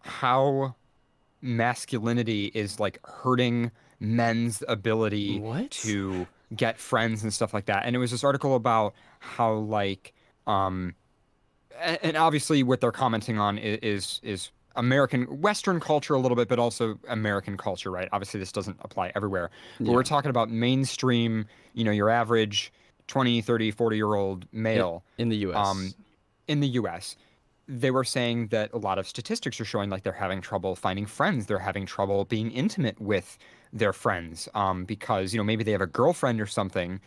how 0.00 0.74
masculinity 1.42 2.50
is 2.54 2.80
like 2.80 2.98
hurting 3.06 3.70
men's 4.00 4.62
ability 4.66 5.38
What? 5.38 5.70
to 5.72 6.26
get 6.56 6.78
friends 6.78 7.22
and 7.22 7.32
stuff 7.32 7.54
like 7.54 7.66
that. 7.66 7.84
And 7.84 7.94
it 7.94 7.98
was 7.98 8.10
this 8.10 8.24
article 8.24 8.56
about 8.56 8.94
how 9.20 9.52
like 9.54 10.12
um 10.46 10.94
and 12.02 12.16
obviously 12.16 12.62
what 12.62 12.80
they're 12.80 12.90
commenting 12.92 13.38
on 13.38 13.58
is 13.58 14.20
is 14.22 14.50
American 14.76 15.24
Western 15.40 15.80
culture 15.80 16.14
a 16.14 16.18
little 16.18 16.36
bit, 16.36 16.48
but 16.48 16.58
also 16.58 16.98
American 17.08 17.56
culture, 17.56 17.90
right? 17.90 18.08
Obviously 18.12 18.38
this 18.40 18.52
doesn't 18.52 18.78
apply 18.82 19.12
everywhere. 19.14 19.50
But 19.78 19.88
Yeah. 19.88 19.94
we're 19.94 20.02
talking 20.04 20.30
about 20.30 20.48
mainstream, 20.50 21.46
you 21.74 21.84
know, 21.84 21.90
your 21.90 22.08
average 22.08 22.72
20, 23.08 23.40
30, 23.42 23.70
40 23.72 23.96
year 23.96 24.14
old 24.14 24.46
male 24.52 25.04
in 25.18 25.28
the 25.28 25.36
U.S. 25.38 25.56
um, 25.56 25.94
in 26.46 26.60
the 26.60 26.68
US, 26.68 27.16
they 27.66 27.90
were 27.90 28.04
saying 28.04 28.48
that 28.48 28.72
a 28.72 28.78
lot 28.78 28.98
of 28.98 29.06
statistics 29.06 29.60
are 29.60 29.64
showing 29.64 29.90
like 29.90 30.02
they're 30.04 30.12
having 30.12 30.40
trouble 30.40 30.74
finding 30.76 31.06
friends. 31.06 31.46
They're 31.46 31.58
having 31.58 31.86
trouble 31.86 32.24
being 32.24 32.50
intimate 32.50 33.00
with 33.00 33.38
their 33.72 33.92
friends 33.92 34.48
um, 34.54 34.84
because, 34.84 35.32
you 35.32 35.38
know, 35.38 35.44
maybe 35.44 35.64
they 35.64 35.72
have 35.72 35.80
a 35.80 35.86
girlfriend 35.86 36.40
or 36.40 36.46
something. 36.46 37.00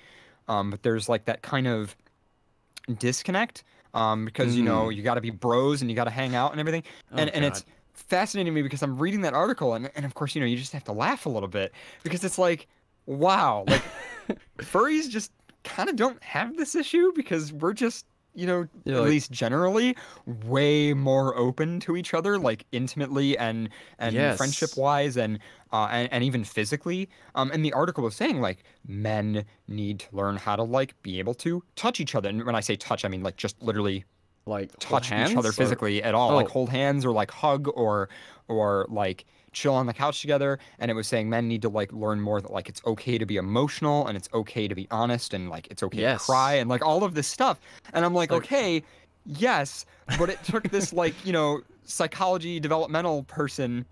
Um, 0.48 0.70
but 0.72 0.84
there's 0.84 1.08
like 1.10 1.26
that 1.26 1.42
kind 1.42 1.68
of 1.68 1.96
disconnect 2.98 3.64
um, 3.94 4.26
because, 4.26 4.56
you 4.56 4.64
know, 4.64 4.90
you 4.90 5.04
got 5.04 5.16
to 5.16 5.22
be 5.22 5.30
bros 5.30 5.82
and 5.82 5.90
you 5.90 5.96
got 5.96 6.06
to 6.06 6.10
hang 6.12 6.36
out 6.36 6.52
and 6.52 6.60
everything. 6.60 6.84
Oh, 7.12 7.18
and, 7.18 7.30
and 7.30 7.46
it's 7.46 7.66
fascinating 7.94 8.52
to 8.52 8.56
me 8.56 8.62
because 8.62 8.82
I'm 8.82 8.98
reading 8.98 9.22
that 9.22 9.34
article 9.34 9.74
and, 9.74 9.90
and 9.96 10.06
of 10.06 10.14
course, 10.16 10.36
you 10.36 10.42
know, 10.42 10.48
you 10.48 10.58
just 10.58 10.74
have 10.74 10.84
to 10.86 10.92
laugh 10.94 11.26
a 11.26 11.30
little 11.30 11.50
bit 11.50 11.74
because 12.04 12.24
it's 12.24 12.38
like, 12.38 12.68
wow, 13.06 13.64
like 13.68 13.84
furries 14.60 15.10
just 15.10 15.32
kind 15.64 15.90
of 15.90 15.96
don't 15.96 16.22
have 16.24 16.58
this 16.58 16.76
issue 16.76 17.12
because 17.16 17.54
we're 17.54 17.74
just 17.74 18.06
you 18.36 18.48
know 18.48 18.68
Yeah, 18.84 18.96
at 18.96 19.02
like- 19.02 19.10
least 19.12 19.32
generally 19.32 19.96
way 20.26 20.94
more 20.94 21.38
open 21.38 21.80
to 21.80 21.96
each 21.96 22.14
other 22.16 22.38
like 22.40 22.66
intimately 22.72 23.38
and 23.38 23.70
and 24.00 24.16
Yes. 24.16 24.38
friendship 24.38 24.76
wise 24.76 25.16
and 25.18 25.40
uh 25.74 25.88
and, 25.92 26.08
and 26.14 26.24
even 26.24 26.44
physically 26.46 27.10
um 27.36 27.52
and 27.52 27.66
the 27.66 27.74
article 27.74 28.04
was 28.04 28.16
saying 28.16 28.40
like 28.40 28.64
men 28.88 29.44
need 29.68 30.00
to 30.00 30.08
learn 30.16 30.38
how 30.38 30.56
to 30.56 30.64
like 30.64 30.96
be 31.02 31.20
able 31.20 31.34
to 31.34 31.62
touch 31.76 32.00
each 32.00 32.16
other 32.16 32.30
and 32.30 32.46
when 32.46 32.56
i 32.56 32.62
say 32.62 32.76
touch 32.78 33.04
i 33.04 33.08
mean 33.10 33.24
like 33.24 33.36
just 33.36 33.62
literally 33.62 34.06
like 34.46 34.70
touch 34.80 35.12
each 35.12 35.36
other 35.36 35.50
or- 35.50 35.52
physically 35.54 36.02
at 36.04 36.14
all 36.16 36.34
like 36.34 36.48
Oh. 36.48 36.54
hold 36.54 36.70
hands 36.70 37.04
or 37.06 37.12
like 37.12 37.32
hug 37.32 37.68
or 37.76 38.08
or 38.48 38.86
like 38.90 39.26
chill 39.54 39.74
on 39.76 39.86
the 39.86 39.94
couch 39.94 40.20
together 40.22 40.58
and 40.80 40.90
it 40.90 40.96
was 40.96 41.08
saying 41.08 41.30
men 41.30 41.48
need 41.48 41.62
to 41.62 41.70
like 41.70 41.94
learn 41.94 42.20
more 42.20 42.42
that 42.42 42.52
like 42.52 42.68
it's 42.70 42.82
okay 42.86 43.18
to 43.20 43.26
be 43.26 43.38
emotional 43.38 44.08
and 44.08 44.18
it's 44.18 44.28
okay 44.34 44.68
to 44.68 44.74
be 44.76 44.88
honest 44.92 45.34
and 45.34 45.50
like 45.50 45.68
it's 45.70 45.84
okay 45.84 46.00
Yes. 46.02 46.22
to 46.26 46.32
cry 46.32 46.54
and 46.56 46.70
like 46.70 46.84
all 46.86 47.04
of 47.04 47.14
this 47.14 47.28
stuff 47.28 47.60
and 47.94 48.04
i'm 48.04 48.14
like, 48.14 48.32
Like- 48.32 48.44
okay 48.44 48.84
yes 49.26 49.86
but 50.20 50.30
it 50.30 50.44
took 50.44 50.64
this 50.70 50.92
like 50.92 51.14
you 51.26 51.32
know 51.32 51.62
psychology 51.86 52.60
developmental 52.60 53.24
person 53.24 53.86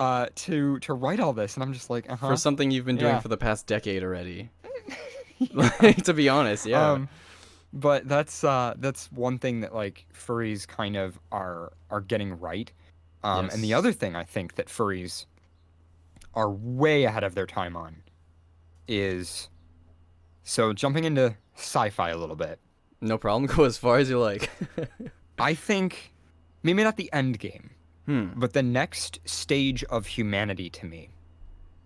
uh 0.00 0.26
to 0.34 0.78
to 0.80 0.94
write 0.94 1.20
all 1.20 1.32
this 1.32 1.54
and 1.54 1.62
i'm 1.62 1.72
just 1.72 1.90
like 1.90 2.10
uh-huh 2.10 2.28
for 2.30 2.36
something 2.36 2.70
you've 2.70 2.86
been 2.86 2.96
doing 2.96 3.12
Yeah. 3.14 3.20
for 3.20 3.28
the 3.28 3.36
past 3.36 3.66
decade 3.66 4.02
already. 4.02 4.50
Like, 5.52 5.96
to 6.04 6.12
be 6.14 6.28
honest, 6.28 6.66
yeah. 6.66 6.90
Um, 6.92 7.08
but 7.72 8.08
that's 8.08 8.42
uh, 8.44 8.74
that's 8.78 9.10
one 9.12 9.38
thing 9.38 9.60
that 9.60 9.74
like 9.74 10.06
furries 10.12 10.66
kind 10.66 10.96
of 10.96 11.18
are 11.30 11.72
are 11.90 12.00
getting 12.00 12.38
right. 12.38 12.70
Um, 13.22 13.48
And 13.52 13.62
the 13.62 13.74
other 13.74 13.92
thing 13.92 14.16
I 14.16 14.24
think 14.24 14.54
that 14.56 14.66
furries 14.68 15.26
are 16.34 16.50
way 16.50 17.04
ahead 17.04 17.24
of 17.24 17.34
their 17.34 17.46
time 17.46 17.76
on 17.76 18.02
is 18.88 19.48
so 20.42 20.72
jumping 20.72 21.04
into 21.04 21.36
sci-fi 21.56 22.10
a 22.10 22.16
little 22.18 22.36
bit. 22.36 22.58
no 23.00 23.16
problem. 23.18 23.46
Go 23.56 23.64
as 23.64 23.78
far 23.78 23.98
as 23.98 24.10
you 24.10 24.18
like. 24.18 24.50
I 25.38 25.54
think 25.54 26.12
maybe 26.62 26.82
not 26.84 26.96
the 26.96 27.10
end 27.12 27.38
game, 27.38 27.70
hmm. 28.10 28.28
but 28.36 28.52
the 28.52 28.62
next 28.62 29.20
stage 29.24 29.84
of 29.84 30.06
humanity 30.06 30.68
to 30.70 30.86
me 30.86 31.10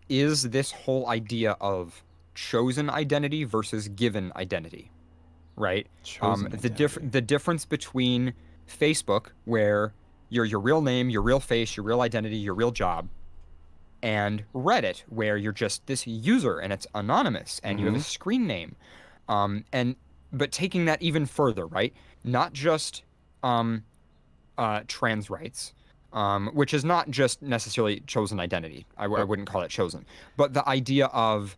is 0.08 0.50
this 0.50 0.70
whole 0.72 1.08
idea 1.08 1.56
of 1.60 2.02
chosen 2.34 2.90
identity 2.90 3.44
versus 3.44 3.88
given 3.88 4.32
identity, 4.36 4.90
right? 5.56 5.86
um, 6.20 6.44
Chosen 6.46 6.50
the 6.60 6.68
diff- 6.70 6.96
identity. 6.96 7.08
the 7.10 7.20
difference 7.20 7.64
between 7.64 8.34
Facebook, 8.68 9.26
where 9.44 9.92
you're 10.30 10.44
your 10.44 10.60
real 10.60 10.80
name, 10.82 11.10
your 11.10 11.22
real 11.22 11.40
face, 11.40 11.76
your 11.76 11.84
real 11.84 12.00
identity, 12.00 12.36
your 12.36 12.54
real 12.54 12.70
job, 12.70 13.08
and 14.02 14.44
Reddit, 14.54 15.04
where 15.08 15.36
you're 15.36 15.52
just 15.52 15.86
this 15.86 16.06
user 16.06 16.58
and 16.58 16.72
it's 16.72 16.86
anonymous 16.94 17.60
and 17.64 17.78
you 17.80 17.86
have 17.86 17.94
a 17.94 18.00
screen 18.00 18.46
name, 18.46 18.76
um, 19.28 19.64
and 19.72 19.96
but 20.32 20.52
taking 20.52 20.86
that 20.86 21.00
even 21.00 21.26
further, 21.26 21.66
right? 21.66 21.92
Not 22.24 22.52
just 22.52 23.02
um, 23.42 23.84
uh, 24.58 24.80
trans 24.88 25.30
rights. 25.30 25.72
Um, 26.14 26.48
which 26.54 26.72
is 26.72 26.84
not 26.84 27.10
just 27.10 27.42
necessarily 27.42 28.00
chosen 28.06 28.38
identity. 28.38 28.86
I, 28.96 29.02
w- 29.04 29.20
I 29.20 29.24
wouldn't 29.24 29.48
call 29.48 29.62
it 29.62 29.68
chosen, 29.68 30.06
but 30.36 30.54
the 30.54 30.66
idea 30.68 31.06
of 31.06 31.56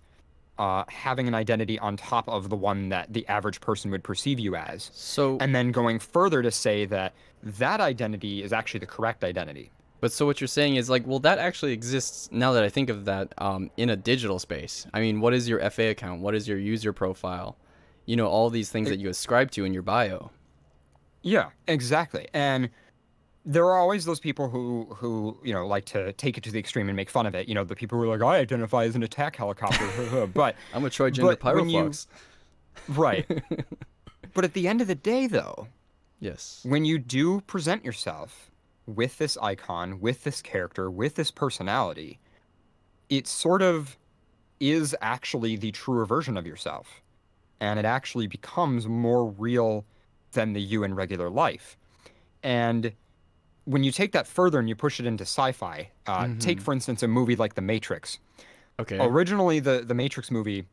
uh, 0.58 0.82
having 0.88 1.28
an 1.28 1.34
identity 1.34 1.78
on 1.78 1.98
top 1.98 2.26
of 2.26 2.48
the 2.48 2.56
one 2.56 2.88
that 2.88 3.12
the 3.12 3.26
average 3.28 3.60
person 3.60 3.90
would 3.90 4.02
perceive 4.02 4.38
you 4.40 4.56
as, 4.56 4.90
So, 4.94 5.36
and 5.40 5.54
then 5.54 5.72
going 5.72 5.98
further 5.98 6.40
to 6.40 6.50
say 6.50 6.86
that 6.86 7.12
that 7.42 7.80
identity 7.82 8.42
is 8.42 8.54
actually 8.54 8.80
the 8.80 8.86
correct 8.86 9.22
identity. 9.24 9.70
but 10.00 10.10
so 10.10 10.24
what 10.24 10.40
you're 10.40 10.48
saying 10.48 10.76
is 10.76 10.88
like, 10.88 11.06
well, 11.06 11.18
that 11.18 11.38
actually 11.38 11.72
exists 11.74 12.30
now 12.32 12.52
that 12.52 12.64
I 12.64 12.70
think 12.70 12.88
of 12.88 13.04
that 13.04 13.34
um, 13.36 13.70
in 13.76 13.90
a 13.90 13.96
digital 13.96 14.38
space. 14.38 14.86
I 14.94 15.00
mean, 15.00 15.20
what 15.20 15.34
is 15.34 15.46
your 15.46 15.60
FA 15.70 15.88
account? 15.90 16.22
What 16.22 16.34
is 16.34 16.48
your 16.48 16.56
user 16.58 16.94
profile? 16.94 17.58
You 18.06 18.16
know, 18.16 18.26
all 18.26 18.48
these 18.48 18.70
things 18.70 18.88
that 18.88 19.00
you 19.00 19.10
ascribe 19.10 19.50
to 19.50 19.66
in 19.66 19.74
your 19.74 19.82
bio. 19.82 20.30
Yeah, 21.20 21.50
exactly. 21.68 22.28
And 22.32 22.70
there 23.48 23.64
are 23.64 23.78
always 23.78 24.04
those 24.04 24.18
people 24.20 24.50
who 24.50 24.86
who 24.98 25.38
you 25.44 25.54
know 25.54 25.66
like 25.66 25.84
to 25.86 26.12
take 26.14 26.36
it 26.36 26.42
to 26.44 26.50
the 26.50 26.58
extreme 26.58 26.88
and 26.88 26.96
make 26.96 27.08
fun 27.08 27.26
of 27.26 27.34
it. 27.34 27.48
You 27.48 27.54
know, 27.54 27.64
the 27.64 27.76
people 27.76 27.96
who 27.98 28.10
are 28.10 28.18
like, 28.18 28.22
I 28.36 28.40
identify 28.40 28.84
as 28.84 28.96
an 28.96 29.02
attack 29.02 29.36
helicopter, 29.36 30.26
but 30.34 30.56
I'm 30.74 30.84
a 30.84 30.90
Troy 30.90 31.10
Gender 31.10 31.36
But 31.40 31.54
you- 31.68 31.92
right. 32.88 33.26
but 34.34 34.44
at 34.44 34.52
the 34.52 34.66
end 34.68 34.80
of 34.80 34.88
the 34.88 34.94
day, 34.96 35.26
though, 35.28 35.68
Yes. 36.20 36.60
when 36.64 36.84
you 36.84 36.98
do 36.98 37.40
present 37.42 37.84
yourself 37.84 38.50
with 38.86 39.18
this 39.18 39.36
icon, 39.38 40.00
with 40.00 40.24
this 40.24 40.42
character, 40.42 40.90
with 40.90 41.14
this 41.14 41.30
personality, 41.30 42.18
it 43.08 43.26
sort 43.26 43.62
of 43.62 43.96
is 44.58 44.94
actually 45.00 45.56
the 45.56 45.70
truer 45.70 46.04
version 46.04 46.36
of 46.36 46.46
yourself. 46.46 47.02
And 47.60 47.78
it 47.78 47.84
actually 47.84 48.26
becomes 48.26 48.86
more 48.86 49.26
real 49.30 49.84
than 50.32 50.52
the 50.52 50.60
you 50.60 50.82
in 50.84 50.94
regular 50.94 51.30
life. 51.30 51.76
And 52.42 52.92
when 53.66 53.84
you 53.84 53.92
take 53.92 54.12
that 54.12 54.26
further 54.26 54.58
and 54.58 54.68
you 54.68 54.74
push 54.74 54.98
it 54.98 55.06
into 55.06 55.22
sci-fi, 55.22 55.90
uh, 56.06 56.28
take 56.38 56.60
for 56.60 56.72
instance 56.72 57.02
a 57.02 57.08
movie 57.08 57.36
like 57.36 57.54
The 57.54 57.62
Matrix. 57.62 58.18
Okay. 58.78 58.98
Originally, 58.98 59.60
the 59.60 59.84
the 59.86 59.94
Matrix 59.94 60.30
movie, 60.30 60.64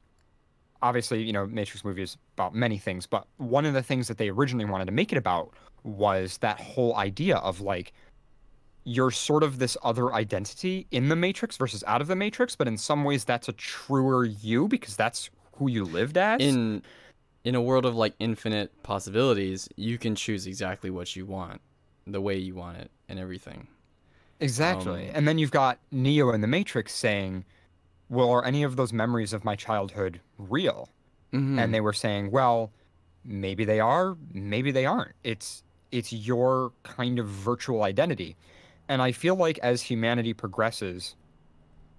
obviously, 0.81 1.21
you 1.23 1.33
know, 1.33 1.45
Matrix 1.45 1.83
movie 1.83 2.03
is 2.03 2.17
about 2.37 2.53
many 2.53 2.77
things, 2.77 3.05
but 3.05 3.27
one 3.37 3.65
of 3.65 3.73
the 3.73 3.83
things 3.83 4.07
that 4.07 4.17
they 4.17 4.29
originally 4.29 4.65
wanted 4.65 4.85
to 4.85 4.91
make 4.91 5.11
it 5.11 5.17
about 5.17 5.53
was 5.83 6.37
that 6.37 6.59
whole 6.59 6.95
idea 6.95 7.37
of 7.37 7.61
like 7.61 7.93
you're 8.85 9.11
sort 9.11 9.43
of 9.43 9.59
this 9.59 9.77
other 9.83 10.13
identity 10.13 10.87
in 10.91 11.09
the 11.09 11.15
Matrix 11.15 11.57
versus 11.57 11.83
out 11.87 12.01
of 12.01 12.07
the 12.07 12.15
Matrix, 12.15 12.55
but 12.55 12.67
in 12.67 12.77
some 12.77 13.03
ways 13.03 13.23
that's 13.23 13.47
a 13.47 13.53
truer 13.53 14.25
you 14.25 14.67
because 14.67 14.95
that's 14.95 15.29
who 15.57 15.69
you 15.69 15.85
lived 15.85 16.17
as. 16.17 16.41
in 16.41 16.81
in 17.43 17.55
a 17.55 17.61
world 17.61 17.85
of 17.85 17.95
like 17.95 18.13
infinite 18.19 18.71
possibilities, 18.83 19.67
you 19.75 19.97
can 19.97 20.15
choose 20.15 20.47
exactly 20.47 20.89
what 20.89 21.15
you 21.15 21.25
want, 21.25 21.61
the 22.05 22.21
way 22.21 22.37
you 22.37 22.55
want 22.55 22.77
it, 22.77 22.91
and 23.07 23.19
everything. 23.19 23.67
Exactly. 24.39 25.09
Um, 25.09 25.15
and 25.15 25.27
then 25.27 25.37
you've 25.37 25.51
got 25.51 25.79
Neo 25.91 26.31
in 26.31 26.41
the 26.41 26.47
Matrix 26.47 26.93
saying, 26.93 27.45
Well, 28.09 28.29
are 28.29 28.45
any 28.45 28.63
of 28.63 28.75
those 28.75 28.91
memories 28.91 29.33
of 29.33 29.43
my 29.45 29.55
childhood 29.55 30.19
real? 30.37 30.89
Mhm. 31.31 31.59
And 31.59 31.73
they 31.73 31.81
were 31.81 31.93
saying, 31.93 32.31
Well, 32.31 32.71
maybe 33.23 33.65
they 33.65 33.79
are, 33.79 34.17
maybe 34.33 34.71
they 34.71 34.85
aren't. 34.85 35.15
It's 35.23 35.63
it's 35.91 36.11
your 36.11 36.73
kind 36.83 37.19
of 37.19 37.27
virtual 37.27 37.83
identity. 37.83 38.35
And 38.89 39.01
I 39.01 39.11
feel 39.11 39.35
like 39.35 39.59
as 39.59 39.83
humanity 39.83 40.33
progresses, 40.33 41.15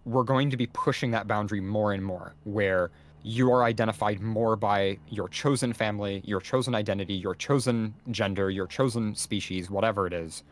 we're 0.04 0.24
going 0.24 0.50
to 0.50 0.56
be 0.56 0.66
pushing 0.66 1.12
that 1.12 1.26
boundary 1.26 1.60
more 1.60 1.92
and 1.92 2.04
more, 2.04 2.34
where 2.44 2.90
you 3.26 3.50
are 3.50 3.64
identified 3.64 4.20
more 4.20 4.54
by 4.54 4.98
your 5.08 5.28
chosen 5.30 5.72
family, 5.72 6.22
your 6.26 6.40
chosen 6.40 6.74
identity, 6.74 7.14
your 7.14 7.34
chosen 7.34 7.94
gender, 8.10 8.50
your 8.50 8.66
chosen 8.66 9.14
species, 9.14 9.70
whatever 9.70 10.06
it 10.06 10.12
is. 10.12 10.44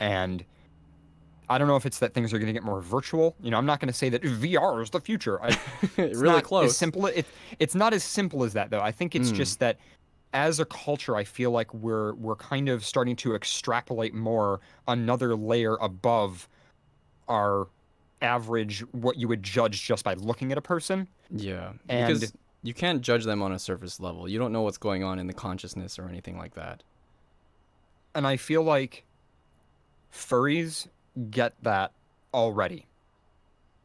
And 0.00 0.44
I 1.48 1.58
don't 1.58 1.68
know 1.68 1.76
if 1.76 1.86
it's 1.86 2.00
that 2.00 2.12
things 2.12 2.34
are 2.34 2.38
going 2.38 2.48
to 2.48 2.52
get 2.52 2.64
more 2.64 2.80
virtual. 2.80 3.36
You 3.40 3.52
know, 3.52 3.56
I'm 3.56 3.66
not 3.66 3.78
going 3.78 3.86
to 3.88 3.94
say 3.94 4.08
that 4.08 4.22
VR 4.22 4.82
is 4.82 4.90
the 4.90 5.00
future. 5.00 5.40
I, 5.40 5.48
it's 5.82 6.18
really 6.18 6.34
not 6.34 6.42
close. 6.44 6.70
As 6.70 6.76
simple. 6.76 7.06
It, 7.06 7.24
it's 7.60 7.76
not 7.76 7.94
as 7.94 8.02
simple 8.02 8.42
as 8.42 8.52
that 8.54 8.70
though. 8.70 8.80
I 8.80 8.90
think 8.90 9.14
it's 9.14 9.30
Mm. 9.30 9.36
just 9.36 9.60
that 9.60 9.78
as 10.34 10.58
a 10.58 10.64
culture, 10.64 11.14
I 11.14 11.22
feel 11.22 11.52
like 11.52 11.72
we're 11.72 12.14
we're 12.14 12.36
kind 12.36 12.68
of 12.68 12.84
starting 12.84 13.14
to 13.16 13.36
extrapolate 13.36 14.12
more 14.12 14.60
another 14.88 15.36
layer 15.36 15.76
above 15.76 16.48
our 17.28 17.68
average 18.22 18.80
what 18.92 19.16
you 19.16 19.28
would 19.28 19.42
judge 19.42 19.82
just 19.84 20.04
by 20.04 20.14
looking 20.14 20.52
at 20.52 20.58
a 20.58 20.62
person. 20.62 21.08
Yeah, 21.30 21.72
And- 21.88 22.06
because 22.18 22.32
you 22.62 22.72
can't 22.74 23.02
judge 23.02 23.24
them 23.24 23.42
on 23.42 23.52
a 23.52 23.58
surface 23.58 23.98
level. 24.00 24.28
You 24.28 24.38
don't 24.38 24.52
know 24.52 24.62
what's 24.62 24.78
going 24.78 25.02
on 25.02 25.18
in 25.18 25.26
the 25.26 25.32
consciousness 25.32 25.98
or 25.98 26.08
anything 26.08 26.38
like 26.38 26.54
that. 26.54 26.82
And 28.14 28.26
I 28.26 28.36
feel 28.36 28.62
like 28.62 29.04
furries 30.12 30.86
get 31.30 31.54
that 31.62 31.92
already. 32.32 32.86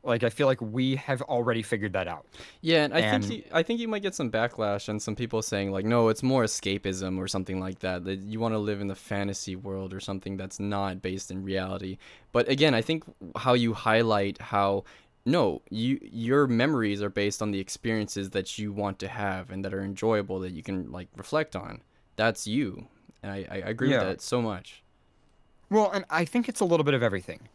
Like 0.08 0.24
I 0.24 0.30
feel 0.30 0.48
like 0.48 0.62
we 0.62 0.96
have 0.96 1.22
already 1.24 1.62
figured 1.62 1.94
that 1.94 2.08
out. 2.08 2.26
Yeah, 2.62 2.86
and 2.86 2.94
I 2.94 3.00
And- 3.02 3.24
think 3.26 3.46
you, 3.46 3.52
I 3.52 3.62
think 3.62 3.80
you 3.80 3.88
might 3.88 4.02
get 4.02 4.16
some 4.16 4.32
backlash 4.32 4.88
and 4.90 5.02
some 5.02 5.16
people 5.16 5.42
saying 5.42 5.72
like, 5.72 5.86
no, 5.86 6.08
it's 6.10 6.24
more 6.24 6.44
escapism 6.44 7.18
or 7.20 7.28
something 7.28 7.60
like 7.60 7.80
that. 7.80 8.06
That 8.06 8.20
you 8.20 8.40
want 8.40 8.54
to 8.54 8.58
live 8.60 8.82
in 8.82 8.88
the 8.88 8.96
fantasy 8.96 9.56
world 9.56 9.94
or 9.94 10.00
something 10.00 10.38
that's 10.38 10.60
not 10.60 11.02
based 11.02 11.30
in 11.30 11.44
reality. 11.44 11.98
But 12.32 12.48
again, 12.50 12.74
I 12.74 12.82
think 12.82 13.04
how 13.36 13.54
you 13.54 13.74
highlight 13.74 14.42
how 14.42 14.86
no, 15.26 15.62
you 15.70 16.00
your 16.02 16.48
memories 16.48 17.02
are 17.02 17.10
based 17.10 17.42
on 17.42 17.52
the 17.52 17.60
experiences 17.60 18.30
that 18.30 18.58
you 18.58 18.72
want 18.72 18.98
to 19.00 19.10
have 19.10 19.52
and 19.52 19.66
that 19.66 19.74
are 19.74 19.82
enjoyable 19.84 20.40
that 20.40 20.52
you 20.54 20.64
can 20.64 20.90
like 20.90 21.10
reflect 21.18 21.54
on. 21.54 21.82
That's 22.16 22.48
you, 22.48 22.88
and 23.22 23.32
I, 23.32 23.46
I 23.52 23.56
agree 23.58 23.92
Yeah. 23.92 23.98
with 24.00 24.08
that 24.08 24.22
so 24.22 24.42
much. 24.42 24.84
Well, 25.70 25.92
and 25.92 26.06
I 26.10 26.24
think 26.24 26.48
it's 26.48 26.62
a 26.62 26.66
little 26.66 26.86
bit 26.86 26.94
of 26.94 27.04
everything, 27.04 27.50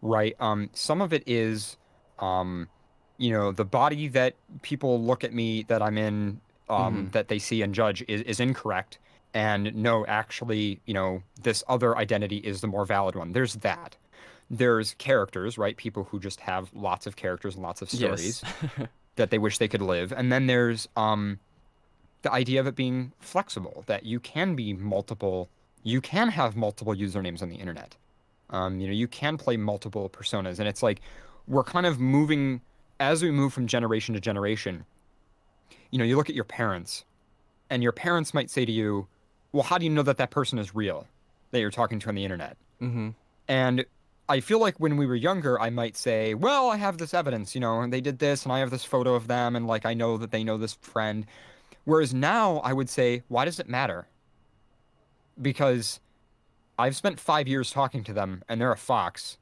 right? 0.00 0.34
Um, 0.40 0.70
some 0.72 1.02
of 1.02 1.12
it 1.12 1.22
is, 1.26 1.76
um, 2.18 2.68
you 3.16 3.30
know, 3.32 3.50
the 3.52 3.64
body 3.64 4.08
that 4.08 4.34
people 4.62 5.02
look 5.02 5.24
at 5.24 5.32
me 5.32 5.64
that 5.64 5.82
I'm 5.82 5.98
in, 5.98 6.40
um, 6.68 7.08
Mhm. 7.08 7.12
that 7.12 7.28
they 7.28 7.38
see 7.38 7.62
and 7.62 7.74
judge 7.74 8.04
is, 8.06 8.22
is 8.22 8.40
incorrect, 8.40 8.98
and 9.34 9.74
no, 9.74 10.06
actually, 10.06 10.80
you 10.86 10.94
know, 10.94 11.22
this 11.42 11.64
other 11.68 11.96
identity 11.96 12.38
is 12.38 12.60
the 12.60 12.66
more 12.66 12.84
valid 12.84 13.14
one. 13.16 13.32
There's 13.32 13.54
that. 13.56 13.96
There's 14.50 14.94
characters, 14.94 15.58
right? 15.58 15.76
People 15.76 16.04
who 16.04 16.18
just 16.20 16.40
have 16.40 16.70
lots 16.74 17.06
of 17.06 17.16
characters 17.16 17.54
and 17.54 17.62
lots 17.62 17.82
of 17.82 17.90
stories 17.90 18.42
Yes. 18.44 18.88
that 19.16 19.30
they 19.30 19.38
wish 19.38 19.58
they 19.58 19.68
could 19.68 19.82
live, 19.82 20.12
and 20.12 20.30
then 20.32 20.46
there's 20.46 20.88
um, 20.96 21.38
the 22.22 22.32
idea 22.32 22.60
of 22.60 22.66
it 22.66 22.74
being 22.76 23.12
flexible, 23.18 23.84
that 23.86 24.04
you 24.06 24.20
can 24.20 24.54
be 24.54 24.72
multiple, 24.72 25.48
you 25.82 26.00
can 26.00 26.28
have 26.30 26.56
multiple 26.56 26.94
usernames 26.94 27.42
on 27.42 27.48
the 27.48 27.56
internet. 27.56 27.96
Um, 28.50 28.80
you 28.80 28.86
know, 28.86 28.94
you 28.94 29.06
can 29.08 29.36
play 29.36 29.56
multiple 29.56 30.08
personas, 30.08 30.58
and 30.58 30.66
it's 30.68 30.82
like 30.82 31.00
we're 31.48 31.64
kind 31.64 31.86
of 31.86 31.98
moving 31.98 32.60
as 33.00 33.22
we 33.22 33.30
move 33.30 33.52
from 33.52 33.66
generation 33.66 34.14
to 34.14 34.20
generation. 34.20 34.84
You 35.90 35.98
know, 35.98 36.04
you 36.04 36.16
look 36.16 36.28
at 36.28 36.34
your 36.34 36.44
parents, 36.44 37.04
and 37.70 37.82
your 37.82 37.92
parents 37.92 38.34
might 38.34 38.50
say 38.50 38.64
to 38.64 38.72
you, 38.72 39.08
"Well, 39.52 39.62
how 39.62 39.78
do 39.78 39.84
you 39.84 39.90
know 39.90 40.02
that 40.02 40.18
that 40.18 40.30
person 40.30 40.58
is 40.58 40.74
real 40.74 41.06
that 41.50 41.60
you're 41.60 41.70
talking 41.70 41.98
to 42.00 42.08
on 42.08 42.14
the 42.14 42.24
internet?" 42.24 42.56
mm-hmm. 42.80 43.10
And 43.48 43.86
I 44.28 44.40
feel 44.40 44.60
like 44.60 44.78
when 44.78 44.98
we 44.98 45.06
were 45.06 45.16
younger, 45.16 45.58
I 45.58 45.70
might 45.70 45.96
say, 45.96 46.34
well, 46.34 46.68
I 46.68 46.76
have 46.76 46.98
this 46.98 47.14
evidence, 47.14 47.54
you 47.54 47.62
know, 47.62 47.80
and 47.80 47.90
they 47.90 48.02
did 48.02 48.18
this, 48.18 48.44
and 48.44 48.52
I 48.52 48.58
have 48.58 48.70
this 48.70 48.84
photo 48.84 49.14
of 49.14 49.26
them, 49.26 49.56
and 49.56 49.66
like 49.66 49.86
I 49.86 49.94
know 49.94 50.18
that 50.18 50.30
they 50.30 50.44
know 50.44 50.58
this 50.58 50.74
friend. 50.74 51.24
Whereas 51.84 52.12
now 52.12 52.58
I 52.58 52.74
would 52.74 52.90
say, 52.90 53.22
why 53.28 53.46
does 53.46 53.58
it 53.58 53.70
matter? 53.70 54.06
Because 55.40 56.00
I've 56.78 56.94
spent 56.94 57.18
five 57.18 57.48
years 57.48 57.70
talking 57.70 58.04
to 58.04 58.12
them, 58.12 58.42
and 58.48 58.60
they're 58.60 58.70
a 58.70 58.76
fox. 58.76 59.38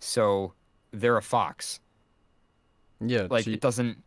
So 0.00 0.52
they're 0.92 1.16
a 1.16 1.22
fox. 1.22 1.80
Yeah, 3.00 3.26
Like 3.30 3.44
gee- 3.44 3.54
it 3.54 3.60
doesn't. 3.60 4.02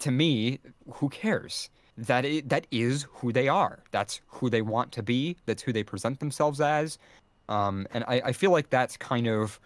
To 0.00 0.10
me, 0.10 0.60
who 0.92 1.08
cares? 1.08 1.70
That 1.96 2.24
is, 2.24 2.42
that 2.46 2.66
is 2.70 3.06
who 3.10 3.32
they 3.32 3.48
are. 3.48 3.80
That's 3.90 4.20
who 4.28 4.48
they 4.48 4.62
want 4.62 4.92
to 4.92 5.02
be. 5.02 5.36
That's 5.46 5.62
who 5.62 5.72
they 5.72 5.82
present 5.82 6.20
themselves 6.20 6.60
as. 6.60 6.98
Um, 7.48 7.86
and 7.92 8.04
I, 8.06 8.20
I 8.26 8.32
feel 8.32 8.52
like 8.52 8.70
that's 8.70 8.96
kind 8.96 9.26
of 9.26 9.58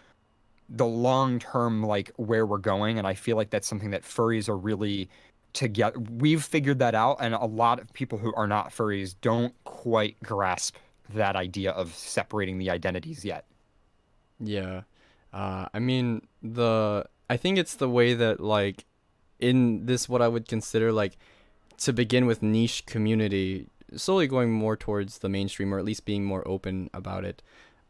the 0.70 0.86
long 0.86 1.38
term, 1.38 1.82
like 1.82 2.10
where 2.16 2.46
we're 2.46 2.56
going. 2.56 2.96
And 2.98 3.06
I 3.06 3.12
feel 3.12 3.36
like 3.36 3.50
that's 3.50 3.68
something 3.68 3.90
that 3.90 4.02
furries 4.02 4.48
are 4.48 4.56
really 4.56 5.10
together. 5.52 5.98
We've 5.98 6.42
figured 6.42 6.78
that 6.78 6.94
out, 6.94 7.18
and 7.20 7.34
a 7.34 7.44
lot 7.44 7.78
of 7.78 7.92
people 7.92 8.16
who 8.16 8.34
are 8.34 8.46
not 8.46 8.70
furries 8.70 9.14
don't 9.20 9.52
quite 9.64 10.16
grasp 10.22 10.76
that 11.10 11.36
idea 11.36 11.72
of 11.72 11.94
separating 11.94 12.56
the 12.56 12.70
identities 12.70 13.22
yet. 13.22 13.44
Yeah. 14.40 14.82
Uh, 15.32 15.66
I 15.72 15.78
mean 15.78 16.26
the 16.42 17.06
I 17.30 17.36
think 17.36 17.58
it's 17.58 17.76
the 17.76 17.88
way 17.88 18.14
that 18.14 18.40
like 18.40 18.84
in 19.38 19.86
this 19.86 20.08
what 20.08 20.22
I 20.22 20.28
would 20.28 20.46
consider 20.48 20.92
like 20.92 21.16
to 21.78 21.92
begin 21.92 22.26
with 22.26 22.42
niche 22.42 22.84
community 22.86 23.68
slowly 23.96 24.26
going 24.26 24.50
more 24.50 24.76
towards 24.76 25.18
the 25.18 25.28
mainstream 25.28 25.74
or 25.74 25.78
at 25.78 25.84
least 25.84 26.04
being 26.04 26.24
more 26.24 26.46
open 26.46 26.90
about 26.94 27.24
it 27.24 27.42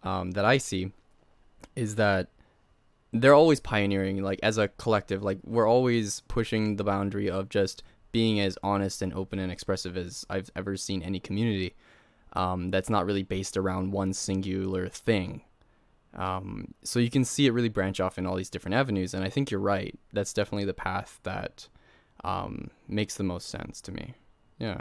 um, 0.03 0.32
that 0.32 0.45
I 0.45 0.59
see 0.59 0.93
is 1.76 1.97
that 1.97 2.28
they're 3.12 3.34
always 3.34 3.61
pioneering 3.61 4.22
like 4.22 4.40
as 4.43 4.59
a 4.59 4.68
collective 4.68 5.22
like 5.22 5.38
we're 5.45 5.68
always 5.68 6.20
pushing 6.28 6.76
the 6.76 6.84
boundary 6.84 7.30
of 7.30 7.49
just 7.49 7.82
being 8.11 8.40
as 8.40 8.59
honest 8.62 9.03
and 9.03 9.12
open 9.14 9.38
and 9.38 9.51
expressive 9.53 9.97
as 9.97 10.24
I've 10.30 10.51
ever 10.55 10.76
seen 10.76 11.03
any 11.03 11.20
community 11.20 11.74
um, 12.34 12.70
that's 12.70 12.90
not 12.90 13.05
really 13.05 13.22
based 13.22 13.57
around 13.57 13.93
one 13.93 14.12
singular 14.12 14.88
thing 14.88 15.43
um, 16.14 16.74
so 16.82 16.98
you 16.98 17.10
can 17.10 17.24
see 17.24 17.46
it 17.46 17.52
really 17.52 17.68
branch 17.68 18.00
off 18.00 18.18
in 18.18 18.26
all 18.26 18.36
these 18.36 18.50
different 18.50 18.74
avenues, 18.74 19.14
and 19.14 19.24
I 19.24 19.28
think 19.28 19.50
you're 19.50 19.60
right. 19.60 19.98
That's 20.12 20.32
definitely 20.32 20.66
the 20.66 20.74
path 20.74 21.20
that 21.22 21.68
um, 22.24 22.70
makes 22.88 23.16
the 23.16 23.24
most 23.24 23.48
sense 23.48 23.80
to 23.82 23.92
me. 23.92 24.14
Yeah. 24.58 24.80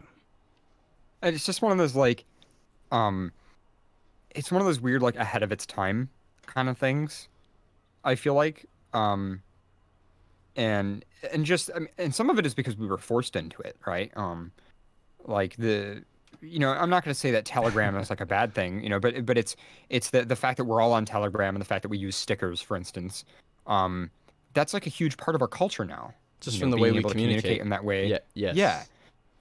And 1.22 1.36
it's 1.36 1.46
just 1.46 1.62
one 1.62 1.72
of 1.72 1.78
those 1.78 1.96
like, 1.96 2.26
um, 2.92 3.32
it's 4.32 4.52
one 4.52 4.62
of 4.62 4.68
those 4.68 4.80
weird 4.80 5.02
like 5.02 5.16
ahead 5.16 5.44
of 5.44 5.52
its 5.52 5.66
time 5.66 6.10
kind 6.46 6.70
of 6.70 6.78
things. 6.78 7.28
I 8.04 8.16
feel 8.16 8.34
like, 8.34 8.66
um, 8.94 9.42
and 10.56 11.06
and 11.32 11.46
just 11.46 11.70
I 11.76 11.80
mean, 11.80 11.90
and 11.98 12.14
some 12.14 12.30
of 12.30 12.40
it 12.40 12.46
is 12.46 12.54
because 12.54 12.76
we 12.76 12.88
were 12.88 12.98
forced 12.98 13.36
into 13.36 13.62
it, 13.62 13.78
right? 13.86 14.12
Um, 14.16 14.52
like 15.26 15.56
the, 15.58 16.04
you 16.42 16.60
know, 16.60 16.72
I'm 16.72 16.90
not 16.90 17.04
going 17.04 17.14
to 17.14 17.20
say 17.20 17.32
that 17.32 17.46
Telegram 17.46 17.96
is 17.98 18.10
like 18.10 18.22
a 18.22 18.26
bad 18.26 18.54
thing, 18.54 18.84
you 18.84 18.90
know, 18.90 19.00
but 19.00 19.26
but 19.26 19.38
it's 19.38 19.56
it's 19.90 20.10
the 20.10 20.24
the 20.24 20.36
fact 20.36 20.58
that 20.58 20.66
we're 20.66 20.82
all 20.82 20.94
on 20.94 21.06
Telegram 21.06 21.56
and 21.56 21.62
the 21.62 21.66
fact 21.66 21.84
that 21.84 21.90
we 21.90 21.98
use 21.98 22.16
stickers, 22.16 22.62
for 22.62 22.78
instance, 22.78 23.26
um, 23.68 24.10
that's 24.54 24.74
like 24.74 24.88
a 24.88 24.90
huge 24.90 25.18
part 25.18 25.36
of 25.36 25.42
our 25.42 25.48
culture 25.48 25.86
now. 25.86 26.14
Just 26.40 26.58
you 26.58 26.62
from 26.62 26.72
know, 26.72 26.78
the 26.78 26.82
way 26.82 26.92
we 26.92 27.04
to 27.04 27.10
communicate. 27.10 27.62
in 27.62 27.70
that 27.70 27.84
way. 27.84 28.08
Yeah. 28.08 28.20
Yes. 28.34 28.56
Yeah. 28.56 28.84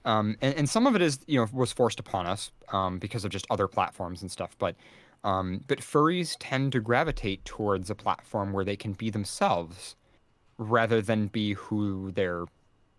Um, 0.05 0.35
and, 0.41 0.55
and 0.55 0.69
some 0.69 0.87
of 0.87 0.95
it 0.95 1.01
is, 1.01 1.19
you 1.27 1.39
know, 1.39 1.47
was 1.53 1.71
forced 1.71 1.99
upon 1.99 2.25
us 2.25 2.51
um, 2.71 2.99
because 2.99 3.23
of 3.25 3.31
just 3.31 3.45
other 3.49 3.67
platforms 3.67 4.21
and 4.21 4.31
stuff. 4.31 4.55
But 4.59 4.75
um, 5.23 5.63
but 5.67 5.79
furries 5.79 6.35
tend 6.39 6.71
to 6.71 6.79
gravitate 6.79 7.45
towards 7.45 7.89
a 7.89 7.95
platform 7.95 8.53
where 8.53 8.65
they 8.65 8.75
can 8.75 8.93
be 8.93 9.09
themselves 9.09 9.95
rather 10.57 11.01
than 11.01 11.27
be 11.27 11.53
who 11.53 12.11
they're 12.11 12.45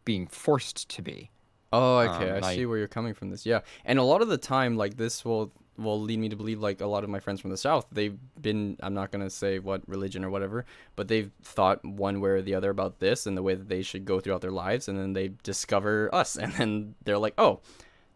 being 0.05 0.26
forced 0.26 0.88
to 0.90 1.03
be. 1.03 1.30
Oh, 1.73 1.99
okay. 1.99 2.31
Um, 2.31 2.45
I 2.45 2.49
I- 2.49 2.55
see 2.57 2.66
where 2.66 2.79
you're 2.79 2.89
coming 2.89 3.14
from. 3.14 3.31
This, 3.31 3.47
yeah, 3.47 3.61
and 3.85 3.99
a 3.99 4.03
lot 4.03 4.23
of 4.23 4.29
the 4.29 4.39
time, 4.39 4.77
like 4.77 4.97
this 4.97 5.25
will 5.25 5.53
will 5.79 6.01
lead 6.01 6.18
me 6.18 6.29
to 6.29 6.37
believe, 6.37 6.61
like 6.61 6.83
a 6.83 6.87
lot 6.87 7.03
of 7.03 7.09
my 7.09 7.18
friends 7.18 7.41
from 7.41 7.51
the 7.51 7.57
south, 7.57 7.87
they've 7.91 8.18
been. 8.41 8.77
I'm 8.83 8.93
not 8.95 9.11
gonna 9.11 9.31
say 9.31 9.59
what 9.59 9.81
religion 9.89 10.23
or 10.25 10.31
whatever, 10.31 10.66
but 10.97 11.09
they've 11.09 11.31
thought 11.43 11.83
one 11.85 12.20
way 12.20 12.31
or 12.31 12.43
the 12.43 12.55
other 12.55 12.68
about 12.70 12.99
this 12.99 13.27
and 13.27 13.37
the 13.37 13.43
way 13.43 13.55
that 13.55 13.68
they 13.68 13.83
should 13.83 14.05
go 14.05 14.20
throughout 14.20 14.43
their 14.43 14.51
lives, 14.51 14.87
and 14.89 14.99
then 14.99 15.14
they 15.14 15.33
discover 15.43 16.14
us, 16.14 16.37
and 16.43 16.53
then 16.55 16.95
they're 17.05 17.18
like, 17.18 17.35
oh. 17.39 17.61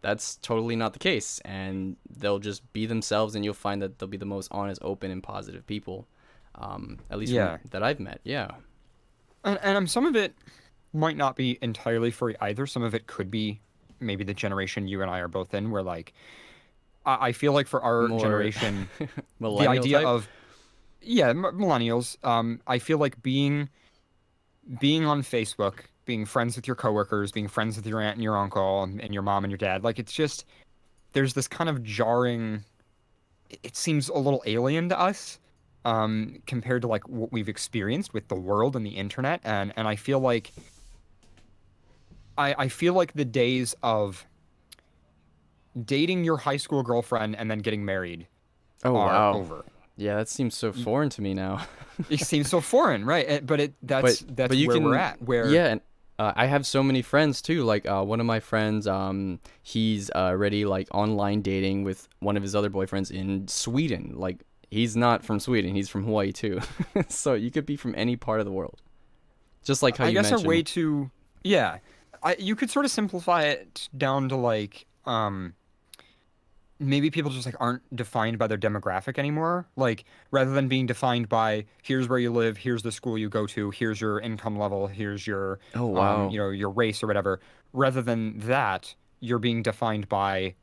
That's 0.02 0.36
totally 0.36 0.76
not 0.76 0.92
the 0.92 1.00
case, 1.00 1.40
and 1.44 1.96
they'll 2.18 2.38
just 2.38 2.70
be 2.72 2.86
themselves, 2.86 3.34
and 3.34 3.44
you'll 3.44 3.54
find 3.54 3.82
that 3.82 3.98
they'll 3.98 4.09
be 4.09 4.18
the 4.18 4.26
most 4.26 4.46
honest, 4.52 4.80
open, 4.84 5.11
and 5.11 5.20
positive 5.20 5.66
people, 5.66 6.07
um, 6.54 6.98
at 7.11 7.18
least 7.18 7.32
from- 7.32 7.36
Yeah. 7.38 7.57
that 7.70 7.82
I've 7.82 7.98
met. 7.98 8.20
Yeah, 8.22 8.52
And, 9.42 9.59
and 9.62 9.76
um, 9.78 9.86
some 9.88 10.07
of 10.07 10.14
it 10.14 10.34
might 10.97 11.16
not 11.16 11.36
be 11.36 11.59
entirely 11.62 12.11
free 12.11 12.34
either. 12.40 12.66
Some 12.66 12.82
of 12.82 12.94
it 12.94 13.07
could 13.07 13.30
be 13.30 13.61
maybe 14.01 14.24
the 14.24 14.34
generation 14.34 14.88
you 14.88 15.03
and 15.03 15.11
I 15.11 15.20
are 15.20 15.28
both 15.28 15.55
in, 15.55 15.70
where 15.70 15.82
like, 15.82 16.12
I, 17.05 17.28
I 17.28 17.32
feel 17.32 17.53
like 17.53 17.66
for 17.66 17.82
our 17.82 18.09
More 18.09 18.18
generation, 18.20 18.88
the 19.40 19.68
idea 19.68 19.99
type? 19.99 20.07
of 20.07 20.28
yeah 21.03 21.28
m- 21.28 21.42
millennials 21.44 22.16
um 22.24 22.59
i 22.66 22.78
feel 22.80 22.99
like 22.99 23.22
being 23.22 23.68
being 24.80 25.05
on 25.05 25.22
facebook 25.22 25.80
being 26.05 26.24
friends 26.24 26.57
with 26.57 26.66
your 26.66 26.74
coworkers 26.74 27.30
being 27.30 27.47
friends 27.47 27.76
with 27.76 27.86
your 27.86 28.01
aunt 28.01 28.14
and 28.14 28.22
your 28.24 28.36
uncle 28.36 28.82
and, 28.82 29.01
and 29.01 29.12
your 29.14 29.22
mom 29.22 29.44
and 29.44 29.51
your 29.53 29.59
dad 29.59 29.84
like 29.84 29.99
it's 30.01 30.12
just 30.12 30.44
there's 31.12 31.34
this 31.34 31.47
kind 31.47 31.70
of 31.70 31.82
jarring 31.84 32.64
it- 33.51 33.61
it 33.62 33.76
seems 33.76 34.09
a 34.09 34.16
little 34.18 34.42
alien 34.47 34.88
to 34.88 34.99
us 34.99 35.38
um 35.84 36.42
compared 36.47 36.82
to 36.82 36.88
like 36.88 37.07
what 37.09 37.30
we've 37.30 37.49
experienced 37.49 38.12
with 38.12 38.26
the 38.26 38.34
world 38.34 38.74
and 38.74 38.84
the 38.84 38.97
internet 38.97 39.40
and 39.44 39.72
and 39.76 39.86
i 39.86 39.94
feel 39.94 40.18
like 40.18 40.51
i 42.39 42.55
i 42.59 42.68
feel 42.68 42.95
like 42.95 43.12
the 43.14 43.24
days 43.24 43.74
of 43.82 44.26
dating 45.84 46.24
your 46.24 46.37
high 46.39 46.57
school 46.57 46.82
girlfriend 46.82 47.37
and 47.37 47.51
then 47.51 47.59
getting 47.59 47.84
married 47.84 48.26
oh 48.84 48.97
are 48.97 49.09
wow, 49.09 49.34
over 49.34 49.64
Yeah, 49.97 50.16
that 50.16 50.28
seems 50.28 50.55
so 50.55 50.72
foreign 50.72 51.09
to 51.11 51.22
me 51.22 51.32
now. 51.34 51.64
it 52.11 52.20
seems 52.20 52.51
so 52.51 52.61
foreign, 52.61 53.05
right? 53.07 53.24
eh, 53.26 53.41
But 53.43 53.61
it 53.61 53.74
that's 53.82 54.22
But- 54.22 54.37
that's 54.37 54.49
but 54.49 54.57
you 54.59 54.68
where 54.68 54.80
we're 54.80 54.93
can- 54.93 55.01
at. 55.01 55.22
Where 55.22 55.49
yeah, 55.49 55.66
and 55.72 55.80
uh, 56.18 56.32
I 56.37 56.47
have 56.47 56.66
so 56.66 56.82
many 56.82 57.01
friends 57.03 57.41
too. 57.43 57.62
Like 57.64 57.87
uh, 57.89 58.03
one 58.05 58.20
of 58.20 58.26
my 58.26 58.41
friends, 58.41 58.87
um, 58.87 59.39
he's 59.62 60.11
uh, 60.11 60.32
already 60.32 60.64
like 60.66 60.89
online 60.95 61.41
dating 61.43 61.84
with 61.84 62.09
one 62.20 62.37
of 62.37 62.43
his 62.43 62.55
other 62.55 62.68
boyfriends 62.70 63.11
in 63.11 63.49
Sweden. 63.49 64.12
Like 64.16 64.45
he's 64.70 64.97
not 64.97 65.24
from 65.24 65.41
Sweden; 65.41 65.74
he's 65.74 65.89
from 65.89 66.05
Hawaii 66.05 66.32
too. 66.32 66.61
so 67.09 67.32
you 67.34 67.51
could 67.51 67.64
be 67.66 67.76
from 67.76 67.95
any 67.97 68.16
part 68.16 68.41
of 68.41 68.47
the 68.47 68.53
world, 68.53 68.80
just 69.64 69.82
like 69.82 69.97
how 69.97 70.05
I 70.05 70.09
you 70.09 70.14
guess 70.14 70.30
mentioned. 70.30 70.47
a 70.47 70.49
way 70.49 70.62
to 70.62 71.11
yeah, 71.43 71.78
I 72.26 72.36
you 72.38 72.56
could 72.56 72.70
sort 72.70 72.84
of 72.84 72.90
simplify 72.90 73.44
it 73.44 73.88
down 73.96 74.28
to 74.30 74.36
like 74.36 74.86
um 75.04 75.54
maybe 76.78 77.08
people 77.10 77.30
just 77.30 77.46
like 77.46 77.54
aren't 77.60 77.82
defined 77.94 78.36
by 78.38 78.48
their 78.48 78.58
demographic 78.58 79.16
anymore. 79.18 79.66
Like 79.76 80.04
rather 80.30 80.50
than 80.52 80.66
being 80.68 80.86
defined 80.86 81.28
by 81.28 81.66
here's 81.82 82.08
where 82.08 82.18
you 82.18 82.32
live, 82.32 82.56
here's 82.56 82.82
the 82.82 82.92
school 82.92 83.16
you 83.16 83.28
go 83.28 83.46
to, 83.46 83.70
here's 83.70 84.00
your 84.00 84.18
income 84.20 84.58
level, 84.58 84.88
here's 84.88 85.26
your 85.26 85.60
oh 85.74 85.86
um, 85.88 85.94
wow! 85.94 86.28
you 86.30 86.38
know 86.38 86.50
your 86.50 86.70
race 86.70 87.02
or 87.02 87.06
whatever. 87.06 87.40
Rather 87.72 88.02
than 88.02 88.38
that, 88.40 88.94
you're 89.20 89.38
being 89.38 89.62
defined 89.62 90.08
by 90.08 90.54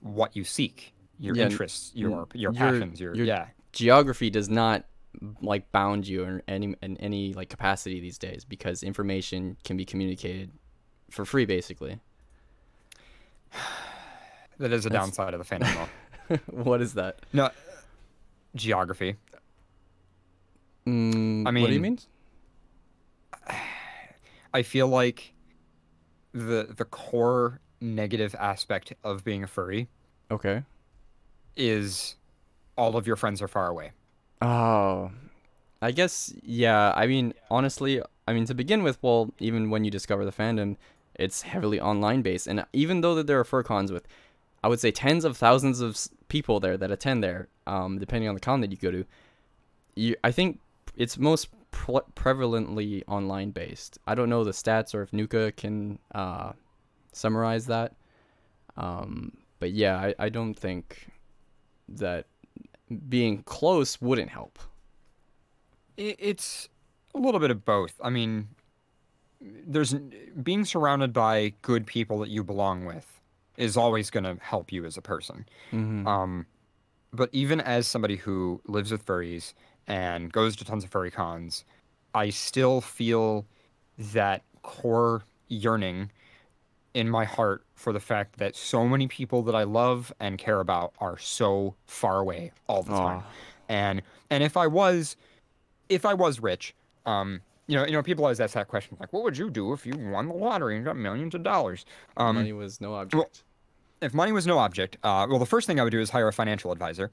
what 0.00 0.34
you 0.36 0.44
seek, 0.44 0.92
your 1.18 1.36
Yeah, 1.36 1.44
interests, 1.44 1.92
your 1.94 2.10
your 2.10 2.26
your- 2.34 2.52
passions, 2.52 3.00
your 3.00 3.14
your- 3.14 3.26
yeah. 3.26 3.46
Geography 3.72 4.30
does 4.30 4.48
not 4.48 4.84
like 5.40 5.70
bound 5.70 6.08
you 6.08 6.24
in 6.24 6.42
any 6.48 6.74
in 6.82 6.96
any 6.96 7.34
like 7.34 7.48
capacity 7.50 8.00
these 8.00 8.18
days 8.18 8.44
because 8.44 8.82
information 8.82 9.56
can 9.62 9.76
be 9.76 9.84
communicated 9.84 10.50
for 11.10 11.24
free, 11.24 11.44
basically. 11.46 11.98
That 14.58 14.72
is 14.72 14.86
a 14.86 14.88
That's- 14.88 15.06
downside 15.06 15.34
of 15.34 15.46
the 15.46 15.54
fandom 15.54 15.88
what 16.50 16.82
is 16.82 16.94
that? 16.94 17.20
No, 17.32 17.48
geography. 18.56 19.14
Mm, 20.86 21.46
I 21.46 21.50
mean, 21.52 21.62
what 21.62 21.68
do 21.68 21.74
you 21.74 21.80
mean- 21.80 21.98
mean? 23.46 23.56
I 24.54 24.62
feel 24.62 24.88
like 24.88 25.32
the 26.32 26.74
the 26.76 26.84
core 26.84 27.60
negative 27.80 28.34
aspect 28.38 28.92
of 29.04 29.22
being 29.24 29.42
a 29.44 29.46
furry 29.46 29.88
Okay. 30.30 30.64
is 31.56 32.16
all 32.76 32.96
of 32.96 33.06
your 33.06 33.16
friends 33.16 33.40
are 33.40 33.48
far 33.48 33.68
away. 33.68 33.92
Oh, 34.42 35.10
I 35.80 35.92
guess 35.92 36.34
yeah. 36.42 36.92
I 36.96 37.06
mean, 37.06 37.32
honestly, 37.50 38.02
I 38.26 38.32
mean 38.32 38.44
to 38.46 38.54
begin 38.54 38.82
with, 38.82 38.98
well, 39.02 39.32
even 39.38 39.70
when 39.70 39.84
you 39.84 39.90
discover 39.90 40.24
the 40.24 40.32
fandom, 40.32 40.76
it's 41.18 41.42
heavily 41.42 41.80
online 41.80 42.22
based, 42.22 42.46
and 42.46 42.64
even 42.72 43.00
though 43.00 43.14
that 43.16 43.26
there 43.26 43.38
are 43.38 43.44
fur 43.44 43.62
cons 43.62 43.92
with, 43.92 44.06
I 44.62 44.68
would 44.68 44.80
say 44.80 44.90
tens 44.90 45.24
of 45.24 45.36
thousands 45.36 45.80
of 45.80 45.98
people 46.28 46.60
there 46.60 46.76
that 46.76 46.90
attend 46.90 47.22
there, 47.22 47.48
um, 47.66 47.98
depending 47.98 48.28
on 48.28 48.34
the 48.34 48.40
con 48.40 48.60
that 48.60 48.70
you 48.70 48.76
go 48.76 48.90
to, 48.90 49.04
you 49.94 50.16
I 50.24 50.30
think 50.30 50.60
it's 50.96 51.18
most 51.18 51.48
pre- 51.70 52.00
prevalently 52.14 53.02
online 53.08 53.50
based. 53.50 53.98
I 54.06 54.14
don't 54.14 54.28
know 54.28 54.44
the 54.44 54.52
stats 54.52 54.94
or 54.94 55.02
if 55.02 55.12
Nuka 55.12 55.52
can 55.52 55.98
uh, 56.14 56.52
summarize 57.12 57.66
that, 57.66 57.94
um, 58.76 59.36
but 59.58 59.72
yeah, 59.72 59.96
I, 59.96 60.14
I 60.18 60.28
don't 60.28 60.54
think 60.54 61.08
that 61.88 62.26
being 63.08 63.42
close 63.42 64.00
wouldn't 64.00 64.30
help. 64.30 64.58
It's 65.96 66.68
a 67.14 67.18
little 67.18 67.40
bit 67.40 67.50
of 67.50 67.64
both. 67.64 67.94
I 68.00 68.10
mean, 68.10 68.48
there's 69.40 69.94
being 70.42 70.64
surrounded 70.64 71.12
by 71.12 71.52
good 71.62 71.86
people 71.86 72.18
that 72.20 72.28
you 72.28 72.42
belong 72.42 72.84
with 72.84 73.20
is 73.56 73.76
always 73.76 74.10
going 74.10 74.24
to 74.24 74.36
help 74.42 74.72
you 74.72 74.84
as 74.84 74.96
a 74.96 75.02
person. 75.02 75.46
Mm-hmm. 75.72 76.06
Um, 76.06 76.46
but 77.12 77.28
even 77.32 77.60
as 77.60 77.86
somebody 77.86 78.16
who 78.16 78.60
lives 78.66 78.92
with 78.92 79.04
furries 79.04 79.54
and 79.86 80.32
goes 80.32 80.56
to 80.56 80.64
tons 80.64 80.84
of 80.84 80.90
furry 80.90 81.10
cons, 81.10 81.64
I 82.14 82.30
still 82.30 82.80
feel 82.80 83.46
that 83.98 84.42
core 84.62 85.24
yearning 85.48 86.10
in 86.94 87.08
my 87.08 87.24
heart 87.24 87.64
for 87.74 87.92
the 87.92 88.00
fact 88.00 88.38
that 88.38 88.56
so 88.56 88.86
many 88.86 89.06
people 89.06 89.42
that 89.42 89.54
I 89.54 89.64
love 89.64 90.12
and 90.20 90.38
care 90.38 90.60
about 90.60 90.94
are 90.98 91.18
so 91.18 91.74
far 91.86 92.18
away 92.18 92.52
all 92.66 92.82
the 92.82 92.92
time. 92.92 93.22
And 93.68 94.02
and 94.30 94.42
if 94.42 94.56
I 94.56 94.66
was 94.66 95.16
if 95.88 96.04
I 96.04 96.14
was 96.14 96.40
rich, 96.40 96.74
um, 97.06 97.40
you 97.68 97.76
know, 97.76 97.86
you 97.86 97.92
know, 97.92 98.02
people 98.02 98.24
always 98.24 98.40
ask 98.40 98.54
that 98.54 98.66
question 98.66 98.96
like, 98.98 99.12
what 99.12 99.22
would 99.22 99.38
you 99.38 99.50
do 99.50 99.72
if 99.72 99.86
you 99.86 99.94
won 99.96 100.26
the 100.26 100.34
lottery 100.34 100.74
and 100.76 100.84
got 100.84 100.96
millions 100.96 101.34
of 101.34 101.42
dollars? 101.44 101.84
Um, 102.16 102.34
Money 102.36 102.52
was 102.52 102.80
no 102.80 102.94
object. 102.94 103.44
if 104.00 104.14
money 104.14 104.32
was 104.32 104.46
no 104.46 104.58
object, 104.58 104.96
uh, 105.02 105.26
well, 105.28 105.38
the 105.38 105.46
first 105.46 105.66
thing 105.66 105.78
I 105.78 105.84
would 105.84 105.90
do 105.90 106.00
is 106.00 106.10
hire 106.10 106.28
a 106.28 106.32
financial 106.32 106.72
advisor. 106.72 107.10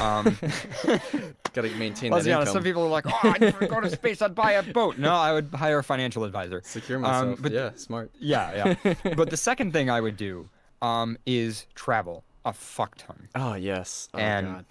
Um, 0.00 0.36
Gotta 1.52 1.68
maintain 1.76 2.12
let's 2.12 2.24
that 2.24 2.30
be 2.30 2.32
honest, 2.32 2.50
income. 2.50 2.52
some 2.52 2.62
people 2.62 2.82
are 2.84 2.88
like, 2.88 3.04
oh, 3.06 3.18
I'd 3.24 3.68
go 3.68 3.80
to 3.80 3.90
space, 3.90 4.22
I'd 4.22 4.34
buy 4.34 4.52
a 4.52 4.62
boat. 4.62 4.98
No, 4.98 5.12
I 5.14 5.32
would 5.32 5.48
hire 5.52 5.78
a 5.78 5.84
financial 5.84 6.24
advisor. 6.24 6.60
Secure 6.64 6.96
um, 6.98 7.02
myself. 7.02 7.42
but- 7.42 7.52
yeah, 7.52 7.70
smart. 7.76 8.10
Yeah, 8.18 8.74
yeah. 8.84 8.94
but 9.16 9.30
the 9.30 9.36
second 9.36 9.72
thing 9.72 9.90
I 9.90 10.00
would 10.00 10.16
do 10.16 10.48
um, 10.82 11.18
is 11.26 11.66
travel 11.74 12.24
a 12.44 12.52
fuck 12.52 12.96
ton. 12.96 13.28
Oh 13.34 13.54
yes. 13.54 14.08
Oh 14.14 14.18
And- 14.18 14.46
god. 14.46 14.64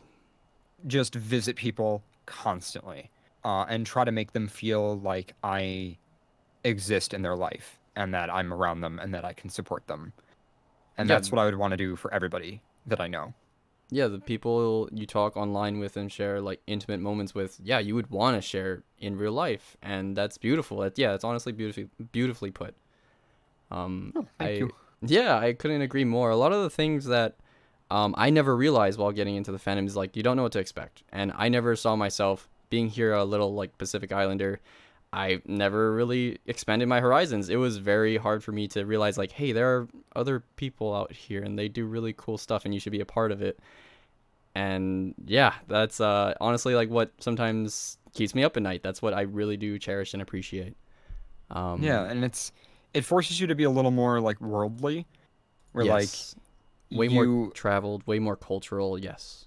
Just 0.87 1.13
visit 1.13 1.57
people 1.57 2.01
constantly 2.25 3.09
uh, 3.43 3.65
and 3.69 3.85
try 3.85 4.03
to 4.03 4.11
make 4.11 4.33
them 4.33 4.47
feel 4.47 4.99
like 4.99 5.33
I 5.43 5.97
exist 6.63 7.13
in 7.13 7.21
their 7.21 7.35
life 7.35 7.79
and 7.95 8.13
that 8.13 8.29
I'm 8.33 8.53
around 8.53 8.81
them 8.81 8.99
and 8.99 9.13
that 9.13 9.25
I 9.25 9.33
can 9.33 9.49
support 9.49 9.87
them. 9.87 10.13
And 10.97 11.09
Yeah. 11.09 11.15
that's 11.15 11.31
what 11.31 11.39
I 11.39 11.45
would 11.45 11.55
want 11.55 11.71
to 11.71 11.77
do 11.77 11.95
for 11.95 12.13
everybody 12.13 12.61
that 12.85 12.99
I 12.99 13.07
know. 13.07 13.33
Yeah, 13.91 14.07
the 14.07 14.19
people 14.19 14.87
you 14.91 15.07
talk 15.07 15.35
online 15.35 15.79
with 15.79 15.97
and 15.97 16.11
share 16.11 16.41
like 16.41 16.61
intimate 16.67 16.99
moments 16.99 17.33
with, 17.33 17.59
yeah, 17.63 17.79
you 17.79 17.95
would 17.95 18.11
want 18.11 18.37
to 18.37 18.41
share 18.41 18.83
in 18.99 19.17
real 19.17 19.31
life, 19.31 19.77
and 19.81 20.15
that's 20.15 20.37
beautiful. 20.37 20.77
That 20.77 20.99
yeah, 20.99 21.15
it's 21.15 21.23
honestly 21.23 21.51
beautifully 21.51 21.89
beautifully 22.11 22.51
put. 22.51 22.75
Um, 23.71 24.13
Oh, 24.15 24.27
thank 24.37 24.51
I 24.51 24.53
you. 24.59 24.75
yeah, 25.01 25.37
I 25.37 25.53
couldn't 25.53 25.81
agree 25.81 26.03
more. 26.05 26.29
A 26.29 26.35
lot 26.35 26.51
of 26.53 26.61
the 26.61 26.69
things 26.69 27.05
that 27.05 27.37
um, 27.89 28.13
I 28.17 28.29
never 28.29 28.55
realized 28.55 28.99
while 28.99 29.11
getting 29.11 29.35
into 29.35 29.51
the 29.51 29.57
fandom 29.57 29.87
is 29.87 29.95
like 29.95 30.15
you 30.15 30.21
don't 30.21 30.37
know 30.37 30.43
what 30.43 30.51
to 30.51 30.59
expect, 30.59 31.01
and 31.11 31.31
I 31.35 31.49
never 31.49 31.75
saw 31.75 31.95
myself 31.95 32.47
being 32.69 32.87
here 32.87 33.13
a 33.13 33.23
little 33.23 33.53
like 33.53 33.77
Pacific 33.77 34.11
Islander. 34.11 34.59
I 35.11 35.41
never 35.45 35.93
really 35.93 36.37
expanded 36.45 36.87
my 36.87 36.99
horizons. 36.99 37.49
It 37.49 37.55
was 37.55 37.77
very 37.77 38.17
hard 38.17 38.43
for 38.43 38.51
me 38.51 38.67
to 38.69 38.85
realize 38.85 39.17
like, 39.17 39.31
hey, 39.31 39.51
there 39.51 39.75
are 39.75 39.87
other 40.15 40.43
people 40.55 40.93
out 40.95 41.11
here 41.11 41.41
and 41.41 41.57
they 41.57 41.67
do 41.67 41.85
really 41.85 42.13
cool 42.15 42.37
stuff 42.37 42.65
and 42.65 42.73
you 42.73 42.79
should 42.79 42.91
be 42.91 42.99
a 42.99 43.05
part 43.05 43.31
of 43.31 43.41
it. 43.41 43.59
And 44.53 45.15
yeah, 45.25 45.53
that's 45.67 45.99
uh 45.99 46.35
honestly 46.39 46.75
like 46.75 46.89
what 46.89 47.11
sometimes 47.19 47.97
keeps 48.13 48.35
me 48.35 48.43
up 48.43 48.55
at 48.57 48.63
night. 48.63 48.83
That's 48.83 49.01
what 49.01 49.13
I 49.13 49.21
really 49.21 49.57
do 49.57 49.79
cherish 49.79 50.13
and 50.13 50.21
appreciate. 50.21 50.75
Um 51.49 51.81
Yeah, 51.81 52.03
and 52.03 52.23
it's 52.23 52.51
it 52.93 53.01
forces 53.01 53.39
you 53.39 53.47
to 53.47 53.55
be 53.55 53.63
a 53.63 53.69
little 53.69 53.91
more 53.91 54.19
like 54.19 54.39
worldly. 54.41 55.07
Where 55.71 55.85
yes. 55.85 56.35
way 56.91 57.07
like 57.07 57.11
more 57.11 57.51
traveled, 57.51 58.05
way 58.07 58.19
more 58.19 58.35
cultural, 58.35 58.97
yes. 58.97 59.45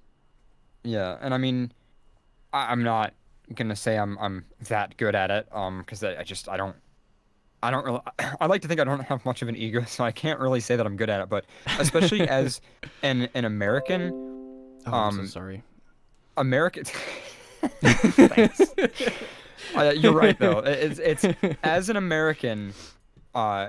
yeah, 0.85 1.19
and 1.21 1.35
I 1.35 1.39
mean, 1.39 1.73
I, 2.53 2.71
I'm 2.73 2.83
not 2.83 3.15
gonna 3.55 3.77
say 3.77 3.97
I'm 3.99 4.19
I'm 4.19 4.45
that 4.69 4.97
good 4.97 5.15
at 5.15 5.31
it, 5.31 5.49
um, 5.53 5.81
because 5.81 6.03
I, 6.03 6.17
I 6.21 6.23
just 6.23 6.49
I 6.49 6.57
don't. 6.57 6.77
I 7.65 7.71
don't 7.71 7.85
really. 7.85 8.01
I 8.41 8.47
like 8.47 8.63
to 8.63 8.69
think 8.69 8.81
I 8.81 8.85
don't 8.85 9.01
have 9.01 9.25
much 9.25 9.43
of 9.43 9.49
an 9.49 9.57
ego, 9.57 9.85
so 9.87 10.05
I 10.05 10.13
can't 10.13 10.41
really 10.41 10.61
say 10.61 10.77
that 10.77 10.87
I'm 10.87 10.97
good 10.97 11.11
at 11.11 11.21
it. 11.21 11.29
But 11.29 11.45
especially 11.79 12.21
as 12.29 12.61
an 13.03 13.29
an 13.35 13.45
American, 13.45 14.11
Oh, 14.87 14.93
I'm 14.93 15.13
so 15.15 15.21
Um, 15.21 15.27
sorry. 15.29 15.63
American. 16.37 16.85
Thanks. 17.81 18.61
Uh, 19.77 19.93
you're 19.97 20.13
right 20.13 20.39
though. 20.39 20.59
It's 20.59 20.99
it's 20.99 21.25
as 21.63 21.89
an 21.89 21.97
American, 21.97 22.73
uh, 23.35 23.69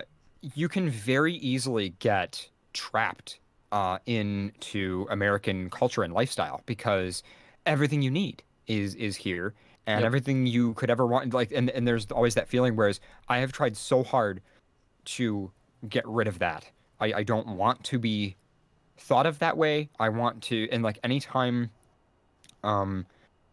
you 0.55 0.67
can 0.67 0.89
very 0.89 1.35
easily 1.35 1.89
get 1.99 2.49
trapped 2.73 3.39
uh, 3.71 3.99
into 4.05 5.05
American 5.09 5.69
culture 5.69 6.03
and 6.03 6.13
lifestyle 6.13 6.61
because 6.65 7.21
everything 7.65 8.01
you 8.01 8.09
need 8.11 8.43
is 8.67 8.95
is 8.95 9.15
here, 9.15 9.53
and 9.85 10.01
Yep. 10.01 10.05
everything 10.05 10.47
you 10.47 10.73
could 10.75 10.89
ever 10.89 11.05
want. 11.05 11.33
Like, 11.33 11.51
and 11.51 11.69
and 11.69 11.87
there's 11.87 12.05
always 12.11 12.35
that 12.35 12.47
feeling. 12.47 12.75
Whereas 12.75 12.99
I 13.29 13.39
have 13.39 13.51
tried 13.51 13.75
so 13.77 14.03
hard 14.03 14.41
to 15.05 15.51
get 15.89 16.07
rid 16.07 16.27
of 16.27 16.39
that. 16.39 16.69
I 16.99 17.13
I 17.13 17.23
don't 17.23 17.47
want 17.57 17.83
to 17.85 17.99
be 17.99 18.35
thought 18.97 19.25
of 19.25 19.39
that 19.39 19.57
way. 19.57 19.89
I 19.99 20.09
want 20.09 20.41
to, 20.43 20.69
and 20.71 20.83
like 20.83 20.99
anytime, 21.03 21.69
um. 22.63 23.05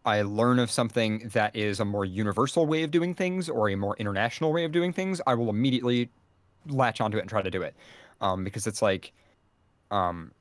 I 0.03 0.23
learn 0.23 0.57
of 0.57 0.71
something 0.71 1.29
that 1.33 1.55
is 1.55 1.79
a 1.79 1.85
more 1.85 2.05
universal 2.05 2.65
way 2.65 2.81
of 2.81 2.89
doing 2.89 3.13
things 3.13 3.47
or 3.47 3.69
a 3.69 3.75
more 3.75 3.95
international 3.99 4.51
way 4.51 4.65
of 4.65 4.71
doing 4.71 4.91
things, 4.91 5.21
I 5.27 5.35
will 5.35 5.47
immediately 5.47 6.09
latch 6.65 6.99
onto 7.01 7.17
it 7.17 7.21
and 7.21 7.29
try 7.29 7.43
to 7.43 7.51
do 7.51 7.61
it. 7.61 7.75
Um, 8.19 8.43
because 8.43 8.65
it's 8.65 8.81
like, 8.81 9.13
um, 9.91 10.31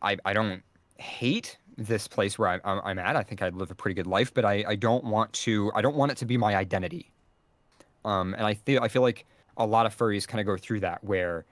I, 0.00 0.16
I 0.24 0.32
don't 0.32 0.62
hate 0.98 1.58
this 1.78 2.08
place 2.08 2.38
where 2.38 2.48
I'm, 2.48 2.80
I'm 2.84 2.98
at. 2.98 3.14
I 3.16 3.22
think 3.22 3.40
I 3.40 3.48
live 3.50 3.70
a 3.70 3.74
pretty 3.74 3.94
good 3.94 4.06
life, 4.06 4.34
but 4.34 4.44
I, 4.44 4.64
I 4.68 4.74
don't 4.74 5.04
want 5.04 5.32
to, 5.34 5.70
I 5.74 5.80
don't 5.80 5.96
want 5.96 6.10
it 6.12 6.18
to 6.18 6.26
be 6.26 6.36
my 6.36 6.56
identity. 6.56 7.10
Um, 8.04 8.34
and 8.34 8.44
I 8.44 8.54
feel, 8.54 8.82
I 8.82 8.88
feel 8.88 9.02
like 9.02 9.24
a 9.56 9.64
lot 9.64 9.86
of 9.86 9.96
furries 9.96 10.26
kind 10.26 10.40
of 10.40 10.46
go 10.46 10.56
through 10.56 10.80
that 10.80 11.02
where 11.04 11.44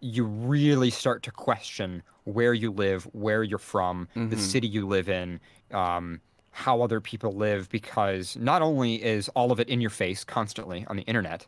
you 0.00 0.24
really 0.24 0.90
start 0.90 1.22
to 1.24 1.30
question 1.30 2.02
where 2.24 2.54
you 2.54 2.70
live, 2.70 3.04
where 3.12 3.42
you're 3.42 3.58
from, 3.58 4.08
the 4.14 4.36
Mhm. 4.36 4.38
city 4.38 4.66
you 4.66 4.86
live 4.86 5.08
in, 5.08 5.40
um, 5.72 6.20
how 6.50 6.80
other 6.82 7.00
people 7.00 7.32
live, 7.32 7.68
because 7.68 8.36
not 8.36 8.62
only 8.62 9.02
is 9.02 9.28
all 9.30 9.52
of 9.52 9.60
it 9.60 9.68
in 9.68 9.80
your 9.80 9.90
face 9.90 10.24
constantly 10.24 10.86
on 10.88 10.96
the 10.96 11.02
internet, 11.02 11.46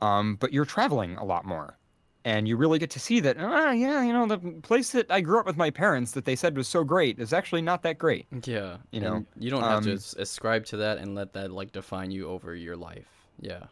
um, 0.00 0.36
but 0.36 0.52
you're 0.52 0.64
traveling 0.64 1.16
a 1.16 1.24
lot 1.24 1.44
more. 1.44 1.76
And 2.26 2.48
you 2.48 2.56
really 2.56 2.78
get 2.78 2.88
to 2.92 2.98
see 3.00 3.20
that, 3.20 3.36
ah, 3.38 3.72
yeah, 3.72 4.02
you 4.02 4.10
know, 4.12 4.26
the 4.26 4.38
place 4.62 4.92
that 4.92 5.10
I 5.10 5.20
grew 5.20 5.38
up 5.40 5.44
with 5.44 5.58
my 5.58 5.68
parents 5.70 6.12
that 6.12 6.24
they 6.24 6.34
said 6.36 6.56
was 6.56 6.66
so 6.66 6.82
great 6.82 7.18
is 7.18 7.34
actually 7.34 7.60
not 7.60 7.82
that 7.82 7.98
great. 7.98 8.26
Yeah, 8.44 8.78
You 8.92 9.00
know, 9.00 9.16
and 9.16 9.26
you 9.38 9.50
don't 9.50 9.60
have 9.62 9.82
to 9.84 9.90
um, 9.90 9.94
as- 9.96 10.14
ascribe 10.18 10.64
to 10.66 10.78
that 10.78 10.96
and 10.96 11.14
let 11.14 11.34
that 11.34 11.50
like 11.52 11.72
define 11.72 12.10
you 12.10 12.26
over 12.28 12.54
your 12.54 12.76
life. 12.76 13.06
Yeah, 13.40 13.64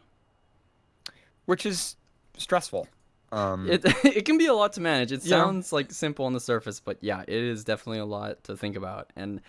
which 1.45 1.65
is 1.65 1.95
stressful. 2.37 2.87
Um, 3.31 3.67
it 3.67 3.81
it 4.05 4.25
can 4.25 4.37
be 4.37 4.45
a 4.45 4.53
lot 4.53 4.73
to 4.73 4.81
manage. 4.81 5.11
It 5.11 5.23
Yeah. 5.23 5.29
sounds 5.37 5.73
like 5.73 5.91
simple 5.91 6.25
on 6.25 6.33
the 6.33 6.39
surface, 6.39 6.79
but 6.79 6.97
yeah, 7.01 7.21
it 7.27 7.29
is 7.43 7.63
definitely 7.63 7.99
a 7.99 8.05
lot 8.05 8.43
to 8.43 8.55
think 8.55 8.75
about. 8.75 9.09
And 9.15 9.41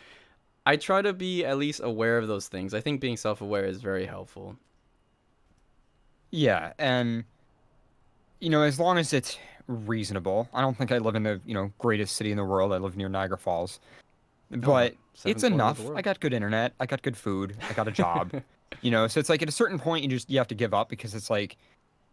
I 0.65 0.77
try 0.77 1.03
to 1.03 1.13
be 1.13 1.45
at 1.45 1.59
least 1.59 1.83
aware 1.85 2.17
of 2.17 2.27
those 2.27 2.49
things. 2.49 2.73
I 2.73 2.81
think 2.81 3.03
being 3.03 3.19
self-aware 3.19 3.67
is 3.67 3.83
very 3.83 4.07
helpful. 4.07 4.57
yeah, 6.31 6.73
and 6.79 7.25
you 8.45 8.51
know, 8.51 8.63
as 8.63 8.79
long 8.79 8.99
as 8.99 9.13
it's 9.15 9.39
reasonable, 9.67 10.49
I 10.53 10.61
don't 10.61 10.77
think 10.77 10.93
I 10.93 10.99
live 10.99 11.15
in 11.15 11.23
the 11.23 11.41
you 11.47 11.55
know 11.55 11.73
greatest 11.79 12.17
city 12.17 12.31
in 12.31 12.37
the 12.37 12.45
world. 12.45 12.73
I 12.73 12.77
live 12.77 12.97
near 12.97 13.09
Niagara 13.09 13.39
Falls, 13.39 13.81
but 14.51 14.95
seventh 15.15 15.37
it's 15.37 15.45
enough. 15.45 15.81
I 15.97 16.03
got 16.03 16.21
good 16.21 16.35
internet. 16.35 16.75
I 16.79 16.85
got 16.87 17.01
good 17.03 17.17
food. 17.17 17.57
I 17.69 17.73
got 17.73 17.89
a 17.89 17.93
job. 18.03 18.33
you 18.83 18.91
know, 18.91 19.07
so 19.07 19.19
it's 19.19 19.31
like 19.31 19.41
at 19.41 19.49
a 19.49 19.53
certain 19.53 19.79
point, 19.79 20.03
you 20.05 20.11
just 20.11 20.29
you 20.31 20.37
have 20.39 20.49
to 20.49 20.55
give 20.55 20.75
up 20.75 20.91
because 20.91 21.15
it's 21.15 21.31
like 21.31 21.57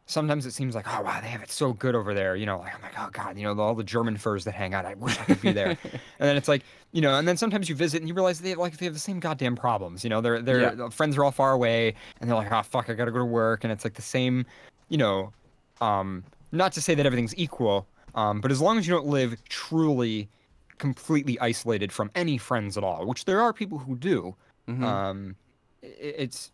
sometimes 0.07 0.45
it 0.45 0.51
seems 0.51 0.73
like 0.75 0.85
oh 0.87 1.01
wow 1.03 1.21
they 1.21 1.27
have 1.27 1.43
it 1.43 1.51
so 1.51 1.73
good 1.73 1.95
over 1.95 2.13
there. 2.13 2.37
You 2.37 2.45
know, 2.45 2.59
like 2.59 2.73
I'm 2.73 2.81
like 2.81 2.95
oh 2.97 3.09
god, 3.11 3.37
you 3.37 3.43
know 3.43 3.59
all 3.61 3.75
the 3.75 3.83
German 3.83 4.15
furs 4.15 4.45
that 4.45 4.53
hang 4.53 4.73
out. 4.73 4.85
I 4.85 4.93
wish 4.93 5.19
I 5.19 5.25
could 5.25 5.41
be 5.41 5.51
there. 5.51 5.77
and 5.83 5.99
then 6.19 6.37
it's 6.37 6.47
like 6.47 6.63
you 6.93 7.01
know, 7.01 7.15
and 7.17 7.27
then 7.27 7.35
sometimes 7.35 7.67
you 7.67 7.75
visit 7.75 7.99
and 7.99 8.07
you 8.07 8.13
realize 8.13 8.39
they 8.39 8.49
have, 8.51 8.57
like 8.57 8.77
they 8.77 8.85
have 8.85 8.93
the 8.93 8.99
same 8.99 9.19
goddamn 9.19 9.57
problems. 9.57 10.05
You 10.05 10.09
know, 10.09 10.21
their 10.21 10.41
their 10.41 10.61
Yeah. 10.75 10.89
friends 10.89 11.17
are 11.17 11.25
all 11.25 11.31
far 11.31 11.51
away, 11.51 11.93
and 12.21 12.29
they're 12.29 12.37
like, 12.37 12.51
oh 12.53 12.61
fuck, 12.63 12.89
I 12.89 12.93
gotta 12.93 13.11
go 13.11 13.19
to 13.19 13.25
work, 13.25 13.65
and 13.65 13.73
it's 13.73 13.83
like 13.83 13.95
the 13.95 14.01
same, 14.01 14.45
you 14.87 14.97
know, 14.97 15.33
um, 15.81 16.23
not 16.51 16.71
to 16.73 16.81
say 16.81 16.95
that 16.95 17.05
everything's 17.05 17.35
equal, 17.37 17.87
um, 18.15 18.41
but 18.41 18.51
as 18.51 18.61
long 18.61 18.77
as 18.77 18.87
you 18.87 18.93
don't 18.93 19.07
live 19.07 19.41
truly, 19.49 20.29
completely 20.77 21.39
isolated 21.39 21.91
from 21.91 22.09
any 22.15 22.37
friends 22.37 22.77
at 22.77 22.83
all, 22.83 23.05
which 23.05 23.25
there 23.25 23.41
are 23.41 23.53
people 23.53 23.77
who 23.79 23.95
do, 23.95 24.35
Mhm. 24.67 24.83
um, 24.83 25.35
i- 25.83 25.87
it's 25.87 26.51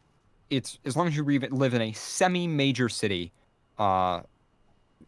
it's 0.49 0.79
as 0.85 0.95
long 0.95 1.07
as 1.07 1.15
you 1.17 1.23
re- 1.23 1.39
live 1.39 1.73
in 1.73 1.81
a 1.81 1.91
semi-major 1.91 2.87
city, 2.87 3.33
uh, 3.77 4.21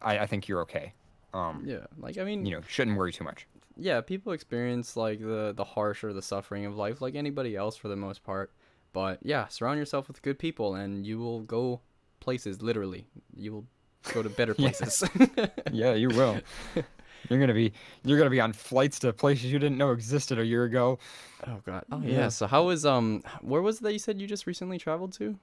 I, 0.02 0.20
I 0.20 0.26
think 0.28 0.50
you're 0.50 0.60
okay. 0.62 0.94
Um, 1.34 1.64
yeah, 1.66 1.86
like 1.98 2.18
I 2.18 2.24
mean, 2.26 2.46
you 2.46 2.52
know, 2.56 2.62
shouldn't 2.68 2.98
worry 2.98 3.14
too 3.14 3.24
much. 3.24 3.48
yeah, 3.78 4.02
people 4.02 4.34
experience 4.34 4.98
like 4.98 5.20
the 5.22 5.54
the 5.56 5.64
harsh 5.64 6.04
or 6.04 6.12
the 6.12 6.22
suffering 6.22 6.66
of 6.66 6.76
life 6.76 7.00
like 7.02 7.16
anybody 7.16 7.56
else 7.56 7.78
for 7.78 7.88
the 7.88 7.96
most 7.96 8.24
part. 8.24 8.52
But 8.92 9.20
yeah, 9.24 9.48
surround 9.48 9.78
yourself 9.80 10.08
with 10.10 10.22
good 10.22 10.38
people 10.40 10.76
and 10.76 11.06
you 11.08 11.20
will 11.20 11.40
go 11.42 11.80
places 12.20 12.62
literally. 12.62 13.08
You 13.38 13.54
will 13.54 13.66
go 14.14 14.24
to 14.24 14.30
better 14.30 14.54
places. 14.64 15.04
Yeah, 15.72 15.94
you 15.94 16.10
will. 16.10 16.40
you're 17.30 17.40
gonna 17.40 17.54
be 17.54 17.74
you're 18.04 18.18
gonna 18.18 18.30
be 18.30 18.40
on 18.42 18.54
flights 18.54 19.00
to 19.00 19.14
places 19.14 19.52
you 19.52 19.60
didn't 19.60 19.78
know 19.78 19.92
existed 19.92 20.40
a 20.40 20.46
year 20.46 20.64
ago. 20.64 20.98
oh 21.48 21.60
god. 21.66 21.84
Oh 21.92 22.02
Yeah. 22.02 22.12
yeah. 22.18 22.30
So 22.30 22.48
how 22.48 22.64
was 22.66 22.86
um 22.86 23.24
where 23.42 23.62
was 23.62 23.80
that 23.80 23.94
you 23.94 24.00
said 24.00 24.20
you 24.22 24.28
just 24.28 24.48
recently 24.48 24.78
traveled 24.78 25.14
to? 25.14 25.38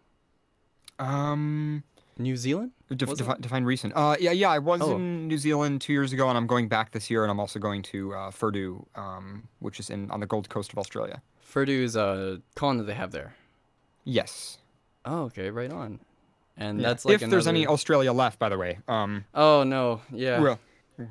Um, 0.98 1.82
New 2.18 2.36
Zealand? 2.36 2.70
def- 2.94 3.14
defi- 3.14 3.40
define 3.40 3.64
recent. 3.64 3.92
Uh, 3.94 4.16
yeah, 4.18 4.30
yeah. 4.30 4.48
I 4.50 4.58
was 4.58 4.80
Oh. 4.80 4.96
in 4.96 5.28
New 5.28 5.36
Zealand 5.38 5.82
two 5.82 5.92
years 5.92 6.12
ago, 6.12 6.28
and 6.28 6.38
I'm 6.38 6.46
going 6.46 6.68
back 6.68 6.92
this 6.92 7.10
year, 7.10 7.22
and 7.22 7.30
I'm 7.30 7.38
also 7.40 7.58
going 7.58 7.82
to 7.82 8.14
uh, 8.14 8.30
Furdu, 8.30 8.84
um, 8.94 9.46
which 9.58 9.78
is 9.78 9.90
in 9.90 10.10
on 10.10 10.20
the 10.20 10.26
Gold 10.26 10.48
Coast 10.48 10.72
of 10.72 10.78
Australia. 10.78 11.20
Furdu 11.52 11.82
is 11.82 11.94
a 11.96 12.40
con 12.54 12.78
that 12.78 12.84
they 12.84 12.94
have 12.94 13.12
there. 13.12 13.34
Yes. 14.04 14.58
Oh, 15.04 15.24
okay, 15.24 15.50
right 15.50 15.70
on. 15.70 16.00
And 16.56 16.80
Yeah. 16.80 16.88
that's 16.88 17.04
like 17.04 17.20
if 17.22 17.30
there's 17.30 17.46
any 17.46 17.66
Australia 17.66 18.12
left, 18.12 18.38
by 18.38 18.48
the 18.48 18.56
way. 18.58 18.78
Um, 18.88 19.24
Oh 19.34 19.62
no, 19.64 20.00
yeah. 20.10 20.40
well, 20.40 20.58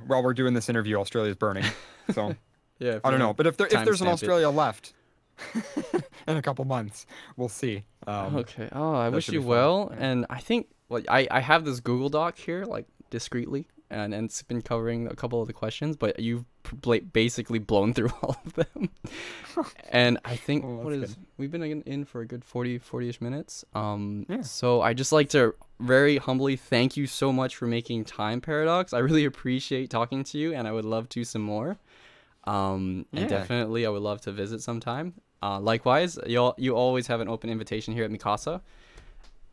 while 0.07 0.23
we're 0.23 0.33
doing 0.33 0.53
this 0.53 0.69
interview, 0.69 0.97
Australia's 0.97 1.35
burning. 1.35 1.65
So 2.13 2.35
yeah. 2.79 2.99
I 3.03 3.11
don't 3.11 3.19
know, 3.19 3.33
but 3.33 3.45
if 3.47 3.57
there 3.57 3.67
if 3.67 3.73
there's 3.85 4.01
an 4.01 4.07
timestamp 4.07 4.09
it. 4.09 4.13
Australia 4.13 4.49
left 4.49 4.93
in 6.27 6.37
a 6.37 6.41
couple 6.41 6.65
months, 6.65 7.05
we'll 7.37 7.49
see. 7.49 7.83
Um, 8.07 8.37
okay. 8.37 8.69
Oh, 8.71 8.93
I 8.95 9.09
wish 9.09 9.29
you 9.29 9.41
well. 9.41 9.89
yeah. 9.91 10.05
And 10.05 10.25
I 10.29 10.39
think 10.39 10.67
like 10.89 11.05
I 11.09 11.27
I 11.29 11.39
have 11.41 11.65
this 11.65 11.79
Google 11.79 12.09
Doc 12.09 12.37
here 12.37 12.65
like 12.65 12.85
discreetly 13.09 13.67
and, 13.89 14.13
and 14.13 14.25
it's 14.25 14.41
been 14.43 14.61
covering 14.61 15.07
a 15.07 15.15
couple 15.15 15.41
of 15.41 15.47
the 15.47 15.53
questions, 15.53 15.95
but 15.95 16.19
you've 16.19 16.45
basically 17.13 17.59
blown 17.59 17.93
through 17.93 18.11
all 18.21 18.37
of 18.45 18.53
them. 18.53 18.89
and 19.89 20.17
I 20.25 20.35
think 20.35 20.63
Well, 20.63 20.75
what 20.77 20.99
that's 20.99 21.17
we've 21.37 21.51
been 21.51 21.63
in, 21.85 22.05
for 22.05 22.21
a 22.21 22.25
good 22.25 22.43
40 22.43 22.79
40ish 22.79 23.21
minutes. 23.21 23.65
Um 23.73 24.25
Yeah. 24.29 24.41
so 24.41 24.81
I 24.81 24.93
just 24.93 25.11
like 25.11 25.29
to 25.29 25.55
very 25.79 26.17
humbly 26.17 26.55
thank 26.55 26.95
you 26.97 27.07
so 27.07 27.31
much 27.31 27.55
for 27.55 27.67
making 27.67 28.05
time 28.05 28.41
paradox. 28.41 28.93
I 28.93 28.99
really 28.99 29.25
appreciate 29.31 29.89
talking 29.89 30.23
to 30.25 30.37
you 30.37 30.53
and 30.53 30.67
I 30.67 30.71
would 30.71 30.85
love 30.85 31.09
to 31.09 31.23
some 31.23 31.41
more. 31.41 31.77
Um 32.45 33.05
and 33.13 33.27
definitely 33.29 33.85
I 33.85 33.89
would 33.89 34.01
love 34.03 34.21
to 34.21 34.31
visit 34.31 34.61
sometime. 34.61 35.13
Uh, 35.43 35.59
likewise, 35.59 36.17
you 36.25 36.39
all, 36.41 36.55
you 36.57 36.75
always 36.75 37.05
have 37.07 37.19
an 37.21 37.27
open 37.27 37.49
invitation 37.51 37.93
here 37.93 38.03
at 38.03 38.09
Mikasa. 38.09 38.61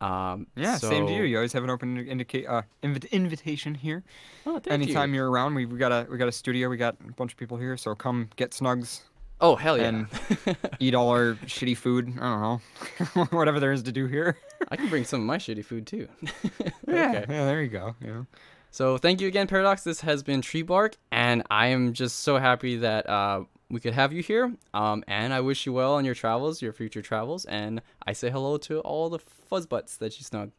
Um, 0.01 0.47
Yeah, 0.55 0.75
same 0.77 1.07
to 1.07 1.13
you. 1.13 1.23
You 1.23 1.37
always 1.37 1.53
have 1.53 1.63
an 1.63 1.69
open 1.69 1.97
indicate 2.05 2.45
uh, 2.47 2.63
invi- 2.83 3.09
invitation 3.11 3.73
here. 3.75 4.03
Oh, 4.45 4.59
thank 4.59 4.67
Anytime 4.73 5.11
you. 5.13 5.17
you're 5.21 5.29
around, 5.31 5.55
we 5.55 5.65
we 5.65 5.77
got 5.77 5.91
a 5.91 6.05
we 6.09 6.17
got 6.17 6.27
a 6.27 6.31
studio. 6.31 6.67
We 6.69 6.77
got 6.77 6.97
a 7.07 7.13
bunch 7.13 7.31
of 7.31 7.37
people 7.37 7.57
here, 7.57 7.77
so 7.77 7.95
come 7.95 8.29
get 8.35 8.51
snugs, 8.51 9.01
Oh 9.39 9.55
hell 9.55 9.77
yeah! 9.77 9.87
and 9.89 10.07
eat 10.79 10.93
all 10.95 11.09
our 11.09 11.35
shitty 11.45 11.77
food. 11.77 12.13
I 12.19 12.29
don't 12.29 12.41
know, 13.15 13.23
whatever 13.37 13.59
there 13.59 13.71
is 13.71 13.83
to 13.83 13.91
do 13.91 14.07
here. 14.07 14.37
I 14.69 14.75
can 14.75 14.89
bring 14.89 15.05
some 15.05 15.21
of 15.21 15.25
my 15.25 15.37
shitty 15.37 15.63
food 15.65 15.87
too. 15.87 16.07
Yeah, 16.87 17.09
okay. 17.09 17.25
yeah, 17.29 17.45
there 17.45 17.61
you 17.63 17.69
go. 17.69 17.95
Yeah. 18.03 18.23
So 18.71 18.97
thank 18.97 19.21
you 19.21 19.27
again, 19.27 19.47
Paradox. 19.47 19.83
This 19.83 20.01
has 20.01 20.21
been 20.23 20.41
Tree 20.41 20.63
Bark, 20.63 20.95
and 21.11 21.43
I 21.49 21.67
am 21.67 21.93
just 21.93 22.19
so 22.21 22.37
happy 22.37 22.75
that 22.77 23.07
uh, 23.09 23.43
we 23.73 23.79
could 23.79 23.93
have 23.93 24.13
you 24.13 24.21
here. 24.21 24.53
Um, 24.73 25.03
and 25.07 25.33
I 25.33 25.41
wish 25.41 25.65
you 25.65 25.73
well 25.73 25.95
on 25.95 26.05
your 26.05 26.13
travels, 26.13 26.61
your 26.61 26.73
future 26.73 27.01
travels, 27.01 27.43
and 27.45 27.81
I 28.05 28.13
say 28.13 28.29
hello 28.29 28.57
to 28.57 28.79
all 28.81 29.09
the 29.09 29.19
fuzzbutts 29.19 29.97
that 29.97 30.17
you 30.19 30.23
snug. 30.23 30.51